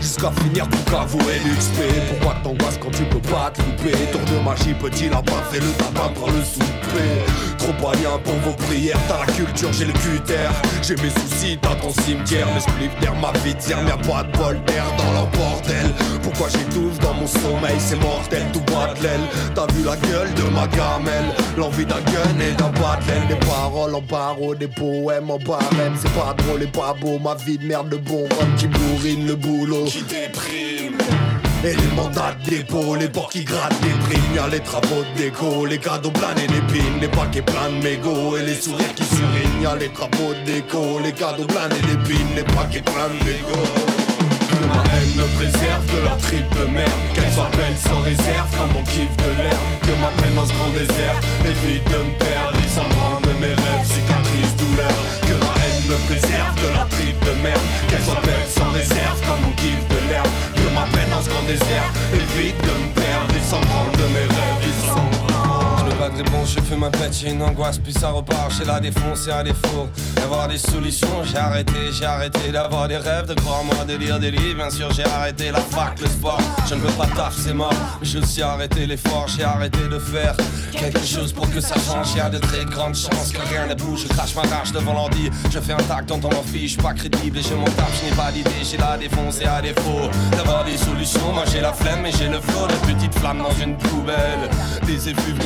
Jusqu'à 0.01 0.31
finir 0.43 0.69
pour 0.69 1.01
avouer 1.01 1.39
l'XP 1.45 1.81
Pourquoi 2.09 2.37
t'angoisses 2.43 2.79
quand 2.81 2.91
tu 2.91 3.03
peux 3.05 3.19
pas 3.19 3.51
te 3.53 3.61
louper? 3.63 3.97
Tour 4.13 4.21
de 4.21 4.45
magie, 4.45 4.75
petit 4.75 5.09
lapin, 5.09 5.43
fais 5.51 5.59
le 5.59 5.71
tabac 5.73 6.13
pour 6.15 6.29
le 6.31 6.43
souper. 6.45 7.59
Trop 7.59 7.73
moyen 7.81 8.19
pour 8.25 8.35
vos 8.37 8.53
prières, 8.53 8.99
t'as 9.09 9.27
la 9.27 9.33
culture, 9.33 9.73
j'ai 9.73 9.87
le 9.87 9.93
cutter. 9.93 10.49
J'ai 10.83 10.97
mes 10.97 11.11
soucis, 11.11 11.59
t'as 11.61 11.75
ton 11.77 11.91
cimetière 12.03 12.47
Mes 12.55 12.61
spliffs 12.61 12.93
ma 13.21 13.33
vie 13.41 13.55
de 13.55 13.71
y'a 13.71 13.97
pas 13.97 14.23
de 14.23 14.39
bol 14.39 14.59
d'air 14.67 14.85
dans 14.97 15.13
leur 15.13 15.27
bordel. 15.31 15.93
Pourquoi 16.23 16.49
j'étouffe 16.49 16.99
dans 17.01 17.15
mon 17.15 17.27
sommeil, 17.27 17.77
c'est 17.79 18.01
mortel, 18.01 18.45
tout 18.53 18.61
bat 18.61 18.95
de 18.95 19.03
l'aile. 19.03 19.21
T'as 19.55 19.67
vu 19.73 19.85
la 19.85 19.97
gueule 19.97 20.33
de 20.35 20.43
ma 20.55 20.67
gamelle 20.69 21.35
L'envie 21.57 21.85
d'un 21.85 22.01
gun 22.01 22.39
et 22.41 22.53
d'un 22.53 22.71
bat 22.81 22.99
de 23.01 23.35
Des 23.35 23.47
paroles 23.47 23.95
en 23.95 24.03
barreau, 24.03 24.55
des 24.55 24.69
poèmes 24.69 25.31
en 25.31 25.39
barème 25.39 25.95
C'est 26.01 26.13
pas 26.13 26.35
drôle 26.39 26.63
et 26.63 26.67
pas 26.67 26.95
beau, 27.01 27.19
ma 27.19 27.35
vie 27.35 27.59
de 27.59 27.67
merde, 27.67 27.89
le 27.91 27.99
bon 27.99 28.29
qui 28.57 28.67
bourrine 28.67 29.27
le 29.27 29.35
boulot 29.35 29.88
Qui 29.89 30.03
déprime. 30.03 30.99
Et 31.65 31.75
les 31.75 31.97
mandats 31.97 32.37
de 32.45 32.99
les 33.01 33.09
porcs 33.09 33.31
qui 33.31 33.43
grattent 33.43 33.81
des 33.81 33.89
primes, 33.89 34.35
y'a 34.37 34.47
les 34.49 34.61
travaux 34.61 35.03
de 35.03 35.19
déco, 35.19 35.65
les 35.65 35.79
cadeaux 35.79 36.11
planés 36.11 36.47
d'épines, 36.47 37.01
les 37.01 37.09
paquets 37.09 37.41
pleins 37.41 37.71
de 37.71 37.83
mégots 37.83 38.37
et 38.37 38.43
les 38.43 38.55
sourires 38.55 38.95
qui 38.95 39.05
surinent, 39.05 39.63
y'a 39.63 39.77
les 39.77 39.89
travaux 39.89 40.35
de 40.35 40.53
déco, 40.53 41.01
les 41.03 41.13
cadeaux 41.13 41.47
planés 41.47 41.81
d'épines, 41.89 42.35
les 42.37 42.45
paquets 42.45 42.83
pleins 42.83 43.09
de 43.09 43.25
mégots. 43.25 43.73
Que 44.51 44.67
ma 44.69 44.85
haine 44.93 45.15
me 45.17 45.27
préserve 45.39 45.87
de 45.87 46.05
leur 46.05 46.19
trip 46.19 46.45
de 46.55 46.71
merde. 46.71 46.93
Qu'elle 47.15 47.33
soit 47.33 47.51
belle 47.57 47.77
sans 47.79 48.01
réserve 48.01 48.51
comme 48.59 48.73
mon 48.75 48.85
kiff 48.85 49.17
de 49.17 49.43
l'herbe 49.43 49.69
Que 49.83 49.95
ma 50.03 50.13
peine 50.21 50.35
dans 50.35 50.45
ce 50.45 50.53
grand 50.53 50.69
désert 50.69 51.17
évite 51.49 51.85
de 51.89 51.97
me 51.97 52.13
perdre. 52.19 52.59
Ils 52.63 52.71
s'en 52.71 52.85
mes 53.41 53.55
rêves, 53.55 53.87
cicatrices, 53.87 54.28
préserve 56.07 56.55
de 56.63 56.69
leur 56.75 56.89
trip 56.89 57.17
de 57.25 57.35
merde 57.43 57.67
Qu'elle 57.89 58.05
soit 58.05 58.23
belle 58.23 58.47
sans 58.49 58.71
réserve 58.71 59.19
comme 59.27 59.41
mon 59.43 59.55
kiff 59.57 59.81
de 59.89 59.99
l'herbe 60.09 60.29
Que 60.55 60.69
ma 60.75 60.87
peine 60.95 61.11
dans 61.11 61.23
ce 61.23 61.31
grand 61.31 61.43
désert 61.43 61.89
évite 62.15 62.59
de 62.63 62.75
me 62.79 62.89
perdre 62.95 63.33
Ils 63.35 63.49
s'en 63.49 63.61
branlent 63.61 63.97
de 63.97 64.09
mes 64.15 64.29
rêves, 64.29 64.68
Je 66.17 66.61
fais 66.63 66.77
ma 66.77 66.89
pète, 66.89 67.13
j'ai 67.13 67.31
une 67.31 67.43
angoisse, 67.43 67.79
puis 67.79 67.93
ça 67.93 68.09
repart, 68.09 68.51
j'ai 68.57 68.65
la 68.65 68.81
défonce 68.81 69.29
et 69.29 69.31
à 69.31 69.43
défaut 69.43 69.89
d'avoir 70.17 70.49
des 70.49 70.57
solutions, 70.57 71.23
j'ai 71.25 71.37
arrêté, 71.37 71.93
j'ai 71.93 72.07
arrêté 72.07 72.51
d'avoir 72.51 72.89
des 72.89 72.97
rêves, 72.97 73.27
de 73.27 73.35
croire 73.35 73.63
moi, 73.65 73.85
de 73.87 73.95
lire 73.95 74.19
des 74.19 74.31
livres, 74.31 74.57
bien 74.57 74.71
sûr 74.71 74.91
j'ai 74.93 75.05
arrêté 75.05 75.51
la 75.51 75.61
fac, 75.61 76.01
le 76.01 76.07
sport, 76.07 76.41
je 76.69 76.75
ne 76.75 76.81
veux 76.81 76.93
pas 76.93 77.07
taf, 77.07 77.35
c'est 77.37 77.53
mort, 77.53 77.75
mais 78.01 78.07
j'ai 78.07 78.19
aussi 78.19 78.41
arrêté 78.41 78.87
l'effort, 78.87 79.27
j'ai 79.29 79.45
arrêté 79.45 79.79
de 79.91 79.99
faire 79.99 80.35
quelque 80.73 81.05
chose 81.05 81.33
pour 81.33 81.51
que 81.51 81.61
ça 81.61 81.75
change, 81.75 82.13
il 82.15 82.19
y 82.19 82.21
a 82.21 82.31
de 82.31 82.39
très 82.39 82.65
grandes 82.65 82.97
chances 82.97 83.31
que 83.31 83.43
rien 83.49 83.67
ne 83.67 83.75
bouge, 83.75 84.05
je 84.05 84.09
crache 84.09 84.35
ma 84.35 84.43
rage 84.43 84.73
devant 84.73 84.95
l'ordi, 84.95 85.31
je 85.51 85.61
fais 85.61 85.73
un 85.73 85.77
tac 85.77 86.07
dont 86.07 86.21
on 86.25 86.35
m'en 86.35 86.43
fiche, 86.43 86.79
pas 86.79 86.95
crédible 86.95 87.39
et 87.39 87.43
je 87.43 87.55
m'en 87.55 87.65
tape, 87.65 87.93
je 88.01 88.09
n'ai 88.09 88.17
pas 88.17 88.33
d'idée, 88.33 88.51
j'ai 88.63 88.79
la 88.79 88.97
défonce 88.97 89.41
et 89.41 89.47
à 89.47 89.61
défaut 89.61 90.09
d'avoir 90.33 90.65
des 90.65 90.79
solutions, 90.79 91.33
moi 91.35 91.45
j'ai 91.53 91.61
la 91.61 91.73
flemme 91.73 92.07
et 92.07 92.13
j'ai 92.13 92.29
le 92.29 92.41
flot 92.41 92.67
de 92.67 92.93
petites 92.93 93.15
flammes 93.19 93.39
dans 93.39 93.63
une 93.63 93.77
poubelle, 93.77 94.49
des 94.87 95.11
effluves 95.11 95.39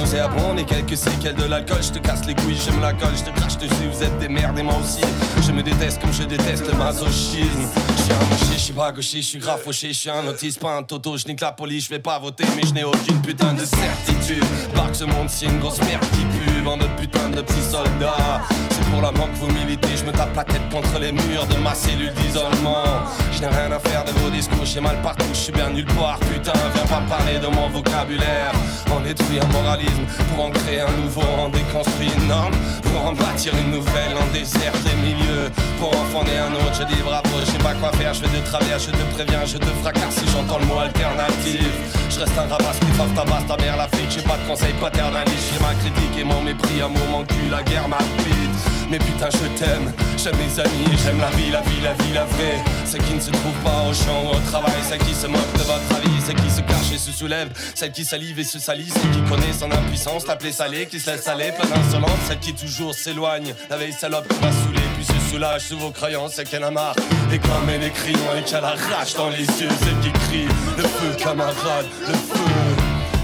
nauséabonds 0.52 0.58
et 0.58 0.64
quelques 0.64 0.96
séquelles 0.96 1.34
de 1.34 1.44
l'alcool, 1.44 1.82
je 1.82 1.90
te 1.92 1.98
casse 1.98 2.24
les 2.26 2.34
couilles, 2.34 2.56
je 2.56 2.70
me 2.72 2.80
la 2.80 2.92
colle, 2.92 3.16
je 3.16 3.24
te 3.24 3.30
crache 3.30 3.58
dessus, 3.58 3.88
vous 3.92 4.02
êtes 4.02 4.18
des 4.18 4.28
merdes 4.28 4.58
et 4.58 4.62
moi 4.62 4.76
aussi. 4.82 5.02
Je 5.42 5.52
me 5.52 5.62
déteste 5.62 6.00
comme 6.00 6.12
je 6.12 6.24
déteste 6.24 6.66
le 6.70 6.78
masochisme. 6.78 7.68
Je 7.96 8.02
suis 8.02 8.12
un 8.12 8.24
moché, 8.30 8.52
je 8.52 8.58
suis 8.58 8.72
pas 8.72 8.92
gaucher, 8.92 9.22
je 9.22 9.26
suis 9.26 9.38
grave 9.38 9.60
fauché, 9.62 9.88
je 9.88 9.98
suis 9.98 10.10
un 10.10 10.26
autiste, 10.26 10.60
pas 10.60 10.76
un 10.76 10.82
toto, 10.82 11.16
je 11.16 11.26
nique 11.26 11.40
la 11.40 11.52
police, 11.52 11.84
je 11.84 11.90
vais 11.90 11.98
pas 11.98 12.18
voter, 12.18 12.44
mais 12.56 12.62
je 12.66 12.74
n'ai 12.74 12.84
aucune 12.84 13.20
putain 13.22 13.52
de 13.54 13.64
certitude. 13.64 14.44
Barque 14.74 14.94
ce 14.94 15.04
monde, 15.04 15.28
c'est 15.28 15.46
une 15.46 15.58
grosse 15.58 15.80
merde 15.80 16.04
qui 16.12 16.24
pue, 16.24 16.61
putain 16.96 17.28
de 17.30 17.42
petits 17.42 17.62
soldats. 17.62 18.40
C'est 18.70 18.84
pour 18.90 19.02
la 19.02 19.10
mort 19.12 19.28
que 19.32 19.38
vous 19.38 19.52
militez, 19.52 19.96
je 19.96 20.04
me 20.04 20.12
tape 20.12 20.34
la 20.36 20.44
tête 20.44 20.68
contre 20.70 20.98
les 21.00 21.12
murs 21.12 21.46
de 21.46 21.56
ma 21.58 21.74
cellule 21.74 22.12
d'isolement. 22.14 22.84
Je 23.32 23.40
n'ai 23.40 23.48
rien 23.48 23.72
à 23.72 23.78
faire 23.78 24.04
de 24.04 24.12
vos 24.20 24.30
discours, 24.30 24.64
j'ai 24.64 24.80
mal 24.80 24.96
partout, 25.02 25.26
je 25.32 25.38
suis 25.38 25.52
bien 25.52 25.70
nulle 25.70 25.86
part, 25.86 26.18
putain, 26.20 26.52
viens 26.74 26.86
pas 26.86 27.02
parler 27.08 27.38
de 27.38 27.46
mon 27.48 27.68
vocabulaire. 27.68 28.52
On 28.94 29.00
détruit 29.00 29.40
un 29.40 29.52
moralisme 29.52 30.04
pour 30.34 30.44
en 30.44 30.50
créer 30.50 30.80
un 30.80 30.92
nouveau, 31.02 31.22
on 31.38 31.48
déconstruit 31.48 32.10
une 32.16 32.28
norme 32.28 32.54
pour 32.82 33.06
en 33.06 33.12
bâtir 33.12 33.52
une 33.56 33.72
nouvelle, 33.72 34.14
en 34.20 34.32
désert 34.32 34.76
des 34.84 34.96
milieux. 35.02 35.50
Pour 35.80 35.88
en 35.88 36.04
fonder 36.12 36.38
un 36.38 36.54
autre, 36.54 36.74
je 36.78 36.84
dis 36.84 37.02
bravo, 37.02 37.28
je 37.40 37.46
sais 37.46 37.58
pas 37.58 37.74
quoi 37.74 37.90
faire, 37.92 38.14
je 38.14 38.22
vais 38.22 38.38
de 38.38 38.44
travers, 38.46 38.78
je 38.78 38.90
te 38.90 39.04
préviens, 39.14 39.44
je 39.44 39.58
te 39.58 39.70
fracasse 39.82 40.14
si 40.14 40.30
j'entends 40.30 40.58
le 40.58 40.66
mot 40.66 40.78
alternative. 40.78 41.72
Je 42.10 42.20
reste 42.20 42.38
un 42.38 42.42
rabat 42.42 42.76
qui 42.78 42.92
fasse 42.92 43.14
ta 43.16 43.56
mère 43.56 43.76
la 43.76 43.88
flic, 43.88 44.10
j'ai 44.10 44.22
pas 44.22 44.36
de 44.36 44.46
conseils 44.46 44.74
paternalistes, 44.74 45.48
j'ai 45.52 45.60
ma 45.60 45.74
critique 45.74 46.18
et 46.20 46.24
mon 46.24 46.46
mépris, 46.52 46.80
un 46.82 46.88
mon 46.88 47.24
cul, 47.24 47.48
la 47.50 47.62
guerre 47.62 47.88
m'habite. 47.88 48.60
Mais 48.90 48.98
putain, 48.98 49.28
je 49.30 49.58
t'aime, 49.58 49.90
j'aime 50.18 50.36
mes 50.36 50.60
amis, 50.60 50.98
j'aime 51.02 51.18
la 51.18 51.30
vie, 51.30 51.50
la 51.50 51.62
vie, 51.62 51.80
la 51.82 51.94
vie, 51.94 52.12
la 52.12 52.24
vraie. 52.24 52.62
Celle 52.84 53.02
qui 53.02 53.14
ne 53.14 53.20
se 53.20 53.30
trouve 53.30 53.54
pas 53.64 53.84
au 53.88 53.94
champ 53.94 54.24
ou 54.24 54.36
au 54.36 54.50
travail, 54.50 54.74
celle 54.86 54.98
qui 54.98 55.14
se 55.14 55.26
moque 55.26 55.52
de 55.54 55.62
votre 55.62 55.96
avis, 55.96 56.20
celle 56.26 56.36
qui 56.36 56.50
se 56.50 56.60
cache 56.60 56.92
et 56.94 56.98
se 56.98 57.10
soulève, 57.10 57.48
celle 57.74 57.92
qui 57.92 58.04
salive 58.04 58.38
et 58.38 58.44
se 58.44 58.58
salit, 58.58 58.90
celle 58.90 59.10
qui 59.10 59.30
connaît 59.30 59.52
son 59.58 59.70
impuissance, 59.70 60.26
l'appeler 60.26 60.52
salé, 60.52 60.86
qui 60.86 61.00
se 61.00 61.10
laisse 61.10 61.26
aller, 61.26 61.52
plein 61.52 61.68
d'insolence, 61.70 62.18
celle 62.28 62.38
qui 62.38 62.52
toujours 62.52 62.94
s'éloigne, 62.94 63.54
la 63.70 63.76
veille 63.78 63.94
salope 63.94 64.28
qui 64.28 64.38
va 64.40 64.52
saouler, 64.52 64.86
puis 64.96 65.06
se 65.06 65.30
soulage 65.30 65.62
sous 65.62 65.78
vos 65.78 65.90
crayons, 65.90 66.28
c'est 66.28 66.46
qu'elle 66.46 66.64
a 66.64 66.70
marre, 66.70 66.96
et 67.32 67.38
comme 67.38 67.68
elle 67.70 67.84
est 67.84 67.90
crayons 67.90 68.36
et 68.38 68.42
qu'elle 68.42 68.64
a 68.64 68.74
rage 68.90 69.14
dans 69.14 69.30
les 69.30 69.46
yeux, 69.46 69.70
celle 69.82 70.00
qui 70.02 70.12
crie, 70.26 70.48
le 70.76 70.82
feu 70.82 71.16
camarade, 71.16 71.86
le 72.06 72.12
feu, 72.12 72.52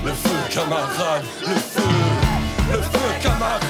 le 0.06 0.12
feu 0.12 0.38
camarade, 0.50 1.24
le 1.46 1.54
feu, 1.54 1.97
le 2.70 2.82
feu 2.82 3.08
camarade. 3.22 3.62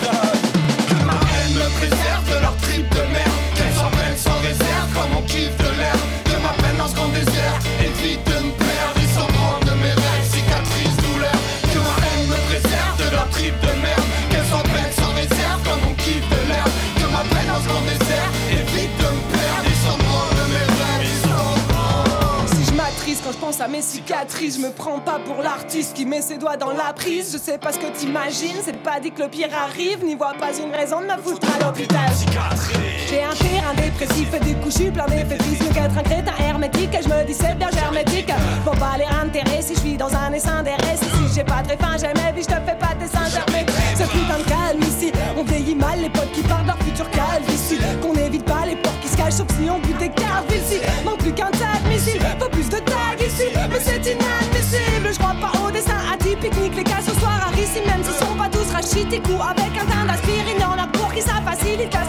Que 0.89 1.05
ma 1.05 1.13
haine 1.13 1.55
me 1.55 1.69
préserve 1.79 2.25
de 2.29 2.41
leur 2.41 2.57
trip 2.57 2.89
de 2.91 3.05
merde 3.13 3.45
Qu'elles 3.55 3.91
prennent 3.93 4.17
sans 4.17 4.39
réserve 4.41 4.93
comme 4.95 5.17
on 5.19 5.23
kiffe 5.23 5.57
de 5.59 5.68
pense 23.59 23.65
à 23.65 23.69
mes 23.69 23.83
cicatrices, 23.83 24.57
je 24.57 24.63
me 24.63 24.71
prends 24.71 25.01
pas 25.01 25.19
pour 25.25 25.43
l'artiste 25.43 25.95
qui 25.95 26.05
met 26.05 26.23
ses 26.23 26.39
doigts 26.39 26.57
dans 26.57 26.71
la 26.71 26.93
prise. 26.93 27.33
Je 27.33 27.39
sais 27.39 27.59
pas 27.59 27.73
ce 27.73 27.79
que 27.79 27.87
t'imagines, 27.87 28.57
c'est 28.65 28.83
pas 28.83 29.01
dit 29.01 29.11
que 29.11 29.23
le 29.23 29.29
pire 29.29 29.49
arrive, 29.55 30.05
n'y 30.05 30.15
vois 30.15 30.35
pas 30.39 30.57
une 30.57 30.75
raison 30.75 31.01
de 31.01 31.07
me 31.07 31.17
foutre 31.23 31.47
à 31.55 31.65
l'hôpital. 31.65 32.11
J'ai 33.09 33.23
un 33.23 33.35
terrain 33.35 33.75
dépressif 33.75 34.29
et 34.35 34.41
du 34.41 34.55
coup 34.57 34.71
je 34.71 34.77
suis 34.77 34.91
plein 34.91 35.07
d'effétisme 35.07 35.73
qu'être 35.73 35.97
un 35.97 36.03
crétin 36.03 36.33
hermétique 36.41 36.95
et 36.95 37.03
je 37.03 37.09
me 37.09 37.25
dis 37.25 37.35
c'est 37.35 37.57
bien 37.57 37.71
hermétique. 37.71 38.31
Faut 38.65 38.79
pas 38.79 38.97
les 38.99 39.07
enterrer 39.07 39.63
si 39.63 39.75
je 39.75 39.81
suis 39.81 39.97
dans 39.97 40.15
un 40.15 40.33
essaim 40.33 40.63
d'RS. 40.63 40.99
Si 40.99 41.35
j'ai 41.35 41.45
pas 41.45 41.63
très 41.63 41.77
faim, 41.77 41.97
j'ai 41.99 42.21
ma 42.21 42.33
vie, 42.33 42.43
je 42.43 42.49
te 42.49 42.61
fais 42.61 42.79
pas 42.79 42.95
des 42.99 43.07
seins. 43.07 43.41
C'est 43.95 44.11
putain 44.11 44.39
de 44.39 44.45
calme 44.45 44.83
ici, 44.83 45.13
on 45.37 45.43
vieillit 45.43 45.75
mal 45.75 46.01
les 46.01 46.11
potes 46.11 46.33
qui 46.33 46.43
parlent 46.43 46.67
leur 46.67 46.79
futur 46.79 47.09
calvitie. 47.11 47.79
Qu'on 48.03 48.15
évite 48.15 48.45
pas 48.45 48.67
les 48.67 48.77
portes 48.77 49.01
qui 49.01 49.09
se 49.09 49.17
cachent 49.17 49.35
sauf 49.35 49.49
si 49.59 49.69
on 49.71 49.79
goûte 49.79 49.99
des 49.99 50.11
cartes 50.11 50.53
ici. 50.53 50.81
Manque 51.05 51.19
plus 51.19 51.33
qu'un 51.33 51.51
tag 51.51 51.83
missile, 51.89 52.21
faut 52.39 52.49
plus 52.49 52.69
de 52.69 52.79
tags 52.79 53.28
mais 53.71 53.81
c'est 53.81 54.05
inadmissible. 54.13 55.09
Je 55.13 55.19
crois 55.19 55.37
pas 55.41 55.53
au 55.61 55.71
dessin 55.71 55.99
atypique, 56.13 56.57
nique 56.61 56.77
les 56.77 56.85
cas 56.85 57.01
ce 57.01 57.15
soir 57.19 57.49
à 57.49 57.61
ici, 57.61 57.81
même 57.87 58.03
s'ils 58.03 58.15
sont 58.15 58.35
pas 58.37 58.49
tous 58.49 58.71
rachités. 58.73 59.21
Coup 59.21 59.41
avec 59.41 59.73
un 59.81 59.87
teint 59.87 60.07
d'aspirine, 60.07 60.61
y'en 60.61 60.83
a 60.83 60.87
pour 60.87 61.13
qui 61.13 61.23
ça 61.23 61.41
facilite 61.45 61.93
la 61.93 62.05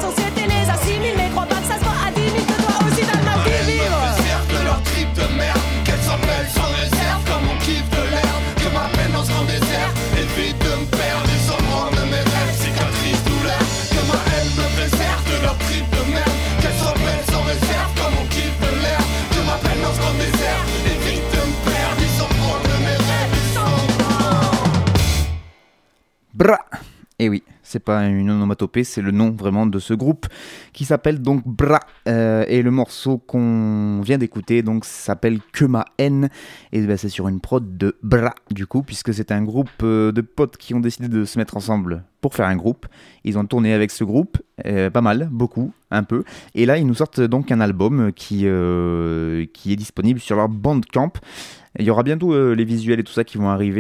Bra 26.39 26.57
Et 27.19 27.27
oui, 27.27 27.43
c'est 27.63 27.81
pas 27.81 28.05
une 28.05 28.29
onomatopée, 28.29 28.85
c'est 28.85 29.01
le 29.01 29.11
nom 29.11 29.29
vraiment 29.29 29.65
de 29.65 29.77
ce 29.77 29.93
groupe 29.93 30.25
qui 30.71 30.85
s'appelle 30.85 31.21
donc 31.21 31.45
Bra. 31.45 31.81
Euh, 32.07 32.45
et 32.47 32.61
le 32.61 32.71
morceau 32.71 33.17
qu'on 33.17 33.99
vient 33.99 34.17
d'écouter 34.17 34.61
donc 34.61 34.85
s'appelle 34.85 35.41
Que 35.51 35.65
ma 35.65 35.83
haine. 35.97 36.29
Et 36.71 36.79
ben, 36.79 36.95
c'est 36.95 37.09
sur 37.09 37.27
une 37.27 37.41
prod 37.41 37.77
de 37.77 37.97
Bra 38.03 38.33
du 38.51 38.67
coup, 38.67 38.83
puisque 38.83 39.13
c'est 39.13 39.33
un 39.33 39.43
groupe 39.43 39.67
euh, 39.83 40.13
de 40.13 40.21
potes 40.21 40.55
qui 40.55 40.73
ont 40.73 40.79
décidé 40.79 41.09
de 41.09 41.25
se 41.25 41.37
mettre 41.37 41.57
ensemble 41.57 42.05
pour 42.21 42.35
faire 42.35 42.47
un 42.47 42.55
groupe. 42.55 42.85
Ils 43.23 43.37
ont 43.37 43.45
tourné 43.45 43.73
avec 43.73 43.91
ce 43.91 44.03
groupe, 44.03 44.39
euh, 44.65 44.89
pas 44.89 45.01
mal, 45.01 45.29
beaucoup, 45.31 45.71
un 45.91 46.03
peu. 46.03 46.23
Et 46.55 46.65
là, 46.65 46.77
ils 46.77 46.85
nous 46.85 46.95
sortent 46.95 47.21
donc 47.21 47.49
un 47.51 47.61
album 47.61 48.11
qui, 48.13 48.41
euh, 48.45 49.45
qui 49.53 49.71
est 49.73 49.75
disponible 49.75 50.19
sur 50.19 50.35
leur 50.35 50.49
Bandcamp. 50.49 51.13
Il 51.77 51.85
y 51.85 51.91
aura 51.91 52.01
bientôt 52.03 52.33
euh, 52.33 52.55
les 52.55 52.65
visuels 52.65 52.99
et 52.99 53.03
tout 53.03 53.13
ça 53.13 53.23
qui 53.23 53.37
vont 53.37 53.49
arriver 53.49 53.79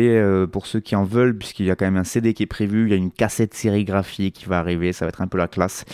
pour 0.51 0.67
ceux 0.67 0.79
qui 0.79 0.95
en 0.95 1.03
veulent, 1.03 1.35
puisqu'il 1.37 1.65
y 1.65 1.71
a 1.71 1.75
quand 1.75 1.85
même 1.85 1.97
un 1.97 2.03
CD 2.03 2.33
qui 2.33 2.43
est 2.43 2.47
prévu, 2.47 2.85
il 2.85 2.91
y 2.91 2.93
a 2.93 2.97
une 2.97 3.11
cassette 3.11 3.53
sérigraphiée 3.53 4.31
qui 4.31 4.45
va 4.45 4.59
arriver, 4.59 4.93
ça 4.93 5.03
va 5.05 5.09
être 5.09 5.21
un 5.21 5.27
peu 5.27 5.37
la 5.37 5.47
classe. 5.47 5.85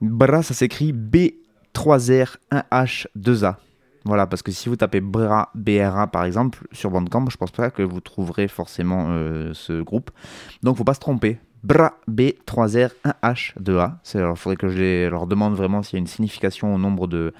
Bra, 0.00 0.42
ça 0.42 0.54
s'écrit 0.54 0.92
B3R1H2A. 0.92 3.56
Voilà, 4.04 4.26
parce 4.26 4.42
que 4.42 4.50
si 4.50 4.68
vous 4.68 4.74
tapez 4.74 5.00
Bra, 5.00 5.52
BRA 5.54 6.08
par 6.08 6.24
exemple, 6.24 6.66
sur 6.72 6.90
Bandcamp, 6.90 7.30
je 7.30 7.36
pense 7.36 7.52
pas 7.52 7.70
que 7.70 7.82
vous 7.82 8.00
trouverez 8.00 8.48
forcément 8.48 9.14
ce 9.52 9.80
groupe. 9.80 10.10
Donc 10.64 10.76
faut 10.76 10.82
pas 10.82 10.94
se 10.94 11.00
tromper. 11.00 11.38
Bra, 11.62 11.94
B3R1H2A. 12.10 13.98
C'est- 14.02 14.18
Alors 14.18 14.34
il 14.36 14.40
faudrait 14.40 14.56
que 14.56 14.68
je 14.68 15.08
leur 15.08 15.26
demande 15.26 15.54
vraiment 15.54 15.82
s'il 15.82 15.94
y 15.94 15.98
a 15.98 16.00
une 16.00 16.06
signification 16.06 16.74
au 16.74 16.78
nombre 16.78 17.06
de, 17.06 17.32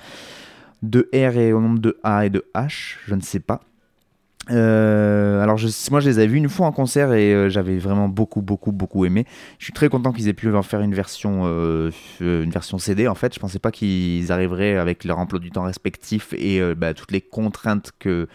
de 0.83 1.09
R 1.13 1.37
et 1.37 1.53
au 1.53 1.61
nombre 1.61 1.81
de 1.81 1.99
A 2.05 2.27
et 2.27 2.31
de 2.31 2.45
H, 2.55 2.97
je 3.07 3.15
ne 3.15 3.21
sais 3.21 3.41
pas. 3.41 3.61
Euh, 4.51 5.41
alors 5.41 5.57
moi 5.93 6.01
je 6.01 6.09
les 6.09 6.19
avais 6.19 6.27
vus 6.27 6.39
une 6.39 6.49
fois 6.49 6.67
en 6.67 6.73
concert 6.73 7.13
et 7.13 7.33
euh, 7.33 7.49
j'avais 7.49 7.79
vraiment 7.79 8.09
beaucoup 8.09 8.43
beaucoup 8.43 8.73
beaucoup 8.73 9.05
aimé. 9.05 9.25
Je 9.61 9.65
suis 9.65 9.73
très 9.73 9.89
content 9.89 10.11
qu'ils 10.13 10.27
aient 10.27 10.33
pu 10.33 10.53
en 10.53 10.65
faire 10.65 10.81
une 10.81 10.95
version 10.95 11.43
euh, 11.45 11.93
CD 12.79 13.07
en 13.07 13.15
fait. 13.15 13.35
Je 13.35 13.39
pensais 13.39 13.61
pas 13.61 13.71
qu'ils 13.71 14.33
arriveraient 14.33 14.77
avec 14.77 15.05
leur 15.05 15.19
emploi 15.21 15.39
du 15.39 15.53
temps 15.53 15.63
respectif 15.63 16.33
et 16.37 16.61
bah, 16.75 16.93
toutes 16.93 17.13
les 17.13 17.21
contraintes 17.21 17.93
que 18.01 18.27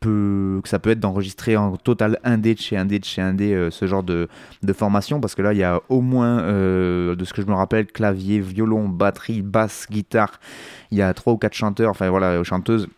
peut, 0.00 0.60
que 0.62 0.68
ça 0.68 0.78
peut 0.78 0.90
être 0.90 1.00
d'enregistrer 1.00 1.56
en 1.56 1.76
total 1.76 2.18
indé 2.24 2.54
de 2.54 2.60
chez 2.60 2.76
indé 2.76 2.98
de 2.98 3.04
chez 3.04 3.22
indé 3.22 3.54
euh, 3.54 3.70
ce 3.70 3.86
genre 3.86 4.02
de, 4.02 4.28
de 4.62 4.72
formation 4.72 5.20
parce 5.20 5.34
que 5.34 5.42
là 5.42 5.52
il 5.52 5.58
y 5.58 5.64
a 5.64 5.80
au 5.88 6.00
moins 6.00 6.40
euh, 6.40 7.14
de 7.14 7.24
ce 7.24 7.32
que 7.32 7.42
je 7.42 7.46
me 7.46 7.54
rappelle 7.54 7.86
clavier, 7.86 8.40
violon, 8.40 8.88
batterie, 8.88 9.42
basse, 9.42 9.86
guitare. 9.90 10.40
Il 10.90 10.98
y 10.98 11.02
a 11.02 11.12
trois 11.14 11.32
ou 11.32 11.36
quatre 11.38 11.54
chanteurs, 11.54 11.90
enfin 11.90 12.08
voilà 12.10 12.42
chanteuses. 12.44 12.88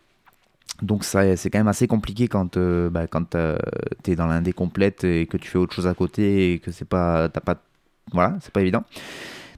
Donc 0.83 1.05
ça, 1.05 1.37
c'est 1.37 1.51
quand 1.51 1.59
même 1.59 1.69
assez 1.69 1.87
compliqué 1.87 2.29
quand, 2.29 2.57
euh, 2.57 2.89
bah, 2.89 3.07
quand 3.07 3.35
euh, 3.35 3.59
t'es 4.03 4.17
dans 4.17 4.27
l'indé 4.27 4.53
complète 4.53 5.05
et 5.05 5.27
que 5.27 5.37
tu 5.37 5.49
fais 5.49 5.59
autre 5.59 5.75
chose 5.75 5.87
à 5.87 5.95
côté 5.95 6.53
et 6.53 6.59
que 6.59 6.71
c'est 6.71 6.89
pas, 6.89 7.29
t'as 7.29 7.41
pas, 7.41 7.57
voilà, 8.13 8.37
c'est 8.41 8.53
pas 8.53 8.63
évident. 8.63 8.85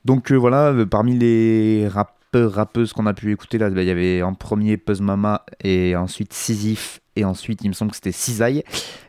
Donc 0.04 0.32
euh, 0.32 0.36
voilà, 0.36 0.72
euh, 0.72 0.86
parmi 0.86 1.16
les 1.16 1.86
rappeurs, 1.88 2.18
rappeuses 2.32 2.94
qu'on 2.94 3.06
a 3.06 3.14
pu 3.14 3.30
écouter 3.30 3.58
là, 3.58 3.70
bah, 3.70 3.82
il 3.82 3.88
y 3.88 3.90
avait 3.90 4.22
en 4.22 4.34
premier 4.34 4.78
Puzz 4.78 5.00
Mama 5.00 5.44
et 5.62 5.94
ensuite 5.96 6.32
Sisyphe 6.32 7.00
et 7.16 7.24
ensuite 7.24 7.60
il 7.62 7.68
me 7.68 7.74
semble 7.74 7.90
que 7.90 7.96
c'était 7.96 8.12
Cisaille 8.12 8.64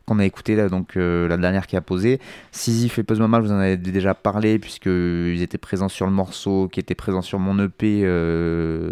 qu'on 0.05 0.19
a 0.19 0.25
écouté 0.25 0.55
là, 0.55 0.67
donc 0.67 0.97
euh, 0.97 1.27
la 1.27 1.37
dernière 1.37 1.65
qui 1.65 1.77
a 1.77 1.81
posé. 1.81 2.19
Sisyphe 2.51 2.99
et 2.99 3.03
Puzz 3.03 3.19
Mama, 3.19 3.39
je 3.39 3.47
vous 3.47 3.53
en 3.53 3.57
avais 3.59 3.77
déjà 3.77 4.13
parlé 4.13 4.59
puisque 4.59 4.87
ils 4.87 5.41
étaient 5.41 5.57
présents 5.57 5.87
sur 5.87 6.05
le 6.05 6.11
morceau 6.11 6.67
qui 6.67 6.79
était 6.79 6.95
présent 6.95 7.21
sur 7.21 7.39
mon 7.39 7.57
EP 7.63 8.01
euh, 8.03 8.91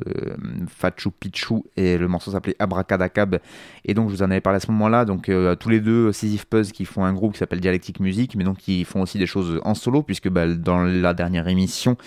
Fachu 0.68 1.12
Pichu 1.12 1.56
et 1.76 1.98
le 1.98 2.08
morceau 2.08 2.32
s'appelait 2.32 2.56
Abracadacab 2.60 3.40
et 3.84 3.94
donc 3.94 4.10
je 4.10 4.16
vous 4.16 4.24
en 4.24 4.32
avais 4.32 4.42
parlé 4.42 4.58
à 4.58 4.60
ce 4.62 4.72
moment-là. 4.72 5.04
Donc 5.04 5.28
euh, 5.28 5.56
tous 5.56 5.70
les 5.70 5.82
deux 5.82 6.14
Sisyphe 6.14 6.46
Puzz 6.46 6.72
qui 6.72 6.86
font 6.86 7.04
un 7.04 7.14
groupe 7.14 7.34
qui 7.34 7.40
s'appelle 7.40 7.60
Dialectique 7.60 8.00
Musique, 8.00 8.36
mais 8.36 8.46
donc 8.46 8.58
qui 8.58 8.86
font 8.86 9.02
aussi 9.02 9.18
des 9.18 9.28
choses 9.28 9.60
en 9.64 9.74
solo 9.74 10.04
puisque 10.04 10.30
bah, 10.30 10.48
dans 10.48 10.84
la 10.84 11.14
dernière 11.14 11.48
émission, 11.50 11.98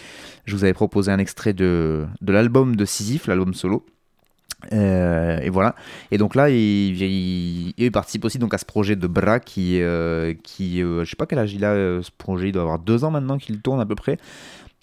je 0.47 0.57
vous 0.57 0.65
avais 0.65 0.75
proposé 0.75 1.13
un 1.13 1.19
extrait 1.19 1.53
de, 1.53 2.07
de 2.23 2.33
l'album 2.33 2.75
de 2.75 2.85
Sisyphe, 2.87 3.27
l'album 3.27 3.53
solo. 3.53 3.85
Euh, 4.73 5.39
et 5.41 5.51
voilà. 5.51 5.75
Et 6.11 6.19
donc 6.19 6.35
là, 6.35 6.49
il, 6.51 7.91
participe 7.93 8.25
aussi 8.25 8.39
donc 8.39 8.55
à 8.55 8.59
ce 8.59 8.65
projet 8.65 8.97
de 8.97 9.07
Bra 9.07 9.41
qui, 9.41 9.81
euh, 9.81 10.35
qui 10.43 10.83
euh, 10.83 11.05
je 11.05 11.11
sais 11.11 11.17
pas 11.17 11.27
quel 11.27 11.39
âge 11.39 11.53
il 11.55 11.65
a. 11.65 11.73
euh, 11.73 12.03
ce 12.03 12.11
projet, 12.17 12.49
il 12.49 12.53
doit 12.53 12.63
avoir 12.63 12.79
deux 12.79 13.05
ans 13.05 13.11
maintenant 13.11 13.39
qu'il 13.39 13.61
tourne 13.61 13.81
à 13.81 13.87
peu 13.87 13.95
près. 13.95 14.19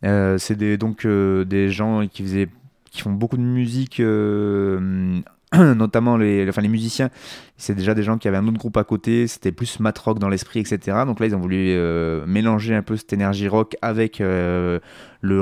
C'est 0.03 0.55
des, 0.55 0.77
donc 0.77 1.05
des 1.05 1.69
gens 1.69 2.07
qui 2.07 2.23
faisaient, 2.23 2.49
qui 2.89 3.01
font 3.01 3.11
beaucoup 3.11 3.37
de 3.37 3.43
musique, 3.43 3.99
notamment 5.53 6.17
les, 6.17 6.47
enfin 6.49 6.61
les 6.61 6.67
musiciens. 6.69 7.09
C'est 7.57 7.75
déjà 7.75 7.93
des 7.93 8.01
gens 8.03 8.17
qui 8.17 8.27
avaient 8.27 8.37
un 8.37 8.47
autre 8.47 8.57
groupe 8.57 8.77
à 8.77 8.83
côté. 8.83 9.27
C'était 9.27 9.51
plus 9.51 9.79
mat 9.79 9.97
rock 9.99 10.17
dans 10.17 10.29
l'esprit, 10.29 10.59
etc. 10.61 11.03
Donc 11.05 11.19
là, 11.19 11.27
ils 11.27 11.35
ont 11.35 11.39
voulu 11.39 11.75
mélanger 12.25 12.73
un 12.73 12.81
peu 12.81 12.97
cette 12.97 13.13
énergie 13.13 13.47
rock 13.47 13.75
avec 13.83 14.19
le 14.19 14.81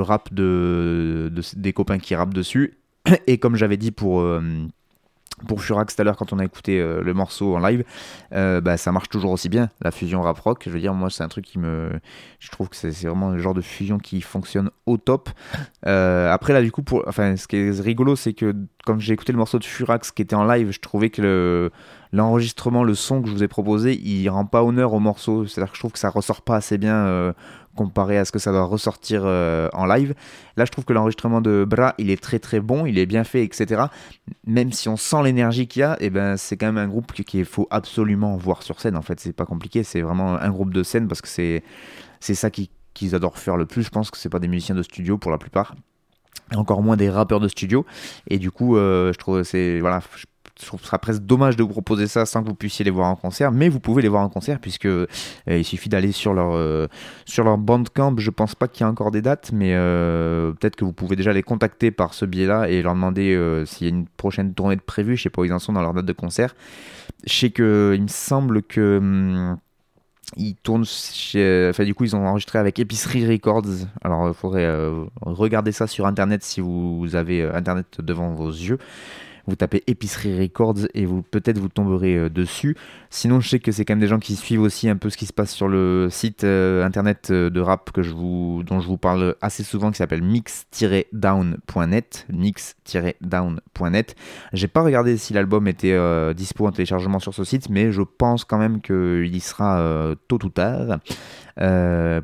rap 0.02 0.32
de- 0.34 1.32
des 1.56 1.72
copains 1.72 1.98
qui 1.98 2.14
rappent 2.14 2.34
dessus. 2.34 2.74
Et 3.26 3.38
comme 3.38 3.56
j'avais 3.56 3.76
dit 3.76 3.90
pour, 3.90 4.20
euh, 4.20 4.42
pour 5.48 5.62
Furax 5.62 5.96
tout 5.96 6.02
à 6.02 6.04
l'heure 6.04 6.16
quand 6.16 6.32
on 6.34 6.38
a 6.38 6.44
écouté 6.44 6.78
euh, 6.78 7.02
le 7.02 7.14
morceau 7.14 7.56
en 7.56 7.58
live, 7.58 7.82
euh, 8.34 8.60
bah, 8.60 8.76
ça 8.76 8.92
marche 8.92 9.08
toujours 9.08 9.30
aussi 9.32 9.48
bien, 9.48 9.70
la 9.80 9.90
fusion 9.90 10.20
rap 10.20 10.38
rock. 10.38 10.62
Je 10.66 10.70
veux 10.70 10.80
dire, 10.80 10.92
moi, 10.92 11.08
c'est 11.08 11.24
un 11.24 11.28
truc 11.28 11.46
qui 11.46 11.58
me. 11.58 11.90
Je 12.38 12.50
trouve 12.50 12.68
que 12.68 12.76
c'est 12.76 12.90
vraiment 13.06 13.30
le 13.30 13.38
genre 13.38 13.54
de 13.54 13.62
fusion 13.62 13.98
qui 13.98 14.20
fonctionne 14.20 14.70
au 14.86 14.98
top. 14.98 15.30
Après, 15.82 16.52
là, 16.52 16.62
du 16.62 16.70
coup, 16.72 16.82
pour... 16.82 17.04
enfin, 17.06 17.36
ce 17.36 17.48
qui 17.48 17.56
est 17.56 17.80
rigolo, 17.80 18.16
c'est 18.16 18.34
que 18.34 18.54
quand 18.84 18.98
j'ai 18.98 19.14
écouté 19.14 19.32
le 19.32 19.38
morceau 19.38 19.58
de 19.58 19.64
Furax 19.64 20.10
qui 20.12 20.22
était 20.22 20.36
en 20.36 20.44
live, 20.44 20.70
je 20.70 20.80
trouvais 20.80 21.10
que 21.10 21.22
le- 21.22 21.70
l'enregistrement, 22.12 22.82
le 22.82 22.94
son 22.94 23.22
que 23.22 23.28
je 23.28 23.32
vous 23.34 23.42
ai 23.42 23.48
proposé, 23.48 23.98
il 23.98 24.28
rend 24.28 24.44
pas 24.44 24.62
honneur 24.64 24.92
au 24.92 25.00
morceau. 25.00 25.46
C'est-à-dire 25.46 25.70
que 25.70 25.76
je 25.76 25.80
trouve 25.80 25.92
que 25.92 25.98
ça 25.98 26.10
ressort 26.10 26.42
pas 26.42 26.56
assez 26.56 26.76
bien. 26.76 27.32
Comparé 27.76 28.18
à 28.18 28.24
ce 28.24 28.32
que 28.32 28.38
ça 28.38 28.50
doit 28.52 28.64
ressortir 28.64 29.22
euh, 29.24 29.68
en 29.72 29.86
live. 29.86 30.14
Là, 30.56 30.64
je 30.64 30.70
trouve 30.70 30.84
que 30.84 30.92
l'enregistrement 30.92 31.40
de 31.40 31.64
Bra, 31.64 31.94
il 31.98 32.10
est 32.10 32.20
très 32.20 32.38
très 32.38 32.60
bon, 32.60 32.84
il 32.86 32.98
est 32.98 33.06
bien 33.06 33.24
fait, 33.24 33.44
etc. 33.44 33.82
Même 34.46 34.72
si 34.72 34.88
on 34.88 34.96
sent 34.96 35.22
l'énergie 35.22 35.66
qu'il 35.68 35.80
y 35.80 35.82
a, 35.84 35.96
et 36.00 36.10
ben, 36.10 36.36
c'est 36.36 36.56
quand 36.56 36.66
même 36.66 36.78
un 36.78 36.88
groupe 36.88 37.12
qu'il 37.12 37.44
faut 37.44 37.68
absolument 37.70 38.36
voir 38.36 38.62
sur 38.62 38.80
scène. 38.80 38.96
En 38.96 39.02
fait, 39.02 39.20
c'est 39.20 39.32
pas 39.32 39.46
compliqué, 39.46 39.82
c'est 39.84 40.02
vraiment 40.02 40.34
un 40.34 40.50
groupe 40.50 40.74
de 40.74 40.82
scène 40.82 41.08
parce 41.08 41.20
que 41.20 41.28
c'est 41.28 41.62
c'est 42.20 42.34
ça 42.34 42.50
qui- 42.50 42.70
qu'ils 42.92 43.14
adorent 43.14 43.38
faire 43.38 43.56
le 43.56 43.66
plus. 43.66 43.82
Je 43.82 43.90
pense 43.90 44.10
que 44.10 44.18
c'est 44.18 44.28
pas 44.28 44.40
des 44.40 44.48
musiciens 44.48 44.74
de 44.74 44.82
studio 44.82 45.16
pour 45.16 45.30
la 45.30 45.38
plupart, 45.38 45.74
encore 46.56 46.82
moins 46.82 46.96
des 46.96 47.08
rappeurs 47.08 47.40
de 47.40 47.48
studio. 47.48 47.86
Et 48.28 48.38
du 48.38 48.50
coup, 48.50 48.76
euh, 48.76 49.12
je 49.12 49.18
trouve 49.18 49.42
c'est 49.44 49.80
voilà, 49.80 50.00
je 50.60 50.66
trouve 50.66 50.80
que 50.80 50.84
ce 50.84 50.88
sera 50.88 50.98
presque 50.98 51.22
dommage 51.22 51.56
de 51.56 51.62
vous 51.62 51.70
proposer 51.70 52.06
ça 52.06 52.26
sans 52.26 52.42
que 52.42 52.48
vous 52.48 52.54
puissiez 52.54 52.84
les 52.84 52.90
voir 52.90 53.08
en 53.08 53.16
concert, 53.16 53.52
mais 53.52 53.68
vous 53.68 53.80
pouvez 53.80 54.02
les 54.02 54.08
voir 54.08 54.22
en 54.22 54.28
concert 54.28 54.60
puisque 54.60 54.86
euh, 54.86 55.06
il 55.46 55.64
suffit 55.64 55.88
d'aller 55.88 56.12
sur 56.12 56.34
leur 56.34 56.52
euh, 56.54 56.86
sur 57.24 57.44
leur 57.44 57.58
bandcamp. 57.58 58.16
Je 58.18 58.30
pense 58.30 58.54
pas 58.54 58.68
qu'il 58.68 58.82
y 58.82 58.84
a 58.84 58.90
encore 58.90 59.10
des 59.10 59.22
dates, 59.22 59.50
mais 59.52 59.72
euh, 59.74 60.52
peut-être 60.52 60.76
que 60.76 60.84
vous 60.84 60.92
pouvez 60.92 61.16
déjà 61.16 61.32
les 61.32 61.42
contacter 61.42 61.90
par 61.90 62.14
ce 62.14 62.24
biais-là 62.24 62.68
et 62.68 62.82
leur 62.82 62.94
demander 62.94 63.20
s'il 63.66 63.86
y 63.86 63.90
a 63.90 63.94
une 63.94 64.06
prochaine 64.06 64.54
tournée 64.54 64.76
de 64.76 64.80
prévue. 64.80 65.16
Je 65.16 65.24
sais 65.24 65.30
pas 65.30 65.42
où 65.42 65.44
ils 65.44 65.52
en 65.52 65.58
sont 65.58 65.72
dans 65.72 65.82
leur 65.82 65.94
date 65.94 66.06
de 66.06 66.12
concert. 66.12 66.54
Je 67.26 67.32
sais 67.32 67.50
que 67.50 67.92
il 67.94 68.02
me 68.02 68.08
semble 68.08 68.62
que 68.62 68.98
hum, 68.98 69.58
ils 70.36 70.54
tournent 70.54 70.84
chez... 70.84 71.68
Enfin, 71.70 71.84
du 71.84 71.94
coup, 71.94 72.04
ils 72.04 72.14
ont 72.14 72.24
enregistré 72.24 72.58
avec 72.58 72.78
Épicerie 72.78 73.26
Records. 73.26 73.86
Alors, 74.02 74.28
il 74.28 74.34
faudrait 74.34 74.70
regarder 75.22 75.72
ça 75.72 75.86
sur 75.88 76.06
Internet 76.06 76.44
si 76.44 76.60
vous 76.60 77.08
avez 77.14 77.42
Internet 77.42 78.00
devant 78.00 78.32
vos 78.32 78.50
yeux. 78.50 78.78
Vous 79.50 79.56
tapez 79.56 79.82
Épicerie 79.88 80.40
Records 80.40 80.86
et 80.94 81.06
vous 81.06 81.22
peut-être 81.22 81.58
vous 81.58 81.68
tomberez 81.68 82.16
euh, 82.16 82.30
dessus. 82.30 82.76
Sinon, 83.10 83.40
je 83.40 83.48
sais 83.48 83.58
que 83.58 83.72
c'est 83.72 83.84
quand 83.84 83.94
même 83.94 84.00
des 84.00 84.06
gens 84.06 84.20
qui 84.20 84.36
suivent 84.36 84.62
aussi 84.62 84.88
un 84.88 84.96
peu 84.96 85.10
ce 85.10 85.16
qui 85.16 85.26
se 85.26 85.32
passe 85.32 85.50
sur 85.50 85.66
le 85.66 86.08
site 86.10 86.44
euh, 86.44 86.84
internet 86.84 87.28
euh, 87.30 87.50
de 87.50 87.60
rap 87.60 87.90
que 87.90 88.02
je 88.02 88.12
vous, 88.12 88.62
dont 88.64 88.80
je 88.80 88.86
vous 88.86 88.96
parle 88.96 89.34
assez 89.40 89.64
souvent, 89.64 89.90
qui 89.90 89.98
s'appelle 89.98 90.22
mix-down.net. 90.22 92.26
Mix-down.net. 92.32 94.14
J'ai 94.52 94.68
pas 94.68 94.82
regardé 94.82 95.16
si 95.16 95.32
l'album 95.32 95.66
était 95.66 95.98
dispo 96.34 96.66
en 96.66 96.72
téléchargement 96.72 97.18
sur 97.18 97.34
ce 97.34 97.42
site, 97.42 97.68
mais 97.68 97.90
je 97.90 98.02
pense 98.02 98.44
quand 98.44 98.58
même 98.58 98.80
qu'il 98.80 99.34
y 99.34 99.40
sera 99.40 100.14
tôt 100.28 100.38
ou 100.44 100.48
tard. 100.48 100.98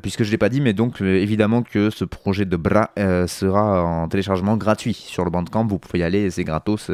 Puisque 0.01 0.23
je 0.23 0.31
l'ai 0.31 0.37
pas 0.37 0.49
dit, 0.49 0.61
mais 0.61 0.73
donc 0.73 1.01
évidemment 1.01 1.63
que 1.63 1.89
ce 1.89 2.05
projet 2.05 2.45
de 2.45 2.55
Bra 2.55 2.91
euh, 2.97 3.27
sera 3.27 3.83
en 3.83 4.07
téléchargement 4.07 4.57
gratuit 4.57 4.93
sur 4.93 5.23
le 5.23 5.31
Bandcamp. 5.31 5.67
Vous 5.67 5.79
pouvez 5.79 5.99
y 5.99 6.03
aller, 6.03 6.29
c'est 6.29 6.43
gratos. 6.43 6.91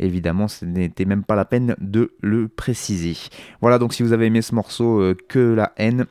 Évidemment, 0.00 0.48
ce 0.48 0.64
n'était 0.64 1.04
même 1.04 1.24
pas 1.24 1.36
la 1.36 1.44
peine 1.44 1.76
de 1.78 2.12
le 2.22 2.48
préciser. 2.48 3.16
Voilà, 3.60 3.78
donc 3.78 3.92
si 3.92 4.02
vous 4.02 4.14
avez 4.14 4.26
aimé 4.26 4.40
ce 4.40 4.54
morceau, 4.54 5.00
euh, 5.00 5.14
que 5.28 5.52
la 5.54 5.72
haine, 5.76 6.06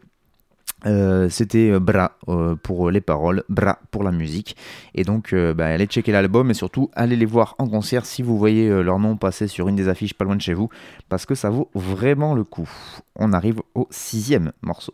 euh, 0.85 1.27
c'était 1.29 1.71
euh, 1.71 1.79
Bra 1.79 2.17
pour 2.61 2.91
les 2.91 3.01
paroles, 3.01 3.43
Bra 3.49 3.79
pour 3.89 4.03
la 4.03 4.11
musique. 4.11 4.55
Et 4.93 5.03
donc, 5.03 5.33
bah, 5.33 5.65
allez 5.65 5.87
checker 5.87 6.11
l'album 6.11 6.51
et 6.51 6.53
surtout, 6.53 6.91
allez 6.93 7.15
les 7.15 7.25
voir 7.25 7.55
en 7.57 7.67
concert 7.67 8.05
si 8.05 8.21
vous 8.21 8.37
voyez 8.37 8.69
leur 8.83 8.99
nom 8.99 9.17
passer 9.17 9.47
sur 9.47 9.67
une 9.67 9.75
des 9.75 9.87
affiches 9.87 10.13
pas 10.13 10.23
loin 10.23 10.35
de 10.35 10.41
chez 10.41 10.53
vous, 10.53 10.69
parce 11.09 11.25
que 11.25 11.33
ça 11.33 11.49
vaut 11.49 11.71
vraiment 11.73 12.35
le 12.35 12.43
coup. 12.43 12.69
On 13.15 13.33
arrive 13.33 13.61
au 13.73 13.87
sixième 13.89 14.51
morceau. 14.61 14.93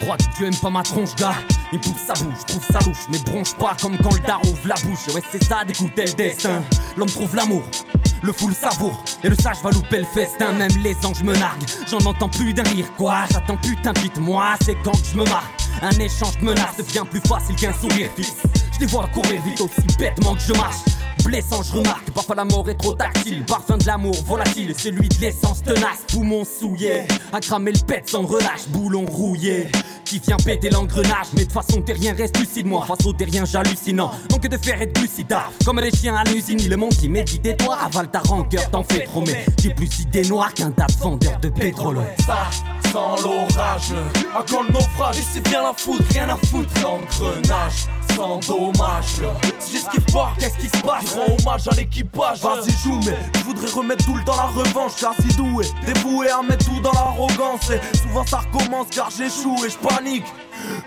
Crois 0.00 0.16
que 0.16 0.24
tu 0.36 0.46
aimes 0.46 0.56
pas 0.56 0.70
ma 0.70 0.82
tronche, 0.82 1.14
gars. 1.16 1.34
Il 1.72 1.80
pousse 1.80 2.00
sa 2.06 2.12
bouche, 2.14 2.44
trouve 2.46 2.64
ça 2.64 2.78
louche, 2.86 3.06
mais 3.10 3.18
bronche 3.18 3.54
pas 3.54 3.76
comme 3.80 3.98
quand 3.98 4.14
le 4.14 4.20
daron 4.20 4.48
ouvre 4.48 4.68
la 4.68 4.74
bouche. 4.76 5.14
Ouais, 5.14 5.22
c'est 5.30 5.42
ça 5.42 5.64
d'écouter 5.64 6.04
le 6.06 6.12
destin. 6.12 6.62
L'homme 6.96 7.08
trouve 7.08 7.34
l'amour, 7.34 7.62
le 8.22 8.32
fou 8.32 8.48
le 8.48 8.54
savoure, 8.54 9.02
et 9.24 9.28
le 9.28 9.36
sage 9.36 9.58
va 9.62 9.70
louper 9.70 9.98
le 9.98 10.04
festin. 10.04 10.52
Même 10.52 10.72
les 10.82 10.96
anges 11.04 11.22
me 11.22 11.34
narguent, 11.34 11.66
j'en 11.90 11.98
entends 11.98 12.28
plus 12.28 12.54
d'un 12.54 12.62
rire. 12.62 12.86
Quoi, 12.96 13.24
j'attends 13.30 13.56
putain, 13.56 13.92
moi 14.20 14.54
c'est 14.64 14.76
quand 14.84 14.92
que 14.92 15.06
je 15.12 15.18
me 15.18 15.24
marre. 15.24 15.50
Un 15.82 15.90
échange 15.98 16.38
de 16.38 16.44
menaces 16.44 16.76
devient 16.78 17.04
plus 17.10 17.20
facile 17.20 17.56
qu'un 17.56 17.72
sourire 17.72 18.08
fixe. 18.16 18.36
Je 18.74 18.80
les 18.80 18.86
vois 18.86 19.08
courir 19.08 19.40
vite 19.42 19.60
aussi 19.60 19.96
bêtement 19.98 20.34
que 20.34 20.40
je 20.40 20.52
marche. 20.52 20.76
Blessant, 21.24 21.60
je 21.62 21.72
remarque, 21.72 22.08
parfois 22.12 22.36
la 22.36 22.44
mort 22.44 22.68
est 22.70 22.76
trop 22.76 22.94
tactile. 22.94 23.44
Parfum 23.44 23.76
de 23.78 23.86
l'amour 23.86 24.14
volatile, 24.26 24.72
celui 24.78 25.08
de 25.08 25.20
l'essence 25.20 25.60
tenace. 25.62 26.04
Poumon 26.08 26.44
souillé, 26.44 27.02
à 27.32 27.40
cramer 27.40 27.72
le 27.72 27.80
pet 27.80 28.08
sans 28.08 28.22
relâche, 28.22 28.68
boulon 28.68 29.04
rouillé. 29.06 29.66
Qui 30.06 30.20
vient 30.20 30.36
péter 30.36 30.70
l'engrenage, 30.70 31.26
mais 31.34 31.44
de 31.44 31.50
façon 31.50 31.82
terrien 31.82 32.14
reste 32.14 32.38
lucide. 32.38 32.64
Moi, 32.64 32.86
face 32.86 33.04
au 33.04 33.12
terrien, 33.12 33.44
j'hallucinant. 33.44 34.12
Manque 34.30 34.46
de 34.46 34.56
fer 34.56 34.80
et 34.80 34.86
de 34.86 34.92
glucidas, 34.92 35.50
comme 35.64 35.80
les 35.80 35.90
chiens 35.90 36.14
à 36.14 36.22
l'usine. 36.22 36.60
Le 36.68 36.76
monde 36.76 36.94
qui 36.94 37.08
médite 37.08 37.56
toi, 37.56 37.76
avale 37.84 38.08
ta 38.08 38.20
rancœur, 38.20 38.70
t'en 38.70 38.84
fais 38.84 39.00
trop. 39.00 39.22
Mais 39.26 39.44
j'ai 39.60 39.74
plus 39.74 39.98
idée 39.98 40.22
noire 40.22 40.54
qu'un 40.54 40.70
tas 40.70 40.86
de 40.86 41.40
de 41.42 41.48
pétrole. 41.48 41.98
Ça 42.24 42.48
sans 42.92 43.16
l'orage, 43.22 43.92
à 44.34 44.44
quand 44.48 44.62
le 44.62 44.72
naufrage, 44.72 45.18
et 45.18 45.24
c'est 45.32 45.48
bien 45.48 45.62
la 45.62 45.72
foudre, 45.76 46.04
rien 46.10 46.28
à 46.28 46.36
foutre, 46.36 46.70
l'engrenage. 46.82 47.86
Sans 48.16 48.38
dommage, 48.38 49.20
si 49.58 49.72
j'esquive 49.72 50.06
pas, 50.10 50.32
qu'est-ce 50.38 50.56
qui 50.56 50.68
se 50.68 50.82
passe 50.82 51.04
Je 51.04 51.16
rends 51.16 51.36
hommage 51.38 51.68
à 51.68 51.74
l'équipage, 51.74 52.40
vas-y 52.40 52.70
joue, 52.82 52.98
mais 53.04 53.14
je 53.34 53.44
voudrais 53.44 53.70
remettre 53.70 54.06
tout 54.06 54.14
le 54.14 54.24
dans 54.24 54.36
la 54.36 54.44
revanche, 54.44 54.92
quasi 54.98 55.36
doué, 55.36 55.66
dévoué 55.84 56.30
à 56.30 56.40
mettre 56.40 56.64
tout 56.64 56.80
dans 56.80 56.92
l'arrogance. 56.92 57.70
Et 57.70 57.96
souvent 57.98 58.24
ça 58.24 58.38
recommence 58.38 58.86
car 58.90 59.10
j'échoue 59.10 59.62
et 59.66 59.68
je 59.68 59.76
panique. 59.76 60.24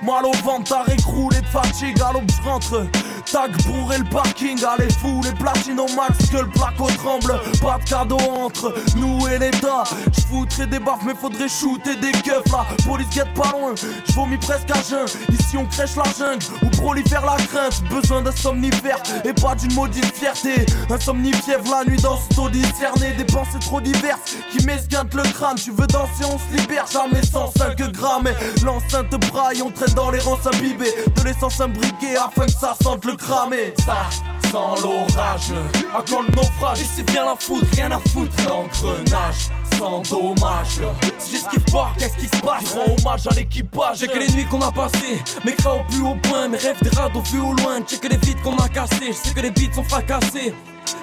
Mal 0.02 0.26
au 0.26 0.32
ventre, 0.44 0.76
t'as 0.86 0.94
écroulé 0.94 1.42
de 1.42 1.46
fatigue, 1.46 2.02
à 2.02 2.14
l'aube 2.14 2.30
rentre. 2.44 2.86
Tag 3.32 3.52
bourré 3.66 4.00
le 4.00 4.06
parking, 4.06 4.58
allez 4.66 4.90
fou, 4.90 5.22
les 5.24 5.32
platines 5.34 5.80
au 5.80 5.88
max, 5.96 6.30
que 6.32 6.38
le 6.38 6.50
placo 6.50 6.88
tremble. 6.98 7.40
Pas 7.62 7.78
de 7.78 7.90
cadeau 7.90 8.18
entre 8.18 8.74
nous 8.96 9.28
et 9.28 9.38
l'État. 9.38 9.84
Je 10.16 10.22
foutrais 10.22 10.68
des 10.68 10.80
baffes, 10.80 11.04
mais 11.06 11.14
faudrait 11.14 11.48
shooter 11.48 11.96
des 11.98 12.12
keufs 12.12 12.52
là. 12.52 12.66
Police 12.86 13.10
guette 13.10 13.34
pas 13.34 13.52
loin, 13.52 13.76
je 13.76 14.14
vomis 14.14 14.38
presque 14.38 14.72
à 14.72 14.82
jeun. 14.82 15.06
Ici 15.32 15.58
on 15.58 15.66
crèche 15.66 15.96
la 15.96 16.04
jungle, 16.18 16.46
ou 16.64 16.70
prolifère 16.70 17.26
la 17.26 17.36
crainte. 17.36 17.84
Besoin 17.90 18.22
d'un 18.22 18.32
somnifère 18.32 19.02
et 19.24 19.34
pas 19.34 19.56
d'une 19.56 19.74
maudite 19.74 20.16
fierté. 20.16 20.66
Un 20.90 21.00
somnifièvre 21.00 21.70
la 21.70 21.86
nuit 21.86 22.02
dans 22.02 22.18
ce 22.18 22.36
taux 22.36 22.50
discerné. 22.50 23.12
Des 23.18 23.26
pensées 23.26 23.60
trop 23.60 23.82
diverses 23.82 24.38
qui 24.52 24.66
m'esquintent 24.66 25.14
le 25.14 25.24
crâne. 25.24 25.56
Tu 25.56 25.72
veux 25.72 25.88
danser, 25.88 26.26
on 26.26 26.38
se 26.38 26.62
libère, 26.62 26.86
jamais 26.88 27.22
105 27.24 27.78
grammes. 27.92 28.28
Et 28.28 28.66
l'enceinte 28.66 29.12
braille, 29.32 29.59
on 29.62 29.72
traîne 29.72 29.94
dans 29.94 30.12
les 30.12 30.20
rangs 30.20 30.40
imbibés. 30.46 30.94
De 31.16 31.24
l'essence 31.24 31.60
imbriquée 31.60 32.16
afin 32.18 32.46
que 32.46 32.52
ça 32.52 32.76
sente 32.82 33.06
le 33.06 33.16
cramer. 33.16 33.74
Ça 33.86 34.10
sans 34.52 34.76
l'orage, 34.82 35.54
à 35.94 36.04
quand 36.10 36.24
le 36.24 36.36
naufrage, 36.36 36.80
c'est 36.96 37.04
bien 37.12 37.24
la 37.26 37.36
foudre, 37.36 37.68
rien 37.74 37.92
à 37.92 38.00
foutre, 38.00 38.34
l'engrenage. 38.48 39.50
Sans 39.78 40.02
dommage, 40.02 40.82
si 41.20 41.34
j'esquive 41.34 41.64
pas, 41.72 41.92
qu'est-ce 41.98 42.18
qui 42.18 42.26
se 42.26 42.42
passe? 42.42 42.74
Rends 42.74 42.96
hommage 42.98 43.28
à 43.28 43.36
l'équipage. 43.36 44.00
J'ai 44.00 44.08
que 44.08 44.18
les 44.18 44.28
nuits 44.30 44.46
qu'on 44.46 44.62
a 44.62 44.72
passées, 44.72 45.22
mes 45.46 45.54
cras 45.54 45.76
au 45.76 45.84
plus 45.90 46.02
haut 46.02 46.18
point, 46.24 46.48
mes 46.48 46.58
rêves 46.58 46.82
des 46.82 46.90
radeaux 46.90 47.22
vus 47.22 47.40
au 47.40 47.54
loin. 47.54 47.82
Check 47.88 48.04
les 48.10 48.18
vides 48.18 48.42
qu'on 48.42 48.58
a 48.58 48.68
cassés, 48.68 49.10
je 49.10 49.30
sais 49.30 49.34
que 49.34 49.42
les 49.42 49.52
beats 49.52 49.74
sont 49.74 49.84
fracassés. 49.84 50.54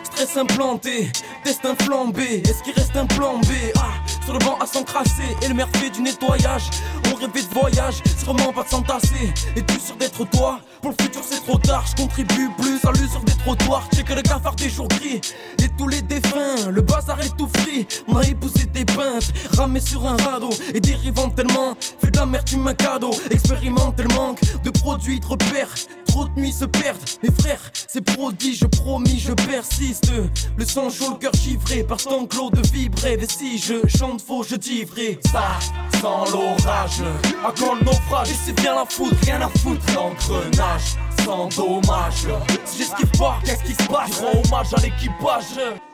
Stress 0.02 0.36
implanté, 0.36 1.12
destin 1.44 1.74
flambé, 1.82 2.42
est-ce 2.44 2.62
qu'il 2.62 2.74
reste 2.74 2.96
un 2.96 3.06
plan 3.06 3.38
B? 3.38 3.50
Ah, 3.76 3.82
Sur 4.24 4.32
le 4.34 4.38
banc 4.40 4.55
s'encrasser 4.66 5.36
et 5.42 5.48
le 5.48 5.54
maire 5.54 5.68
fait 5.74 5.90
du 5.90 6.02
nettoyage 6.02 6.70
Pour 7.04 7.18
rêver 7.18 7.42
de 7.42 7.54
voyage, 7.54 8.02
c'est 8.04 8.24
vraiment 8.24 8.52
pas 8.52 8.64
de 8.64 8.68
s'entasser. 8.68 9.32
Et 9.56 9.62
tu 9.64 9.78
sûr 9.80 9.96
d'être 9.96 10.24
toi 10.30 10.60
Pour 10.82 10.92
le 10.92 11.02
futur, 11.02 11.22
c'est 11.24 11.40
trop 11.44 11.58
tard. 11.58 11.84
Je 11.90 12.02
contribue 12.02 12.50
plus 12.58 12.78
à 12.84 12.92
l'usure 12.92 13.22
des 13.24 13.34
trottoirs. 13.34 13.88
Que 14.06 14.14
le 14.14 14.22
cafard 14.22 14.54
des 14.54 14.68
jours 14.68 14.86
gris. 14.88 15.20
Et 15.58 15.68
tous 15.76 15.88
les 15.88 16.00
défunts, 16.02 16.70
le 16.70 16.80
bazar 16.80 17.20
est 17.20 17.36
tout 17.36 17.48
free. 17.56 17.86
On 18.06 18.16
a 18.16 18.22
épousé 18.22 18.66
des 18.66 18.84
peintres, 18.84 19.32
ramé 19.56 19.80
sur 19.80 20.06
un 20.06 20.16
radeau. 20.16 20.50
Et 20.74 20.80
dérivant 20.80 21.28
tellement, 21.30 21.74
fais 21.80 22.10
de 22.10 22.18
la 22.18 22.26
merde, 22.26 22.44
tu 22.44 22.56
m'as 22.56 22.74
cadeau. 22.74 23.10
Expérimente 23.30 23.98
le 23.98 24.06
de 24.62 24.70
produits, 24.70 25.18
de 25.18 25.26
repères. 25.26 25.74
Trop 26.16 26.28
de 26.28 26.50
se 26.50 26.64
perdent. 26.64 26.96
Mes 27.22 27.30
frères, 27.42 27.60
c'est 27.74 28.00
prodige, 28.00 28.60
je 28.60 28.64
promis, 28.64 29.18
je 29.18 29.34
persiste. 29.34 30.10
Le 30.56 30.64
sang 30.64 30.88
chaud, 30.88 31.10
le 31.10 31.16
cœur 31.16 31.34
givré 31.34 31.84
par 31.84 31.98
ton 31.98 32.24
clos 32.24 32.48
de 32.48 32.66
vibrer. 32.68 33.18
Mais 33.18 33.26
si 33.28 33.58
je 33.58 33.86
chante 33.86 34.22
faux, 34.22 34.42
je 34.42 34.56
dis 34.56 34.84
vrai. 34.84 35.18
Ça, 35.30 35.58
sans 36.00 36.24
l'orage, 36.30 37.02
à 37.44 37.52
quand 37.52 37.74
le 37.74 37.84
naufrage, 37.84 38.30
et 38.30 38.36
c'est 38.46 38.54
bien 38.54 38.76
la 38.76 38.86
foudre, 38.86 39.14
rien 39.26 39.42
à 39.42 39.50
foutre. 39.58 39.84
L'engrenage, 39.94 40.96
sans 41.22 41.48
dommage. 41.48 42.26
Si 42.64 42.78
j'esquive 42.78 43.10
pas, 43.18 43.38
qu'est-ce 43.44 43.64
qui 43.64 43.74
se 43.74 43.86
passe? 43.86 44.18
Rends 44.18 44.40
hommage 44.42 44.72
à 44.72 44.80
l'équipage. 44.80 45.84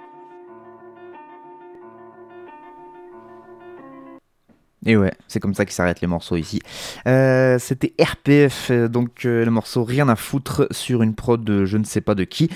Et 4.84 4.96
ouais, 4.96 5.12
c'est 5.28 5.38
comme 5.38 5.54
ça 5.54 5.64
qu'ils 5.64 5.74
s'arrêtent 5.74 6.00
les 6.00 6.08
morceaux 6.08 6.36
ici. 6.36 6.60
Euh, 7.06 7.58
C'était 7.60 7.92
RPF, 8.02 8.68
euh, 8.70 8.88
donc 8.88 9.24
euh, 9.24 9.44
le 9.44 9.50
morceau 9.50 9.84
Rien 9.84 10.08
à 10.08 10.16
foutre 10.16 10.66
sur 10.72 11.02
une 11.02 11.14
prod 11.14 11.42
de 11.42 11.64
je 11.64 11.76
ne 11.76 11.84
sais 11.84 12.00
pas 12.00 12.14
de 12.14 12.24
qui. 12.24 12.50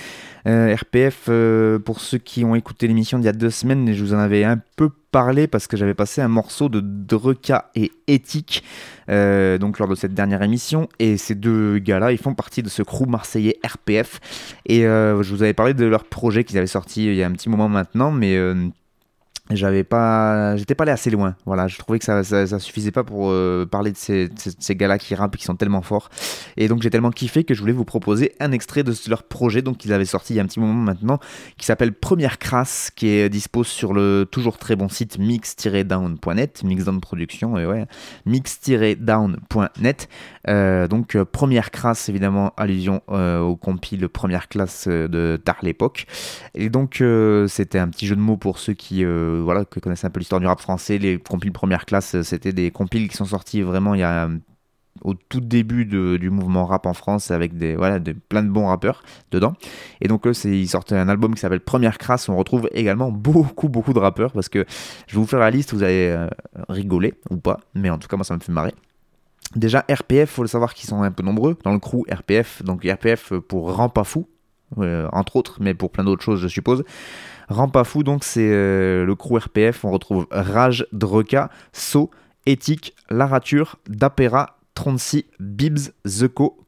RPF, 0.49 1.29
pour 1.85 1.99
ceux 1.99 2.18
qui 2.18 2.45
ont 2.45 2.55
écouté 2.55 2.87
l'émission 2.87 3.18
d'il 3.18 3.24
y 3.24 3.29
a 3.29 3.33
deux 3.33 3.51
semaines, 3.51 3.93
je 3.93 4.05
vous 4.05 4.14
en 4.14 4.18
avais 4.18 4.45
un 4.45 4.61
peu 4.77 4.91
parlé 5.11 5.49
parce 5.49 5.66
que 5.66 5.77
j'avais 5.77 5.93
passé 5.93 6.20
un 6.20 6.29
morceau 6.29 6.68
de 6.68 6.81
Dreka 6.81 7.72
et 7.74 7.91
Éthique 8.07 8.62
donc 9.09 9.81
lors 9.81 9.89
de 9.89 9.97
cette 9.97 10.14
dernière 10.14 10.45
émission. 10.45 10.89
Et 11.01 11.16
ces 11.16 11.35
deux 11.35 11.79
gars-là, 11.79 12.12
ils 12.12 12.18
font 12.18 12.35
partie 12.35 12.62
de 12.62 12.68
ce 12.68 12.85
crew 12.85 13.09
marseillais 13.09 13.59
RPF. 13.66 14.20
Et 14.66 14.83
je 14.83 15.35
vous 15.35 15.43
avais 15.43 15.53
parlé 15.53 15.74
de 15.74 15.85
leur 15.85 16.05
projet 16.05 16.45
qu'ils 16.45 16.59
avaient 16.59 16.68
sorti 16.68 17.07
il 17.07 17.16
y 17.16 17.24
a 17.24 17.27
un 17.27 17.33
petit 17.33 17.49
moment 17.49 17.68
maintenant, 17.68 18.12
mais 18.12 18.39
j'avais 19.51 19.84
pas 19.84 20.57
j'étais 20.57 20.74
pas 20.74 20.84
allé 20.84 20.92
assez 20.92 21.11
loin. 21.11 21.36
Voilà 21.47 21.68
je 21.68 21.78
trouvais 21.78 21.99
que 21.99 22.05
ça, 22.05 22.24
ça, 22.24 22.59
suffisait 22.59 22.90
pas 22.90 23.05
pour 23.05 23.30
euh, 23.30 23.64
parler 23.66 23.92
de 23.92 23.97
ces, 23.97 24.28
ces, 24.36 24.51
ces 24.59 24.74
gars-là 24.74 24.99
qui 24.99 25.14
rappent 25.14 25.36
qui 25.36 25.44
sont 25.44 25.57
tellement 25.57 25.82
forts. 25.82 26.09
Et 26.57 26.68
donc 26.68 26.82
j'ai 26.82 26.90
tellement 26.90 27.11
kiffé 27.11 27.44
que 27.44 27.55
je 27.55 27.61
voulais 27.61 27.72
vous 27.72 27.84
proposer 27.84 28.32
un 28.40 28.53
extrait 28.53 28.82
de 28.82 28.92
leur 29.09 29.22
projet 29.22 29.62
donc 29.62 29.78
qu'ils 29.78 29.92
avaient 29.92 30.05
sorti 30.05 30.34
il 30.34 30.36
y 30.36 30.40
a 30.40 30.42
un 30.42 30.47
petit 30.47 30.61
moment 30.61 30.74
maintenant 30.74 31.18
qui 31.57 31.66
s'appelle 31.66 31.92
Première 31.92 32.38
Crasse 32.38 32.90
qui 32.94 33.09
est 33.09 33.28
dispo 33.28 33.64
sur 33.64 33.92
le 33.92 34.26
toujours 34.30 34.59
très 34.59 34.76
bon 34.76 34.88
site 34.88 35.18
mix-down.net 35.18 36.62
mixdown 36.64 37.01
production 37.01 37.59
et 37.59 37.66
ouais 37.66 37.86
mix-down.net 38.24 40.09
donc 40.47 41.14
euh, 41.16 41.24
Première 41.24 41.70
Crasse 41.70 42.09
évidemment 42.09 42.53
allusion 42.57 43.03
euh, 43.11 43.40
au 43.40 43.57
compil 43.57 44.09
Première 44.09 44.49
Classe 44.49 44.86
euh, 44.88 45.09
de 45.09 45.36
tard 45.36 45.59
l'époque. 45.62 46.07
Et 46.55 46.68
donc 46.68 47.01
euh, 47.01 47.49
c'était 47.49 47.78
un 47.78 47.88
petit 47.88 48.07
jeu 48.07 48.16
de 48.16 48.20
mots 48.20 48.36
pour 48.36 48.59
ceux 48.59 48.74
qui 48.74 49.05
euh, 49.05 49.40
voilà, 49.42 49.64
que 49.64 49.80
connaissent 49.80 50.05
un 50.05 50.11
peu 50.11 50.20
l'histoire 50.20 50.40
du 50.40 50.47
rap 50.47 50.61
français, 50.61 50.99
les 50.99 51.18
compiles 51.18 51.53
première 51.53 51.84
classe, 51.84 52.14
euh, 52.14 52.22
c'était 52.22 52.53
des 52.53 52.70
compiles 52.70 53.09
qui 53.09 53.16
sont 53.16 53.24
sortis 53.24 53.62
vraiment 53.62 53.94
il 53.94 54.01
y 54.01 54.05
a 54.05 54.28
au 55.03 55.14
tout 55.14 55.40
début 55.40 55.84
de, 55.84 56.16
du 56.16 56.30
mouvement 56.30 56.64
rap 56.64 56.86
en 56.86 56.94
France 56.94 57.30
avec 57.30 57.57
des 57.57 57.76
voilà 57.76 57.99
des, 57.99 58.14
plein 58.14 58.42
de 58.42 58.49
bons 58.49 58.66
rappeurs 58.66 59.03
dedans. 59.30 59.55
Et 60.01 60.09
donc 60.09 60.26
eux 60.26 60.32
ils 60.44 60.68
sortent 60.68 60.92
un 60.92 61.09
album 61.09 61.34
qui 61.34 61.40
s'appelle 61.40 61.61
Première 61.61 61.99
Crasse. 61.99 62.28
On 62.28 62.36
retrouve 62.36 62.68
également 62.72 63.11
beaucoup 63.11 63.68
beaucoup 63.68 63.92
de 63.92 63.99
rappeurs 63.99 64.32
parce 64.32 64.49
que 64.49 64.64
je 65.07 65.14
vais 65.14 65.20
vous 65.20 65.26
faire 65.26 65.40
la 65.40 65.51
liste 65.51 65.74
vous 65.74 65.82
allez 65.82 66.09
euh, 66.09 66.28
rigoler 66.68 67.14
ou 67.30 67.36
pas 67.36 67.61
mais 67.74 67.90
en 67.90 67.99
tout 67.99 68.09
cas 68.09 68.16
moi 68.16 68.24
ça 68.24 68.34
me 68.34 68.40
fait 68.40 68.53
marrer 68.53 68.74
déjà 69.55 69.84
RPF 69.91 70.30
faut 70.30 70.43
le 70.43 70.49
savoir 70.49 70.74
qu'ils 70.74 70.89
sont 70.89 71.03
un 71.03 71.11
peu 71.11 71.22
nombreux 71.22 71.57
dans 71.64 71.72
le 71.72 71.78
crew 71.78 72.03
RPF 72.11 72.62
donc 72.62 72.84
RPF 72.84 73.34
pour 73.49 73.74
Rend 73.74 73.89
pas 73.89 74.05
fou 74.05 74.28
euh, 74.78 75.09
entre 75.12 75.37
autres 75.37 75.59
mais 75.61 75.74
pour 75.74 75.91
plein 75.91 76.05
d'autres 76.05 76.22
choses 76.22 76.41
je 76.41 76.49
suppose 76.49 76.84
Rend 77.49 77.68
pas 77.68 77.84
fou, 77.84 78.03
donc 78.03 78.24
c'est 78.24 78.49
euh, 78.51 79.05
le 79.05 79.14
crew 79.14 79.39
RPF. 79.39 79.84
On 79.84 79.91
retrouve 79.91 80.26
Rage, 80.30 80.87
Dreka, 80.93 81.51
So, 81.72 82.11
Éthique, 82.45 82.95
Larature, 83.09 83.76
Dapera, 83.89 84.59
Troncy, 84.74 85.26
Bibs, 85.39 85.93
Zeko 86.05 86.59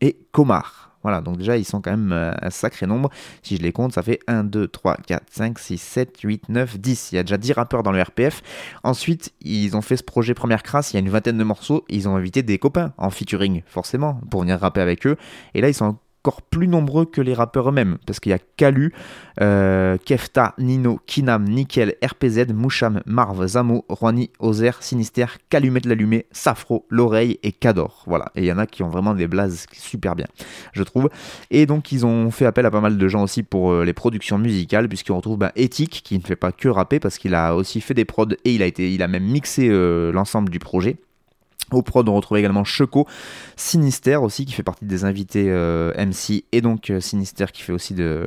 et 0.00 0.18
Komar. 0.32 0.85
Voilà, 1.06 1.20
donc 1.20 1.36
déjà 1.36 1.56
ils 1.56 1.64
sont 1.64 1.80
quand 1.80 1.92
même 1.92 2.10
euh, 2.10 2.32
un 2.42 2.50
sacré 2.50 2.84
nombre. 2.84 3.10
Si 3.44 3.56
je 3.56 3.62
les 3.62 3.70
compte, 3.70 3.92
ça 3.92 4.02
fait 4.02 4.18
1, 4.26 4.42
2, 4.42 4.66
3, 4.66 4.96
4, 5.06 5.22
5, 5.30 5.56
6, 5.56 5.78
7, 5.78 6.20
8, 6.20 6.48
9, 6.48 6.80
10. 6.80 7.12
Il 7.12 7.14
y 7.14 7.18
a 7.20 7.22
déjà 7.22 7.38
10 7.38 7.52
rappeurs 7.52 7.84
dans 7.84 7.92
le 7.92 8.02
RPF. 8.02 8.42
Ensuite, 8.82 9.32
ils 9.40 9.76
ont 9.76 9.82
fait 9.82 9.96
ce 9.96 10.02
projet 10.02 10.34
Première 10.34 10.64
Crasse, 10.64 10.92
il 10.92 10.94
y 10.94 10.96
a 10.96 11.00
une 11.00 11.08
vingtaine 11.08 11.38
de 11.38 11.44
morceaux. 11.44 11.84
Ils 11.88 12.08
ont 12.08 12.16
invité 12.16 12.42
des 12.42 12.58
copains 12.58 12.92
en 12.98 13.10
featuring, 13.10 13.62
forcément, 13.66 14.20
pour 14.32 14.40
venir 14.40 14.58
rapper 14.58 14.80
avec 14.80 15.06
eux. 15.06 15.16
Et 15.54 15.60
là, 15.60 15.68
ils 15.68 15.74
sont 15.74 15.96
plus 16.42 16.68
nombreux 16.68 17.04
que 17.04 17.20
les 17.20 17.34
rappeurs 17.34 17.68
eux-mêmes, 17.68 17.98
parce 18.06 18.20
qu'il 18.20 18.30
y 18.30 18.34
a 18.34 18.38
Kalu, 18.56 18.92
euh, 19.40 19.96
Kefta, 20.04 20.54
Nino, 20.58 21.00
Kinam, 21.06 21.44
Nickel, 21.44 21.94
RPZ, 22.04 22.52
Moucham, 22.52 23.02
Marv, 23.06 23.46
Zamo, 23.46 23.84
Roani, 23.88 24.30
Ozer, 24.38 24.82
Sinister, 24.82 25.26
Calumet 25.50 25.80
l'allumé, 25.84 26.26
Safro, 26.32 26.86
L'oreille 26.88 27.38
et 27.42 27.52
Cador. 27.52 28.04
Voilà, 28.06 28.26
et 28.34 28.42
il 28.42 28.46
y 28.46 28.52
en 28.52 28.58
a 28.58 28.66
qui 28.66 28.82
ont 28.82 28.88
vraiment 28.88 29.14
des 29.14 29.28
blazes 29.28 29.66
super 29.72 30.16
bien, 30.16 30.26
je 30.72 30.82
trouve. 30.82 31.08
Et 31.50 31.66
donc 31.66 31.92
ils 31.92 32.04
ont 32.04 32.30
fait 32.30 32.46
appel 32.46 32.66
à 32.66 32.70
pas 32.70 32.80
mal 32.80 32.98
de 32.98 33.08
gens 33.08 33.22
aussi 33.22 33.42
pour 33.42 33.72
euh, 33.72 33.84
les 33.84 33.92
productions 33.92 34.38
musicales, 34.38 34.88
puisqu'on 34.88 35.16
retrouve 35.16 35.38
ben, 35.38 35.52
Ethic, 35.56 36.02
qui 36.04 36.18
ne 36.18 36.22
fait 36.22 36.36
pas 36.36 36.52
que 36.52 36.68
rapper, 36.68 37.00
parce 37.00 37.18
qu'il 37.18 37.34
a 37.34 37.54
aussi 37.54 37.80
fait 37.80 37.94
des 37.94 38.04
prods 38.04 38.26
et 38.44 38.54
il 38.54 38.62
a, 38.62 38.66
été, 38.66 38.92
il 38.92 39.02
a 39.02 39.08
même 39.08 39.24
mixé 39.24 39.68
euh, 39.68 40.12
l'ensemble 40.12 40.50
du 40.50 40.58
projet. 40.58 40.96
Au 41.72 41.82
prod, 41.82 42.08
on 42.08 42.14
retrouve 42.14 42.38
également 42.38 42.64
Choco, 42.64 43.06
Sinister 43.56 44.16
aussi, 44.16 44.46
qui 44.46 44.52
fait 44.52 44.62
partie 44.62 44.84
des 44.84 45.04
invités 45.04 45.46
euh, 45.48 45.92
MC, 45.96 46.44
et 46.52 46.60
donc 46.60 46.90
euh, 46.90 47.00
Sinister 47.00 47.46
qui 47.52 47.62
fait 47.62 47.72
aussi 47.72 47.94
de, 47.94 48.26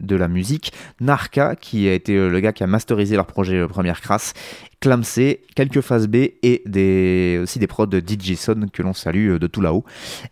la 0.00 0.28
musique. 0.28 0.72
Narka, 1.00 1.56
qui 1.56 1.88
a 1.88 1.94
été 1.94 2.14
euh, 2.14 2.28
le 2.28 2.38
gars 2.38 2.52
qui 2.52 2.62
a 2.62 2.68
masterisé 2.68 3.16
leur 3.16 3.26
projet 3.26 3.56
euh, 3.56 3.66
Première 3.66 4.00
Crasse. 4.00 4.32
Clamsé, 4.80 5.42
quelques 5.56 5.80
phases 5.80 6.06
B 6.06 6.28
et 6.44 7.38
aussi 7.42 7.58
des 7.58 7.66
prods 7.66 7.86
de 7.86 7.98
DJ 7.98 8.36
Son 8.36 8.66
que 8.72 8.80
l'on 8.80 8.92
salue 8.92 9.36
de 9.36 9.46
tout 9.48 9.60
là-haut. 9.60 9.84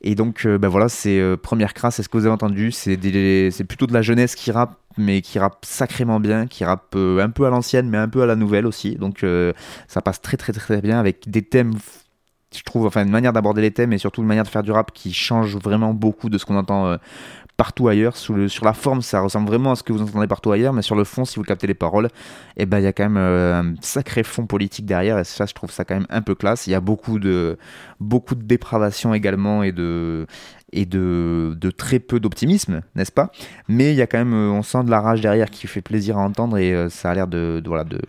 Et 0.03 0.15
donc, 0.15 0.47
ben 0.47 0.69
voilà, 0.69 0.89
c'est 0.89 1.21
Première 1.43 1.75
Crasse, 1.75 1.97
c'est 1.97 2.05
ce 2.05 2.09
que 2.09 2.17
vous 2.17 2.27
avez 2.27 2.33
entendu, 2.33 2.71
c'est 2.71 2.97
plutôt 3.65 3.89
de 3.89 3.93
la 3.93 4.03
jeunesse 4.03 4.37
qui 4.37 4.53
rappe 4.53 4.79
mais 4.99 5.21
qui 5.21 5.41
rappe 5.41 5.65
sacrément 5.65 6.21
bien, 6.21 6.47
qui 6.47 6.65
rappe 6.65 6.95
un 6.95 7.29
peu 7.29 7.45
à 7.45 7.51
l'ancienne, 7.51 7.89
mais 7.91 7.99
un 7.99 8.09
peu 8.09 8.23
à 8.23 8.27
la 8.27 8.37
nouvelle 8.37 8.67
aussi. 8.67 8.95
Donc 8.95 9.27
ça 9.89 10.01
passe 10.01 10.21
très 10.23 10.37
très 10.37 10.53
très 10.53 10.81
bien 10.81 11.01
avec 11.01 11.29
des 11.29 11.43
thèmes 11.43 11.75
je 12.57 12.63
trouve, 12.63 12.87
enfin 12.87 13.05
une 13.05 13.11
manière 13.11 13.33
d'aborder 13.33 13.63
les 13.63 13.71
thèmes 13.71 13.93
et 13.93 13.99
surtout 13.99 14.23
une 14.23 14.27
manière 14.27 14.45
de 14.45 14.49
faire 14.49 14.63
du 14.63 14.73
rap 14.73 14.93
qui 14.93 15.13
change 15.13 15.57
vraiment 15.57 15.95
beaucoup 15.95 16.29
de 16.29 16.39
ce 16.39 16.45
qu'on 16.45 16.57
entend 16.57 16.87
euh, 16.87 16.97
partout 17.57 17.89
ailleurs. 17.89 18.17
Sur 18.17 18.65
la 18.65 18.73
forme, 18.73 19.03
ça 19.03 19.21
ressemble 19.21 19.49
vraiment 19.49 19.73
à 19.73 19.77
ce 19.77 19.83
que 19.83 19.93
vous 19.93 20.03
entendez 20.03 20.27
partout 20.27 20.53
ailleurs, 20.53 20.73
mais 20.73 20.83
sur 20.83 20.95
le 20.95 21.05
fond, 21.05 21.25
si 21.25 21.37
vous 21.37 21.43
captez 21.43 21.67
les 21.67 21.75
paroles, 21.75 22.09
et 22.57 22.67
ben 22.67 22.79
il 22.79 22.85
y 22.85 22.87
a 22.87 22.93
quand 22.93 23.05
même 23.05 23.17
euh, 23.17 23.61
un 23.61 23.75
sacré 23.81 24.23
fond 24.23 24.47
politique 24.47 24.87
derrière 24.87 25.19
et 25.19 25.25
ça, 25.25 25.47
je 25.47 25.55
trouve 25.55 25.71
ça 25.71 25.85
quand 25.85 25.95
même 25.95 26.07
un 26.11 26.23
peu 26.23 26.35
classe. 26.35 26.67
Il 26.67 26.71
y 26.71 26.75
a 26.75 26.81
beaucoup 26.81 27.19
de 27.19 27.59
beaucoup 28.01 28.35
de 28.35 28.43
dépravation 28.43 29.15
également 29.15 29.63
et 29.63 29.73
de 29.73 30.27
et 30.73 30.85
de, 30.85 31.57
de 31.59 31.71
très 31.71 32.01
peu 32.01 32.19
d'optimisme, 32.19 32.83
n'est-ce 32.97 33.13
pas? 33.13 33.31
Mais 33.69 33.93
il 33.93 33.97
y 33.97 34.03
a 34.03 34.07
quand 34.07 34.19
même, 34.19 34.35
euh, 34.35 34.51
on 34.51 34.63
sent 34.63 34.85
de 34.85 34.91
la 34.91 35.01
rage 35.01 35.21
derrière 35.21 35.51
qui 35.51 35.67
fait 35.67 35.81
plaisir 35.81 36.19
à 36.19 36.23
entendre 36.23 36.59
et 36.59 36.73
euh, 36.75 36.89
ça 36.89 37.11
a 37.11 37.15
l'air 37.15 37.29
de, 37.29 37.63
voilà, 37.65 37.85
de, 37.85 38.01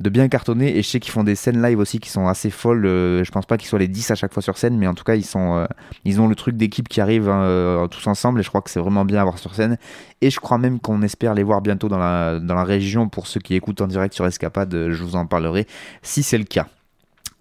de 0.00 0.10
bien 0.10 0.28
cartonner. 0.28 0.76
Et 0.76 0.82
je 0.82 0.88
sais 0.88 1.00
qu'ils 1.00 1.12
font 1.12 1.24
des 1.24 1.34
scènes 1.34 1.62
live 1.62 1.78
aussi 1.78 2.00
qui 2.00 2.10
sont 2.10 2.26
assez 2.28 2.50
folles. 2.50 2.84
Euh, 2.84 3.24
je 3.24 3.30
pense 3.30 3.46
pas 3.46 3.56
qu'ils 3.56 3.68
soient 3.68 3.78
les 3.78 3.88
10 3.88 4.10
à 4.10 4.14
chaque 4.16 4.34
fois 4.34 4.42
sur 4.42 4.58
scène, 4.58 4.76
mais 4.76 4.86
en 4.86 4.94
tout 4.94 5.04
cas, 5.04 5.14
ils, 5.14 5.24
sont, 5.24 5.66
ils 6.04 6.20
ont 6.20 6.28
le 6.28 6.34
truc 6.34 6.56
d'équipe 6.56 6.88
qui 6.88 7.00
arrive 7.00 7.28
euh, 7.28 7.86
tous 7.88 8.06
ensemble 8.06 8.40
et 8.40 8.42
je 8.42 8.48
crois 8.50 8.60
que 8.60 8.70
c'est 8.70 8.80
vraiment 8.80 9.06
bien 9.06 9.20
à 9.20 9.24
voir 9.24 9.38
sur 9.38 9.54
scène. 9.54 9.78
Et 10.20 10.30
je 10.30 10.40
crois 10.40 10.58
même 10.58 10.80
qu'on 10.80 11.00
espère 11.02 11.34
les 11.34 11.42
voir 11.42 11.62
bientôt 11.62 11.88
dans 11.88 11.98
la, 11.98 12.38
dans 12.38 12.54
la 12.54 12.64
région 12.64 13.08
pour 13.08 13.26
ceux 13.26 13.40
qui 13.40 13.54
écoutent 13.54 13.80
en 13.80 13.86
direct 13.86 14.14
sur 14.14 14.26
Escapade. 14.26 14.90
Je 14.90 15.02
vous 15.02 15.16
en 15.16 15.24
parlerai 15.24 15.66
si 16.02 16.22
c'est 16.22 16.38
le 16.38 16.44
cas. 16.44 16.66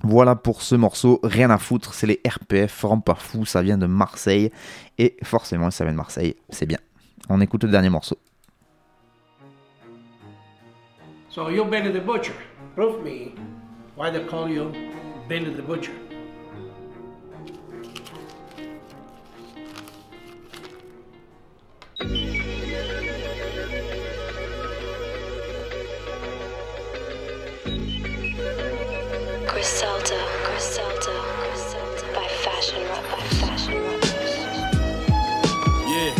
Voilà 0.05 0.35
pour 0.35 0.61
ce 0.61 0.75
morceau, 0.75 1.21
rien 1.23 1.49
à 1.49 1.57
foutre, 1.57 1.93
c'est 1.93 2.07
les 2.07 2.21
RPF, 2.27 2.85
pas 3.05 3.15
fou, 3.15 3.45
ça 3.45 3.61
vient 3.61 3.77
de 3.77 3.85
Marseille, 3.85 4.51
et 4.97 5.15
forcément 5.23 5.71
ça 5.71 5.85
vient 5.85 5.93
de 5.93 5.97
Marseille, 5.97 6.35
c'est 6.49 6.65
bien. 6.65 6.79
On 7.29 7.39
écoute 7.39 7.63
le 7.63 7.69
dernier 7.69 7.89
morceau. 7.89 8.17
So 11.29 11.49
you're 11.49 11.65
Benny 11.65 11.91
the 11.91 12.05
Butcher. 12.05 12.33
Prove 12.75 13.01
me 13.01 13.33
why 13.95 14.11
they 14.11 14.23
call 14.25 14.49
you 14.49 14.71
Benny 15.27 15.51
the 15.55 15.61
Butcher. 15.61 15.93
Griselda, 29.83 30.15
Griselda, 30.45 31.13
Griselda 31.39 32.03
by 32.15 32.25
Fashion 32.25 32.81
Rock, 32.87 33.03
by 33.11 33.19
Fashion 33.35 33.75
Rock. 33.83 34.01
Yeah. 35.89 36.13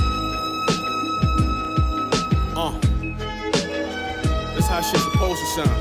Uh. 2.57 2.73
That's 4.53 4.67
how 4.67 4.81
shit's 4.81 5.03
supposed 5.03 5.39
to 5.39 5.45
sound. 5.55 5.77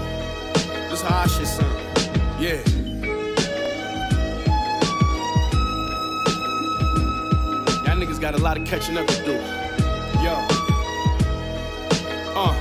That's 0.88 1.02
how 1.02 1.22
I 1.22 1.26
shit 1.26 1.48
sound. 1.48 1.74
Yeah. 2.38 2.62
Y'all 7.84 7.98
niggas 7.98 8.20
got 8.20 8.36
a 8.36 8.38
lot 8.38 8.56
of 8.56 8.64
catching 8.64 8.96
up 8.96 9.08
to 9.08 9.24
do. 9.24 9.32
Yo. 10.22 10.34
Uh, 12.36 12.54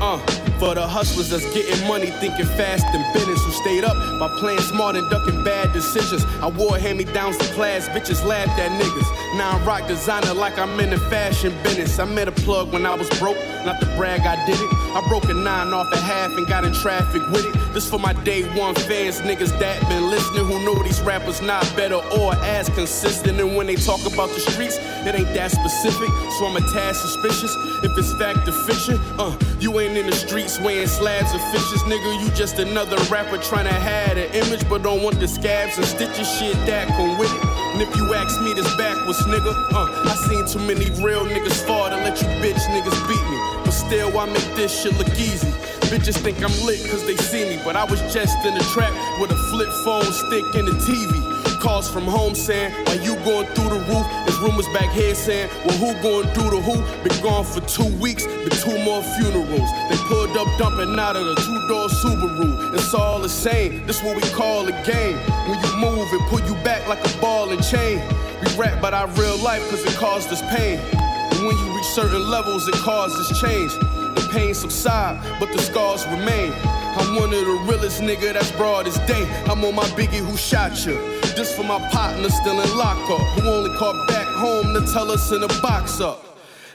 uh. 0.00 0.18
For 0.58 0.74
the 0.74 0.86
hustlers 0.88 1.30
that's 1.30 1.46
getting 1.54 1.86
money, 1.86 2.06
thinking 2.18 2.44
fast 2.44 2.84
and 2.92 3.12
business, 3.14 3.44
who 3.44 3.52
up 3.84 3.96
by 4.18 4.28
playing 4.38 4.60
smart 4.60 4.96
and 4.96 5.08
ducking 5.10 5.44
bad 5.44 5.72
decisions. 5.72 6.24
I 6.40 6.48
wore 6.48 6.78
hand 6.78 6.98
me 6.98 7.04
downs 7.04 7.36
to 7.38 7.44
class, 7.54 7.88
bitches 7.88 8.24
laughed 8.24 8.58
at 8.58 8.70
niggas. 8.80 9.36
Now 9.36 9.52
I'm 9.52 9.64
rock 9.66 9.86
designer 9.86 10.34
like 10.34 10.58
I'm 10.58 10.78
in 10.80 10.90
the 10.90 10.98
fashion 10.98 11.54
business. 11.62 11.98
I 11.98 12.04
met 12.04 12.28
a 12.28 12.32
plug 12.32 12.72
when 12.72 12.86
I 12.86 12.94
was 12.94 13.08
broke, 13.18 13.38
not 13.64 13.80
to 13.80 13.86
brag, 13.96 14.20
I 14.20 14.44
did 14.46 14.58
it. 14.60 14.87
I 14.98 15.08
broke 15.08 15.28
a 15.28 15.34
nine 15.34 15.72
off 15.72 15.92
a 15.92 15.96
half 15.96 16.36
and 16.36 16.44
got 16.44 16.64
in 16.64 16.72
traffic 16.72 17.22
with 17.30 17.46
it. 17.46 17.72
This 17.72 17.88
for 17.88 18.00
my 18.00 18.12
day 18.24 18.42
one 18.58 18.74
fans, 18.74 19.20
niggas 19.20 19.56
that 19.60 19.80
been 19.88 20.10
listening, 20.10 20.44
who 20.44 20.64
know 20.64 20.82
these 20.82 21.00
rappers 21.02 21.40
not 21.40 21.62
better 21.76 22.00
or 22.18 22.34
as 22.42 22.68
consistent. 22.70 23.38
And 23.38 23.56
when 23.56 23.68
they 23.68 23.76
talk 23.76 24.00
about 24.12 24.28
the 24.30 24.40
streets, 24.40 24.76
it 24.76 25.14
ain't 25.14 25.32
that 25.34 25.52
specific. 25.52 26.08
So 26.36 26.46
I'm 26.46 26.56
a 26.56 26.72
tad 26.72 26.96
suspicious 26.96 27.54
if 27.84 27.96
it's 27.96 28.12
fact 28.14 28.48
or 28.48 28.52
fiction. 28.66 28.98
Uh, 29.20 29.38
you 29.60 29.78
ain't 29.78 29.96
in 29.96 30.06
the 30.06 30.16
streets 30.16 30.58
weighing 30.58 30.88
slabs 30.88 31.32
of 31.32 31.40
fishes, 31.52 31.82
nigga. 31.82 32.20
You 32.20 32.30
just 32.34 32.58
another 32.58 32.96
rapper 33.04 33.38
trying 33.38 33.66
to 33.66 33.74
hide 33.74 34.18
an 34.18 34.34
image, 34.34 34.68
but 34.68 34.82
don't 34.82 35.04
want 35.04 35.20
the 35.20 35.28
scabs 35.28 35.76
and 35.76 35.86
stitches 35.86 36.28
shit 36.40 36.56
that 36.66 36.88
come 36.88 37.16
with 37.18 37.32
it. 37.32 37.57
And 37.72 37.82
if 37.82 37.94
you 37.96 38.14
ask 38.14 38.40
me 38.40 38.52
this 38.54 38.68
backwards, 38.76 39.20
nigga, 39.26 39.52
uh, 39.72 40.10
I 40.10 40.14
seen 40.28 40.46
too 40.46 40.60
many 40.66 40.90
real 41.02 41.24
niggas 41.24 41.64
fall 41.66 41.88
to 41.90 41.96
let 41.96 42.20
you 42.20 42.28
bitch 42.42 42.62
niggas 42.74 43.08
beat 43.08 43.26
me. 43.30 43.38
But 43.64 43.72
still, 43.72 44.18
I 44.18 44.26
make 44.26 44.54
this 44.56 44.82
shit 44.82 44.96
look 44.98 45.10
easy. 45.18 45.50
Bitches 45.88 46.18
think 46.18 46.42
I'm 46.42 46.52
lit 46.66 46.80
cause 46.90 47.04
they 47.06 47.16
see 47.16 47.44
me, 47.48 47.60
but 47.64 47.76
I 47.76 47.84
was 47.84 48.00
just 48.12 48.44
in 48.44 48.54
the 48.54 48.64
trap 48.74 48.92
with 49.20 49.30
a 49.30 49.36
flip 49.50 49.70
phone 49.84 50.12
stick 50.12 50.44
and 50.54 50.68
a 50.68 50.72
TV. 50.72 51.37
Calls 51.60 51.90
from 51.90 52.04
home 52.04 52.36
saying, 52.36 52.72
Why 52.86 52.94
you 53.02 53.16
going 53.24 53.46
through 53.48 53.70
the 53.70 53.82
roof? 53.90 54.06
There's 54.24 54.38
rumors 54.38 54.68
back 54.68 54.90
here 54.90 55.12
saying, 55.14 55.50
Well, 55.66 55.76
who 55.78 56.02
going 56.02 56.28
through 56.32 56.50
the 56.50 56.62
who? 56.62 56.76
Been 57.02 57.20
gone 57.20 57.44
for 57.44 57.60
two 57.62 57.88
weeks, 57.98 58.26
been 58.26 58.50
two 58.50 58.78
more 58.84 59.02
funerals. 59.18 59.68
They 59.90 59.96
pulled 60.06 60.36
up 60.36 60.46
dumping 60.56 60.96
out 60.98 61.16
of 61.16 61.26
the 61.26 61.34
two 61.34 61.68
door 61.68 61.88
Subaru. 61.88 62.74
It's 62.74 62.94
all 62.94 63.18
the 63.18 63.28
same, 63.28 63.84
this 63.86 64.02
what 64.04 64.14
we 64.14 64.22
call 64.30 64.68
a 64.68 64.72
game. 64.86 65.16
When 65.50 65.58
you 65.58 65.76
move, 65.78 66.06
it 66.12 66.20
pull 66.30 66.40
you 66.46 66.54
back 66.62 66.86
like 66.86 67.04
a 67.04 67.20
ball 67.20 67.50
and 67.50 67.62
chain. 67.64 67.98
We 68.40 68.54
rap 68.56 68.78
about 68.78 68.94
our 68.94 69.08
real 69.20 69.36
life 69.38 69.68
cause 69.68 69.84
it 69.84 69.98
caused 69.98 70.30
us 70.30 70.42
pain. 70.54 70.78
And 70.78 71.44
when 71.44 71.58
you 71.58 71.76
reach 71.76 71.86
certain 71.86 72.30
levels, 72.30 72.68
it 72.68 72.74
causes 72.76 73.40
change. 73.40 73.72
The 73.74 74.28
pain 74.32 74.54
subside, 74.54 75.18
but 75.40 75.50
the 75.50 75.58
scars 75.58 76.06
remain. 76.06 76.52
I'm 76.96 77.14
one 77.14 77.32
of 77.32 77.44
the 77.44 77.64
realest 77.68 78.00
nigga 78.00 78.32
that's 78.32 78.50
broad 78.52 78.86
as 78.86 78.98
day. 79.06 79.28
I'm 79.46 79.64
on 79.64 79.74
my 79.74 79.84
biggie 79.98 80.24
who 80.24 80.36
shot 80.36 80.86
you. 80.86 80.94
This 81.36 81.54
for 81.54 81.64
my 81.64 81.78
partner 81.90 82.28
still 82.28 82.60
in 82.60 82.76
lockup, 82.76 83.20
who 83.34 83.48
only 83.48 83.76
called 83.76 84.08
back 84.08 84.26
home 84.26 84.74
to 84.74 84.92
tell 84.92 85.10
us 85.10 85.30
in 85.32 85.42
a 85.42 85.48
box 85.60 86.00
up. 86.00 86.24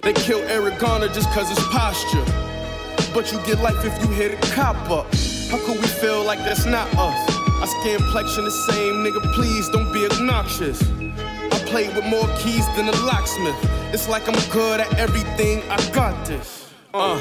They 0.02 0.14
kill 0.14 0.40
Eric 0.50 0.80
Garner 0.80 1.08
just 1.08 1.30
cause 1.32 1.50
it's 1.50 1.66
posture. 1.68 2.26
But 3.14 3.32
you 3.32 3.40
get 3.46 3.60
life 3.60 3.86
if 3.86 3.98
you 4.04 4.10
hit 4.10 4.34
a 4.34 4.52
cop 4.54 4.76
up. 4.90 5.14
How 5.50 5.58
could 5.66 5.80
we 5.80 5.88
feel 5.88 6.24
like 6.24 6.40
that's 6.40 6.66
not 6.66 6.88
us? 6.98 7.44
I 7.62 7.66
skin 7.66 7.98
complexion 8.00 8.44
the 8.44 8.52
same, 8.52 8.96
nigga, 9.06 9.22
please 9.34 9.70
don't 9.70 9.92
be 9.94 10.06
obnoxious. 10.06 10.82
I 10.92 11.60
played 11.66 11.96
with 11.96 12.06
more 12.06 12.28
keys 12.40 12.68
than 12.76 12.90
a 12.90 12.96
locksmith. 13.06 13.56
It's 13.94 14.10
like 14.10 14.28
I'm 14.28 14.50
good 14.52 14.82
at 14.82 14.94
everything, 14.96 15.64
I 15.70 15.78
got 15.92 16.26
this. 16.26 16.70
Uh, 16.94 17.20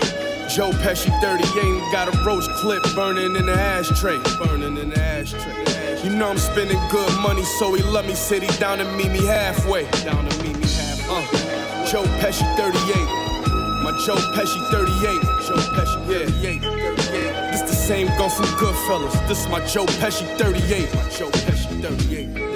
Joe 0.55 0.70
Pesci 0.84 1.09
38 1.22 1.92
got 1.92 2.14
a 2.14 2.24
roach 2.24 2.46
clip 2.57 2.82
burning 2.94 3.36
in 3.36 3.46
the 3.46 3.55
ashtray. 3.55 4.18
Burning 4.36 4.76
in 4.76 4.90
the 4.90 5.00
ashtray. 5.00 6.03
You 6.05 6.14
know 6.14 6.28
I'm 6.28 6.36
spending 6.36 6.78
good 6.90 7.11
money, 7.20 7.42
so 7.42 7.72
he 7.72 7.82
let 7.82 8.05
me 8.07 8.12
sit 8.12 8.42
he 8.42 8.59
down 8.59 8.78
and 8.78 8.94
meet 8.94 9.11
me 9.11 9.24
halfway. 9.24 9.90
Down 10.05 10.28
to 10.28 10.42
meet 10.42 10.55
me 10.55 10.68
halfway. 10.68 11.24
Uh, 11.32 11.86
Joe 11.86 12.05
Pesci 12.20 12.44
38. 12.59 12.76
My 13.82 13.98
Joe 14.05 14.16
Pesci 14.36 14.61
38. 14.70 15.22
Joe 15.48 15.57
Pesci 15.72 16.07
38. 16.07 16.61
This 17.50 17.62
the 17.62 17.68
same 17.68 18.09
gun 18.18 18.28
from 18.28 18.44
Goodfellas. 18.61 19.26
This 19.28 19.48
my 19.48 19.64
Joe 19.64 19.86
Pesci 19.86 20.26
38. 20.36 20.94
My 20.94 21.09
Joe 21.09 21.30
Pesci 21.30 21.80
38. 21.80 22.51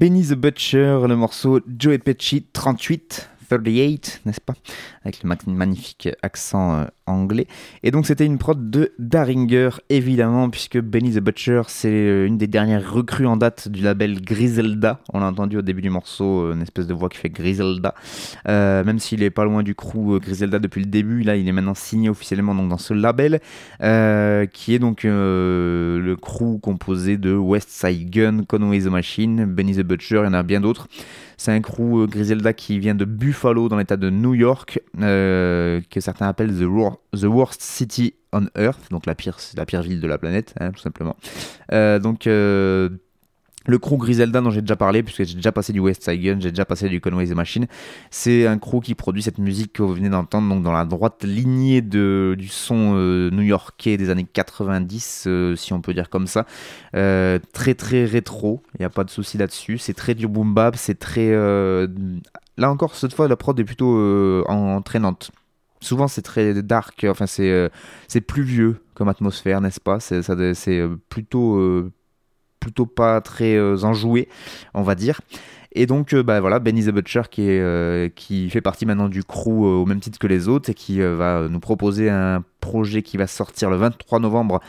Benny 0.00 0.22
the 0.22 0.32
Butcher, 0.32 1.06
le 1.06 1.14
morceau 1.14 1.60
Joe 1.78 1.98
Pesci 1.98 2.46
38, 2.54 3.29
38, 3.58 4.22
n'est-ce 4.26 4.40
pas 4.40 4.54
Avec 5.04 5.22
le 5.24 5.28
ma- 5.28 5.36
magnifique 5.46 6.08
accent 6.22 6.74
euh, 6.74 6.84
anglais. 7.06 7.48
Et 7.82 7.90
donc 7.90 8.06
c'était 8.06 8.24
une 8.24 8.38
prod 8.38 8.70
de 8.70 8.92
Daringer, 9.00 9.70
évidemment, 9.88 10.50
puisque 10.50 10.78
Benny 10.78 11.10
the 11.12 11.18
Butcher, 11.18 11.62
c'est 11.66 11.88
euh, 11.90 12.26
une 12.26 12.38
des 12.38 12.46
dernières 12.46 12.92
recrues 12.92 13.26
en 13.26 13.36
date 13.36 13.68
du 13.68 13.82
label 13.82 14.22
Griselda. 14.22 15.00
On 15.12 15.18
l'a 15.18 15.26
entendu 15.26 15.56
au 15.56 15.62
début 15.62 15.82
du 15.82 15.90
morceau, 15.90 16.44
euh, 16.44 16.54
une 16.54 16.62
espèce 16.62 16.86
de 16.86 16.94
voix 16.94 17.08
qui 17.08 17.18
fait 17.18 17.28
Griselda. 17.28 17.94
Même 18.46 18.98
s'il 19.00 19.22
est 19.24 19.30
pas 19.30 19.44
loin 19.44 19.62
du 19.64 19.74
crew 19.74 20.20
Griselda 20.20 20.58
depuis 20.60 20.80
le 20.80 20.86
début, 20.86 21.22
là 21.22 21.36
il 21.36 21.48
est 21.48 21.52
maintenant 21.52 21.74
signé 21.74 22.08
officiellement 22.08 22.54
donc, 22.54 22.68
dans 22.68 22.78
ce 22.78 22.94
label, 22.94 23.40
qui 24.52 24.74
est 24.74 24.78
donc 24.78 25.02
le 25.04 26.14
crew 26.20 26.58
composé 26.60 27.16
de 27.16 27.34
West 27.34 27.70
Side 27.70 28.10
Gun, 28.10 28.44
Conway 28.46 28.80
the 28.80 28.86
Machine, 28.86 29.44
Benny 29.44 29.74
the 29.74 29.80
Butcher, 29.82 30.20
il 30.22 30.26
y 30.26 30.28
en 30.28 30.34
a 30.34 30.42
bien 30.42 30.60
d'autres. 30.60 30.88
C'est 31.40 31.52
un 31.52 31.62
crew 31.62 32.02
euh, 32.02 32.06
Griselda 32.06 32.52
qui 32.52 32.78
vient 32.78 32.94
de 32.94 33.06
Buffalo 33.06 33.70
dans 33.70 33.78
l'état 33.78 33.96
de 33.96 34.10
New 34.10 34.34
York, 34.34 34.78
euh, 35.00 35.80
que 35.88 35.98
certains 35.98 36.28
appellent 36.28 36.54
the, 36.54 36.64
wor- 36.64 36.98
the 37.18 37.24
Worst 37.24 37.62
City 37.62 38.12
on 38.34 38.44
Earth, 38.58 38.90
donc 38.90 39.06
la 39.06 39.14
pire, 39.14 39.38
la 39.56 39.64
pire 39.64 39.80
ville 39.80 40.02
de 40.02 40.06
la 40.06 40.18
planète, 40.18 40.52
hein, 40.60 40.70
tout 40.70 40.82
simplement. 40.82 41.16
Euh, 41.72 41.98
donc 41.98 42.26
le 43.66 43.78
crew 43.78 43.96
Griselda 43.98 44.40
dont 44.40 44.50
j'ai 44.50 44.62
déjà 44.62 44.76
parlé, 44.76 45.02
puisque 45.02 45.24
j'ai 45.24 45.34
déjà 45.34 45.52
passé 45.52 45.72
du 45.72 45.80
West 45.80 46.02
Side 46.02 46.20
Gun, 46.20 46.40
j'ai 46.40 46.50
déjà 46.50 46.64
passé 46.64 46.88
du 46.88 47.00
Conway 47.00 47.26
the 47.26 47.34
Machine, 47.34 47.66
c'est 48.10 48.46
un 48.46 48.58
crew 48.58 48.80
qui 48.82 48.94
produit 48.94 49.22
cette 49.22 49.38
musique 49.38 49.74
que 49.74 49.82
vous 49.82 49.94
venez 49.94 50.08
d'entendre, 50.08 50.48
donc 50.48 50.62
dans 50.62 50.72
la 50.72 50.84
droite 50.84 51.24
lignée 51.24 51.82
de, 51.82 52.34
du 52.38 52.48
son 52.48 52.94
euh, 52.96 53.30
new-yorkais 53.30 53.96
des 53.96 54.10
années 54.10 54.26
90, 54.30 55.24
euh, 55.26 55.56
si 55.56 55.72
on 55.72 55.80
peut 55.80 55.94
dire 55.94 56.08
comme 56.08 56.26
ça. 56.26 56.46
Euh, 56.94 57.38
très 57.52 57.74
très 57.74 58.04
rétro, 58.04 58.62
il 58.74 58.82
n'y 58.82 58.86
a 58.86 58.90
pas 58.90 59.04
de 59.04 59.10
souci 59.10 59.36
là-dessus. 59.38 59.78
C'est 59.78 59.94
très 59.94 60.14
du 60.14 60.26
boom 60.26 60.54
bap, 60.54 60.76
c'est 60.76 60.98
très. 60.98 61.30
Là 62.56 62.70
encore, 62.70 62.94
cette 62.94 63.14
fois, 63.14 63.28
la 63.28 63.36
prod 63.36 63.58
est 63.58 63.64
plutôt 63.64 64.44
entraînante. 64.48 65.30
Souvent, 65.82 66.08
c'est 66.08 66.22
très 66.22 66.62
dark, 66.62 67.06
enfin, 67.08 67.26
c'est 67.26 67.50
euh, 67.50 67.70
c'est 68.06 68.24
comme 68.94 69.08
atmosphère, 69.08 69.62
n'est-ce 69.62 69.80
pas? 69.80 69.98
C'est 69.98 70.82
plutôt, 71.08 71.90
plutôt 72.60 72.86
pas 72.86 73.20
très 73.20 73.56
euh, 73.56 73.82
enjoué, 73.82 74.28
on 74.74 74.82
va 74.82 74.94
dire. 74.94 75.20
Et 75.72 75.86
donc, 75.86 76.14
euh, 76.14 76.22
bah 76.22 76.40
voilà, 76.40 76.58
Benny 76.58 76.84
the 76.84 76.90
Butcher 76.90 77.22
qui, 77.30 77.48
euh, 77.48 78.08
fait 78.50 78.60
partie 78.60 78.86
maintenant 78.86 79.08
du 79.08 79.22
crew 79.22 79.64
euh, 79.64 79.82
au 79.82 79.86
même 79.86 80.00
titre 80.00 80.18
que 80.18 80.26
les 80.26 80.48
autres 80.48 80.70
et 80.70 80.74
qui 80.74 81.00
va 81.00 81.48
nous 81.48 81.60
proposer 81.60 82.10
un 82.10 82.42
projet 82.60 83.02
qui 83.02 83.16
va 83.16 83.26
sortir 83.26 83.70
le 83.70 83.76
23 83.76 84.18
novembre 84.18 84.60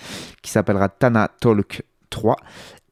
qui 0.42 0.52
s'appellera 0.52 0.90
Tana 0.90 1.30
Talk 1.40 1.84
3. 2.12 2.36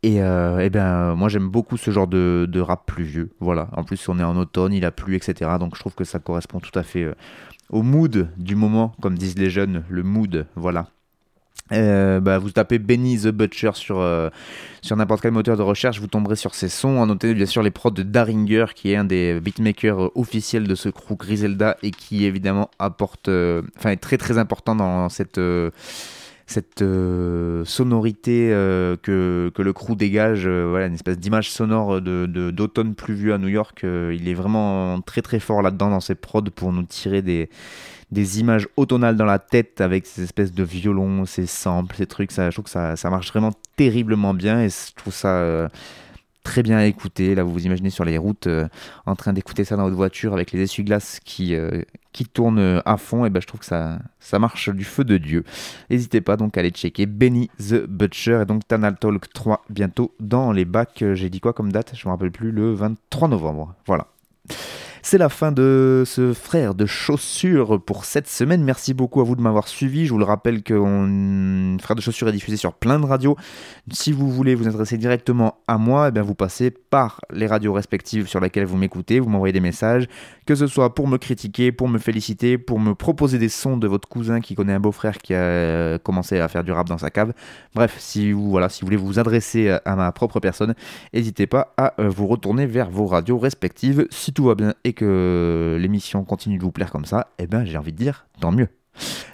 Et, 0.02 0.24
euh, 0.24 0.60
eh 0.60 0.70
ben, 0.70 1.14
moi 1.16 1.28
j'aime 1.30 1.50
beaucoup 1.50 1.78
ce 1.78 1.92
genre 1.92 2.08
de, 2.08 2.48
de 2.50 2.60
rap 2.62 2.86
pluvieux. 2.88 3.30
Voilà. 3.40 3.70
En 3.74 3.84
plus, 3.84 4.10
on 4.10 4.18
est 4.18 4.24
en 4.24 4.38
automne, 4.38 4.74
il 4.74 4.86
a 4.86 4.92
plu, 4.92 5.16
etc. 5.16 5.52
Donc 5.60 5.76
je 5.76 5.80
trouve 5.80 5.94
que 5.94 6.06
ça 6.06 6.20
correspond 6.20 6.60
tout 6.60 6.78
à 6.78 6.84
fait 6.84 7.14
au 7.70 7.84
mood 7.84 8.30
du 8.38 8.56
moment, 8.56 8.94
comme 9.02 9.18
disent 9.18 9.38
les 9.38 9.50
jeunes, 9.50 9.84
le 9.90 10.04
mood. 10.04 10.48
Voilà. 10.56 10.88
Euh, 11.72 12.20
bah, 12.20 12.40
vous 12.40 12.50
tapez 12.50 12.80
Benny 12.80 13.20
the 13.20 13.28
Butcher 13.28 13.72
sur, 13.74 14.00
euh, 14.00 14.30
sur 14.82 14.96
n'importe 14.96 15.22
quel 15.22 15.32
moteur 15.32 15.58
de 15.58 15.62
recherche, 15.62 16.00
vous 16.00 16.08
tomberez 16.08 16.36
sur 16.36 16.56
ses 16.56 16.70
sons. 16.70 17.02
À 17.02 17.06
noter 17.06 17.34
bien 17.34 17.46
sûr 17.46 17.62
les 17.62 17.72
prods 17.72 17.92
de 17.92 18.04
Daringer, 18.04 18.66
qui 18.76 18.92
est 18.92 18.96
un 18.96 19.04
des 19.04 19.40
beatmakers 19.40 20.06
euh, 20.06 20.12
officiels 20.16 20.68
de 20.68 20.76
ce 20.76 20.90
crew 20.90 21.16
Griselda 21.16 21.78
et 21.84 21.92
qui 21.92 22.26
évidemment 22.26 22.70
apporte, 22.80 23.30
enfin 23.78 23.92
est 23.92 24.02
très 24.02 24.18
très 24.18 24.38
important 24.38 24.76
dans 24.76 25.10
cette, 25.10 25.40
cette 26.48 26.84
sonorité 27.66 28.50
que, 29.04 29.52
que 29.54 29.62
le 29.62 29.74
crew 29.74 29.96
dégage, 29.96 30.48
voilà, 30.48 30.88
une 30.88 30.94
espèce 30.94 31.20
d'image 31.20 31.50
sonore 31.52 32.02
de, 32.02 32.26
d'automne 32.52 32.96
pluvieux 32.96 33.34
à 33.34 33.38
New 33.38 33.48
York. 33.48 33.82
il 33.84 34.28
est 34.28 34.34
vraiment 34.34 35.02
très 35.02 35.22
très 35.22 35.40
fort 35.40 35.62
là-dedans 35.62 35.90
dans 35.90 36.00
ses 36.00 36.16
prods 36.16 36.44
pour 36.44 36.72
nous 36.72 36.84
tirer 36.84 37.22
des, 37.22 37.50
des 38.12 38.40
images 38.40 38.68
automnales 38.76 39.16
dans 39.16 39.26
la 39.26 39.40
tête 39.40 39.82
avec 39.82 40.06
ces 40.06 40.24
espèces 40.24 40.52
de 40.52 40.64
violons, 40.64 41.26
ces 41.26 41.46
samples, 41.46 41.96
ces 41.96 42.08
trucs. 42.08 42.32
Ça, 42.32 42.50
je 42.50 42.56
trouve 42.56 42.66
que 42.66 42.72
ça, 42.72 42.96
ça 42.96 43.10
marche 43.10 43.30
vraiment 43.30 43.52
terriblement 43.76 44.34
bien 44.34 44.62
et 44.62 44.70
je 44.70 44.96
trouve 44.96 45.14
ça 45.14 45.38
euh, 45.38 45.70
très 46.44 46.64
bien 46.64 46.78
à 46.78 46.86
écouter. 46.86 47.36
Là, 47.36 47.44
vous 47.44 47.54
vous 47.54 47.66
imaginez 47.68 47.92
sur 47.92 48.06
les 48.06 48.18
routes 48.18 48.48
euh, 48.48 48.68
en 49.06 49.16
train 49.16 49.32
d'écouter 49.32 49.64
ça 49.64 49.76
dans 49.76 49.84
votre 49.84 49.96
voiture 49.96 50.34
avec 50.34 50.52
les 50.52 50.62
essuie-glaces 50.62 51.20
qui, 51.24 51.54
euh, 51.54 51.84
qui 52.12 52.26
tournent 52.26 52.82
à 52.84 52.98
fond. 52.98 53.26
Et 53.26 53.30
ben, 53.30 53.42
je 53.42 53.48
trouve 53.48 53.60
que 53.60 53.68
ça, 53.68 54.00
ça 54.20 54.40
marche 54.40 54.70
du 54.70 54.86
feu 54.86 55.04
de 55.04 55.18
Dieu. 55.18 55.44
N'hésitez 55.92 56.22
pas 56.22 56.36
donc 56.36 56.58
à 56.58 56.62
aller 56.62 56.72
checker 56.72 57.06
Benny 57.06 57.52
the 57.60 57.86
Butcher 57.86 58.40
et 58.42 58.46
donc 58.46 58.68
Tanal 58.68 58.98
Talk 58.98 59.32
3 59.32 59.66
bientôt 59.70 60.16
dans 60.20 60.52
les 60.52 60.66
bacs. 60.66 61.04
J'ai 61.14 61.30
dit 61.30 61.42
quoi 61.42 61.54
comme 61.54 61.72
date? 61.72 61.92
Je 61.96 62.08
me 62.08 62.12
rappelle 62.12 62.32
plus, 62.32 62.52
le 62.52 62.74
23 62.74 63.28
novembre. 63.28 63.76
Voilà. 63.86 64.08
C'est 65.02 65.18
la 65.18 65.30
fin 65.30 65.52
de 65.52 66.04
ce 66.06 66.34
frère 66.34 66.76
de 66.76 66.86
chaussures 66.86 67.82
pour 67.82 68.04
cette 68.04 68.28
semaine. 68.28 68.64
Merci 68.64 68.94
beaucoup 68.94 69.22
à 69.22 69.24
vous 69.24 69.36
de 69.36 69.42
m'avoir 69.42 69.68
suivi. 69.68 70.06
Je 70.06 70.12
vous 70.12 70.20
le 70.20 70.26
rappelle 70.26 70.62
que 70.62 70.76
frère 71.82 71.96
de 71.96 72.02
chaussures 72.02 72.28
est 72.28 72.34
diffusé 72.34 72.58
sur 72.58 72.74
plein 72.74 73.00
de 73.00 73.06
radios. 73.06 73.38
Si 73.92 74.12
vous 74.12 74.30
voulez 74.30 74.56
vous 74.56 74.68
adresser 74.68 74.98
directement 74.98 75.56
à 75.68 75.78
moi, 75.78 76.10
eh 76.10 76.12
bien 76.12 76.22
vous 76.22 76.36
passez 76.36 76.70
par 76.72 77.22
les 77.32 77.48
radios 77.48 77.72
respectives 77.72 78.28
sur 78.28 78.42
lesquelles 78.42 78.66
vous 78.66 78.78
m'écoutez. 78.78 79.20
Vous 79.20 79.30
m'envoyez 79.30 79.54
des 79.54 79.62
messages, 79.62 80.08
que 80.46 80.54
ce 80.54 80.68
soit 80.68 80.94
pour 80.94 81.08
me 81.08 81.18
critiquer, 81.18 81.72
pour 81.72 81.88
me 81.88 81.98
féliciter, 81.98 82.58
pour 82.58 82.80
me 82.80 82.94
proposer 82.94 83.38
des 83.38 83.50
sons 83.50 83.78
de 83.78 83.88
votre 83.88 84.08
cousin 84.10 84.42
qui 84.42 84.54
connaît 84.54 84.74
un 84.74 84.80
beau-frère 84.82 85.18
qui 85.18 85.34
a 85.34 85.98
commencé 86.00 86.40
à 86.40 86.48
faire 86.50 86.64
du 86.64 86.74
rap 86.74 86.88
dans 86.88 86.98
sa 86.98 87.10
cave. 87.10 87.34
Bref, 87.74 87.96
si 88.00 88.34
vous, 88.34 88.50
voilà, 88.50 88.68
si 88.68 88.82
vous 88.82 88.88
voulez 88.88 88.98
vous 88.98 89.18
adresser 89.18 89.78
à 89.86 89.96
ma 89.96 90.12
propre 90.12 90.42
personne, 90.42 90.76
n'hésitez 91.14 91.48
pas 91.48 91.74
à 91.78 91.94
euh, 92.00 92.10
vous 92.10 92.28
retourner 92.28 92.66
vers 92.66 92.90
vos 92.90 93.06
radios 93.06 93.40
respectives. 93.40 94.06
Si 94.10 94.34
tout 94.34 94.44
va 94.44 94.56
bien 94.56 94.74
que 94.94 95.78
l'émission 95.80 96.24
continue 96.24 96.58
de 96.58 96.64
vous 96.64 96.72
plaire 96.72 96.92
comme 96.92 97.06
ça, 97.06 97.28
eh 97.38 97.48
ben 97.48 97.66
j'ai 97.66 97.78
envie 97.78 97.92
de 97.94 97.98
dire 97.98 98.26
tant 98.40 98.52
mieux. 98.52 98.68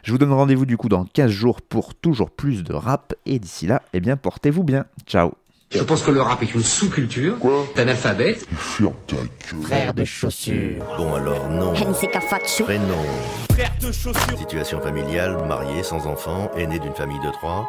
Je 0.03 0.11
vous 0.11 0.17
donne 0.17 0.31
rendez-vous 0.33 0.65
du 0.65 0.77
coup 0.77 0.89
dans 0.89 1.05
15 1.05 1.31
jours 1.31 1.61
pour 1.61 1.95
toujours 1.95 2.29
plus 2.29 2.63
de 2.63 2.73
rap 2.73 3.13
et 3.25 3.39
d'ici 3.39 3.67
là, 3.67 3.81
eh 3.93 3.99
bien 3.99 4.17
portez-vous 4.17 4.63
bien. 4.63 4.85
Ciao. 5.07 5.33
Je 5.71 5.81
pense 5.83 6.03
que 6.03 6.11
le 6.11 6.21
rap 6.21 6.41
est 6.43 6.53
une 6.53 6.61
sous-culture. 6.61 7.39
Quoi 7.39 7.65
T'es 7.73 7.81
analphabète. 7.81 8.47
Frère 8.55 9.93
de 9.93 10.05
chaussures. 10.05 10.85
Bon 10.97 11.15
alors 11.15 11.49
non. 11.49 11.73
Prénom. 11.73 13.03
Frère 13.51 13.71
de 13.81 13.91
chaussures. 13.91 14.37
Situation 14.37 14.79
familiale, 14.79 15.37
marié, 15.47 15.83
sans 15.83 16.05
enfant, 16.07 16.51
aîné 16.55 16.79
d'une 16.79 16.93
famille 16.93 17.19
de 17.19 17.31
trois. 17.31 17.67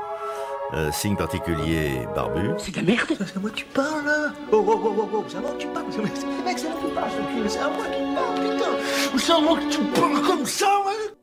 Euh, 0.74 0.90
signe 0.90 1.14
particulier, 1.14 2.00
barbu. 2.14 2.50
C'est 2.58 2.72
de 2.72 2.76
la 2.78 2.82
merde 2.82 3.06
C'est 3.18 3.36
à 3.36 3.40
moi 3.40 3.50
que 3.50 3.56
tu 3.56 3.64
parles 3.66 4.04
là 4.04 4.32
Oh 4.50 4.64
oh 4.66 4.80
oh 4.84 4.94
oh 4.98 5.08
oh, 5.14 5.24
c'est 5.28 5.36
à 5.36 5.40
moi 5.40 5.52
que 5.52 5.58
tu 5.58 5.68
parles 5.68 5.86
C'est 5.90 6.02
mec, 6.02 6.12
c'est 6.58 6.66
à 6.66 6.70
moi 6.70 6.80
que 6.80 6.86
tu 6.88 6.94
parles, 6.94 7.10
ce 7.10 7.16
cul, 7.16 7.48
c'est 7.48 7.58
à 7.60 7.68
moi 7.68 7.84
que 7.84 7.92
tu 7.94 8.14
parles, 8.14 8.34
putain 8.56 9.18
C'est 9.18 9.32
à 9.32 9.40
moi 9.40 9.58
que 9.58 9.70
tu 9.70 9.78
parles 10.00 10.22
comme 10.26 10.44
ça, 10.44 10.66
ouais 10.86 11.16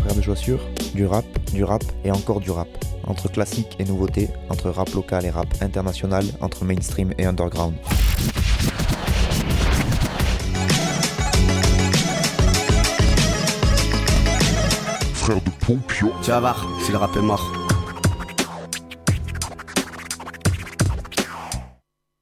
Frère 0.00 0.14
de 0.14 0.22
chaussures, 0.22 0.66
du 0.94 1.04
rap, 1.04 1.26
du 1.52 1.62
rap 1.62 1.84
et 2.04 2.10
encore 2.10 2.40
du 2.40 2.50
rap. 2.50 2.68
Entre 3.06 3.30
classique 3.30 3.76
et 3.78 3.84
nouveauté, 3.84 4.30
entre 4.48 4.70
rap 4.70 4.88
local 4.94 5.26
et 5.26 5.30
rap 5.30 5.48
international, 5.60 6.24
entre 6.40 6.64
mainstream 6.64 7.12
et 7.18 7.26
underground. 7.26 7.74
De. 15.40 15.50
Tu 16.22 16.30
vas 16.30 16.40
voir, 16.40 16.66
si 16.84 16.92
le 16.92 16.98
rap 16.98 17.16
est 17.16 17.22
mort. 17.22 17.61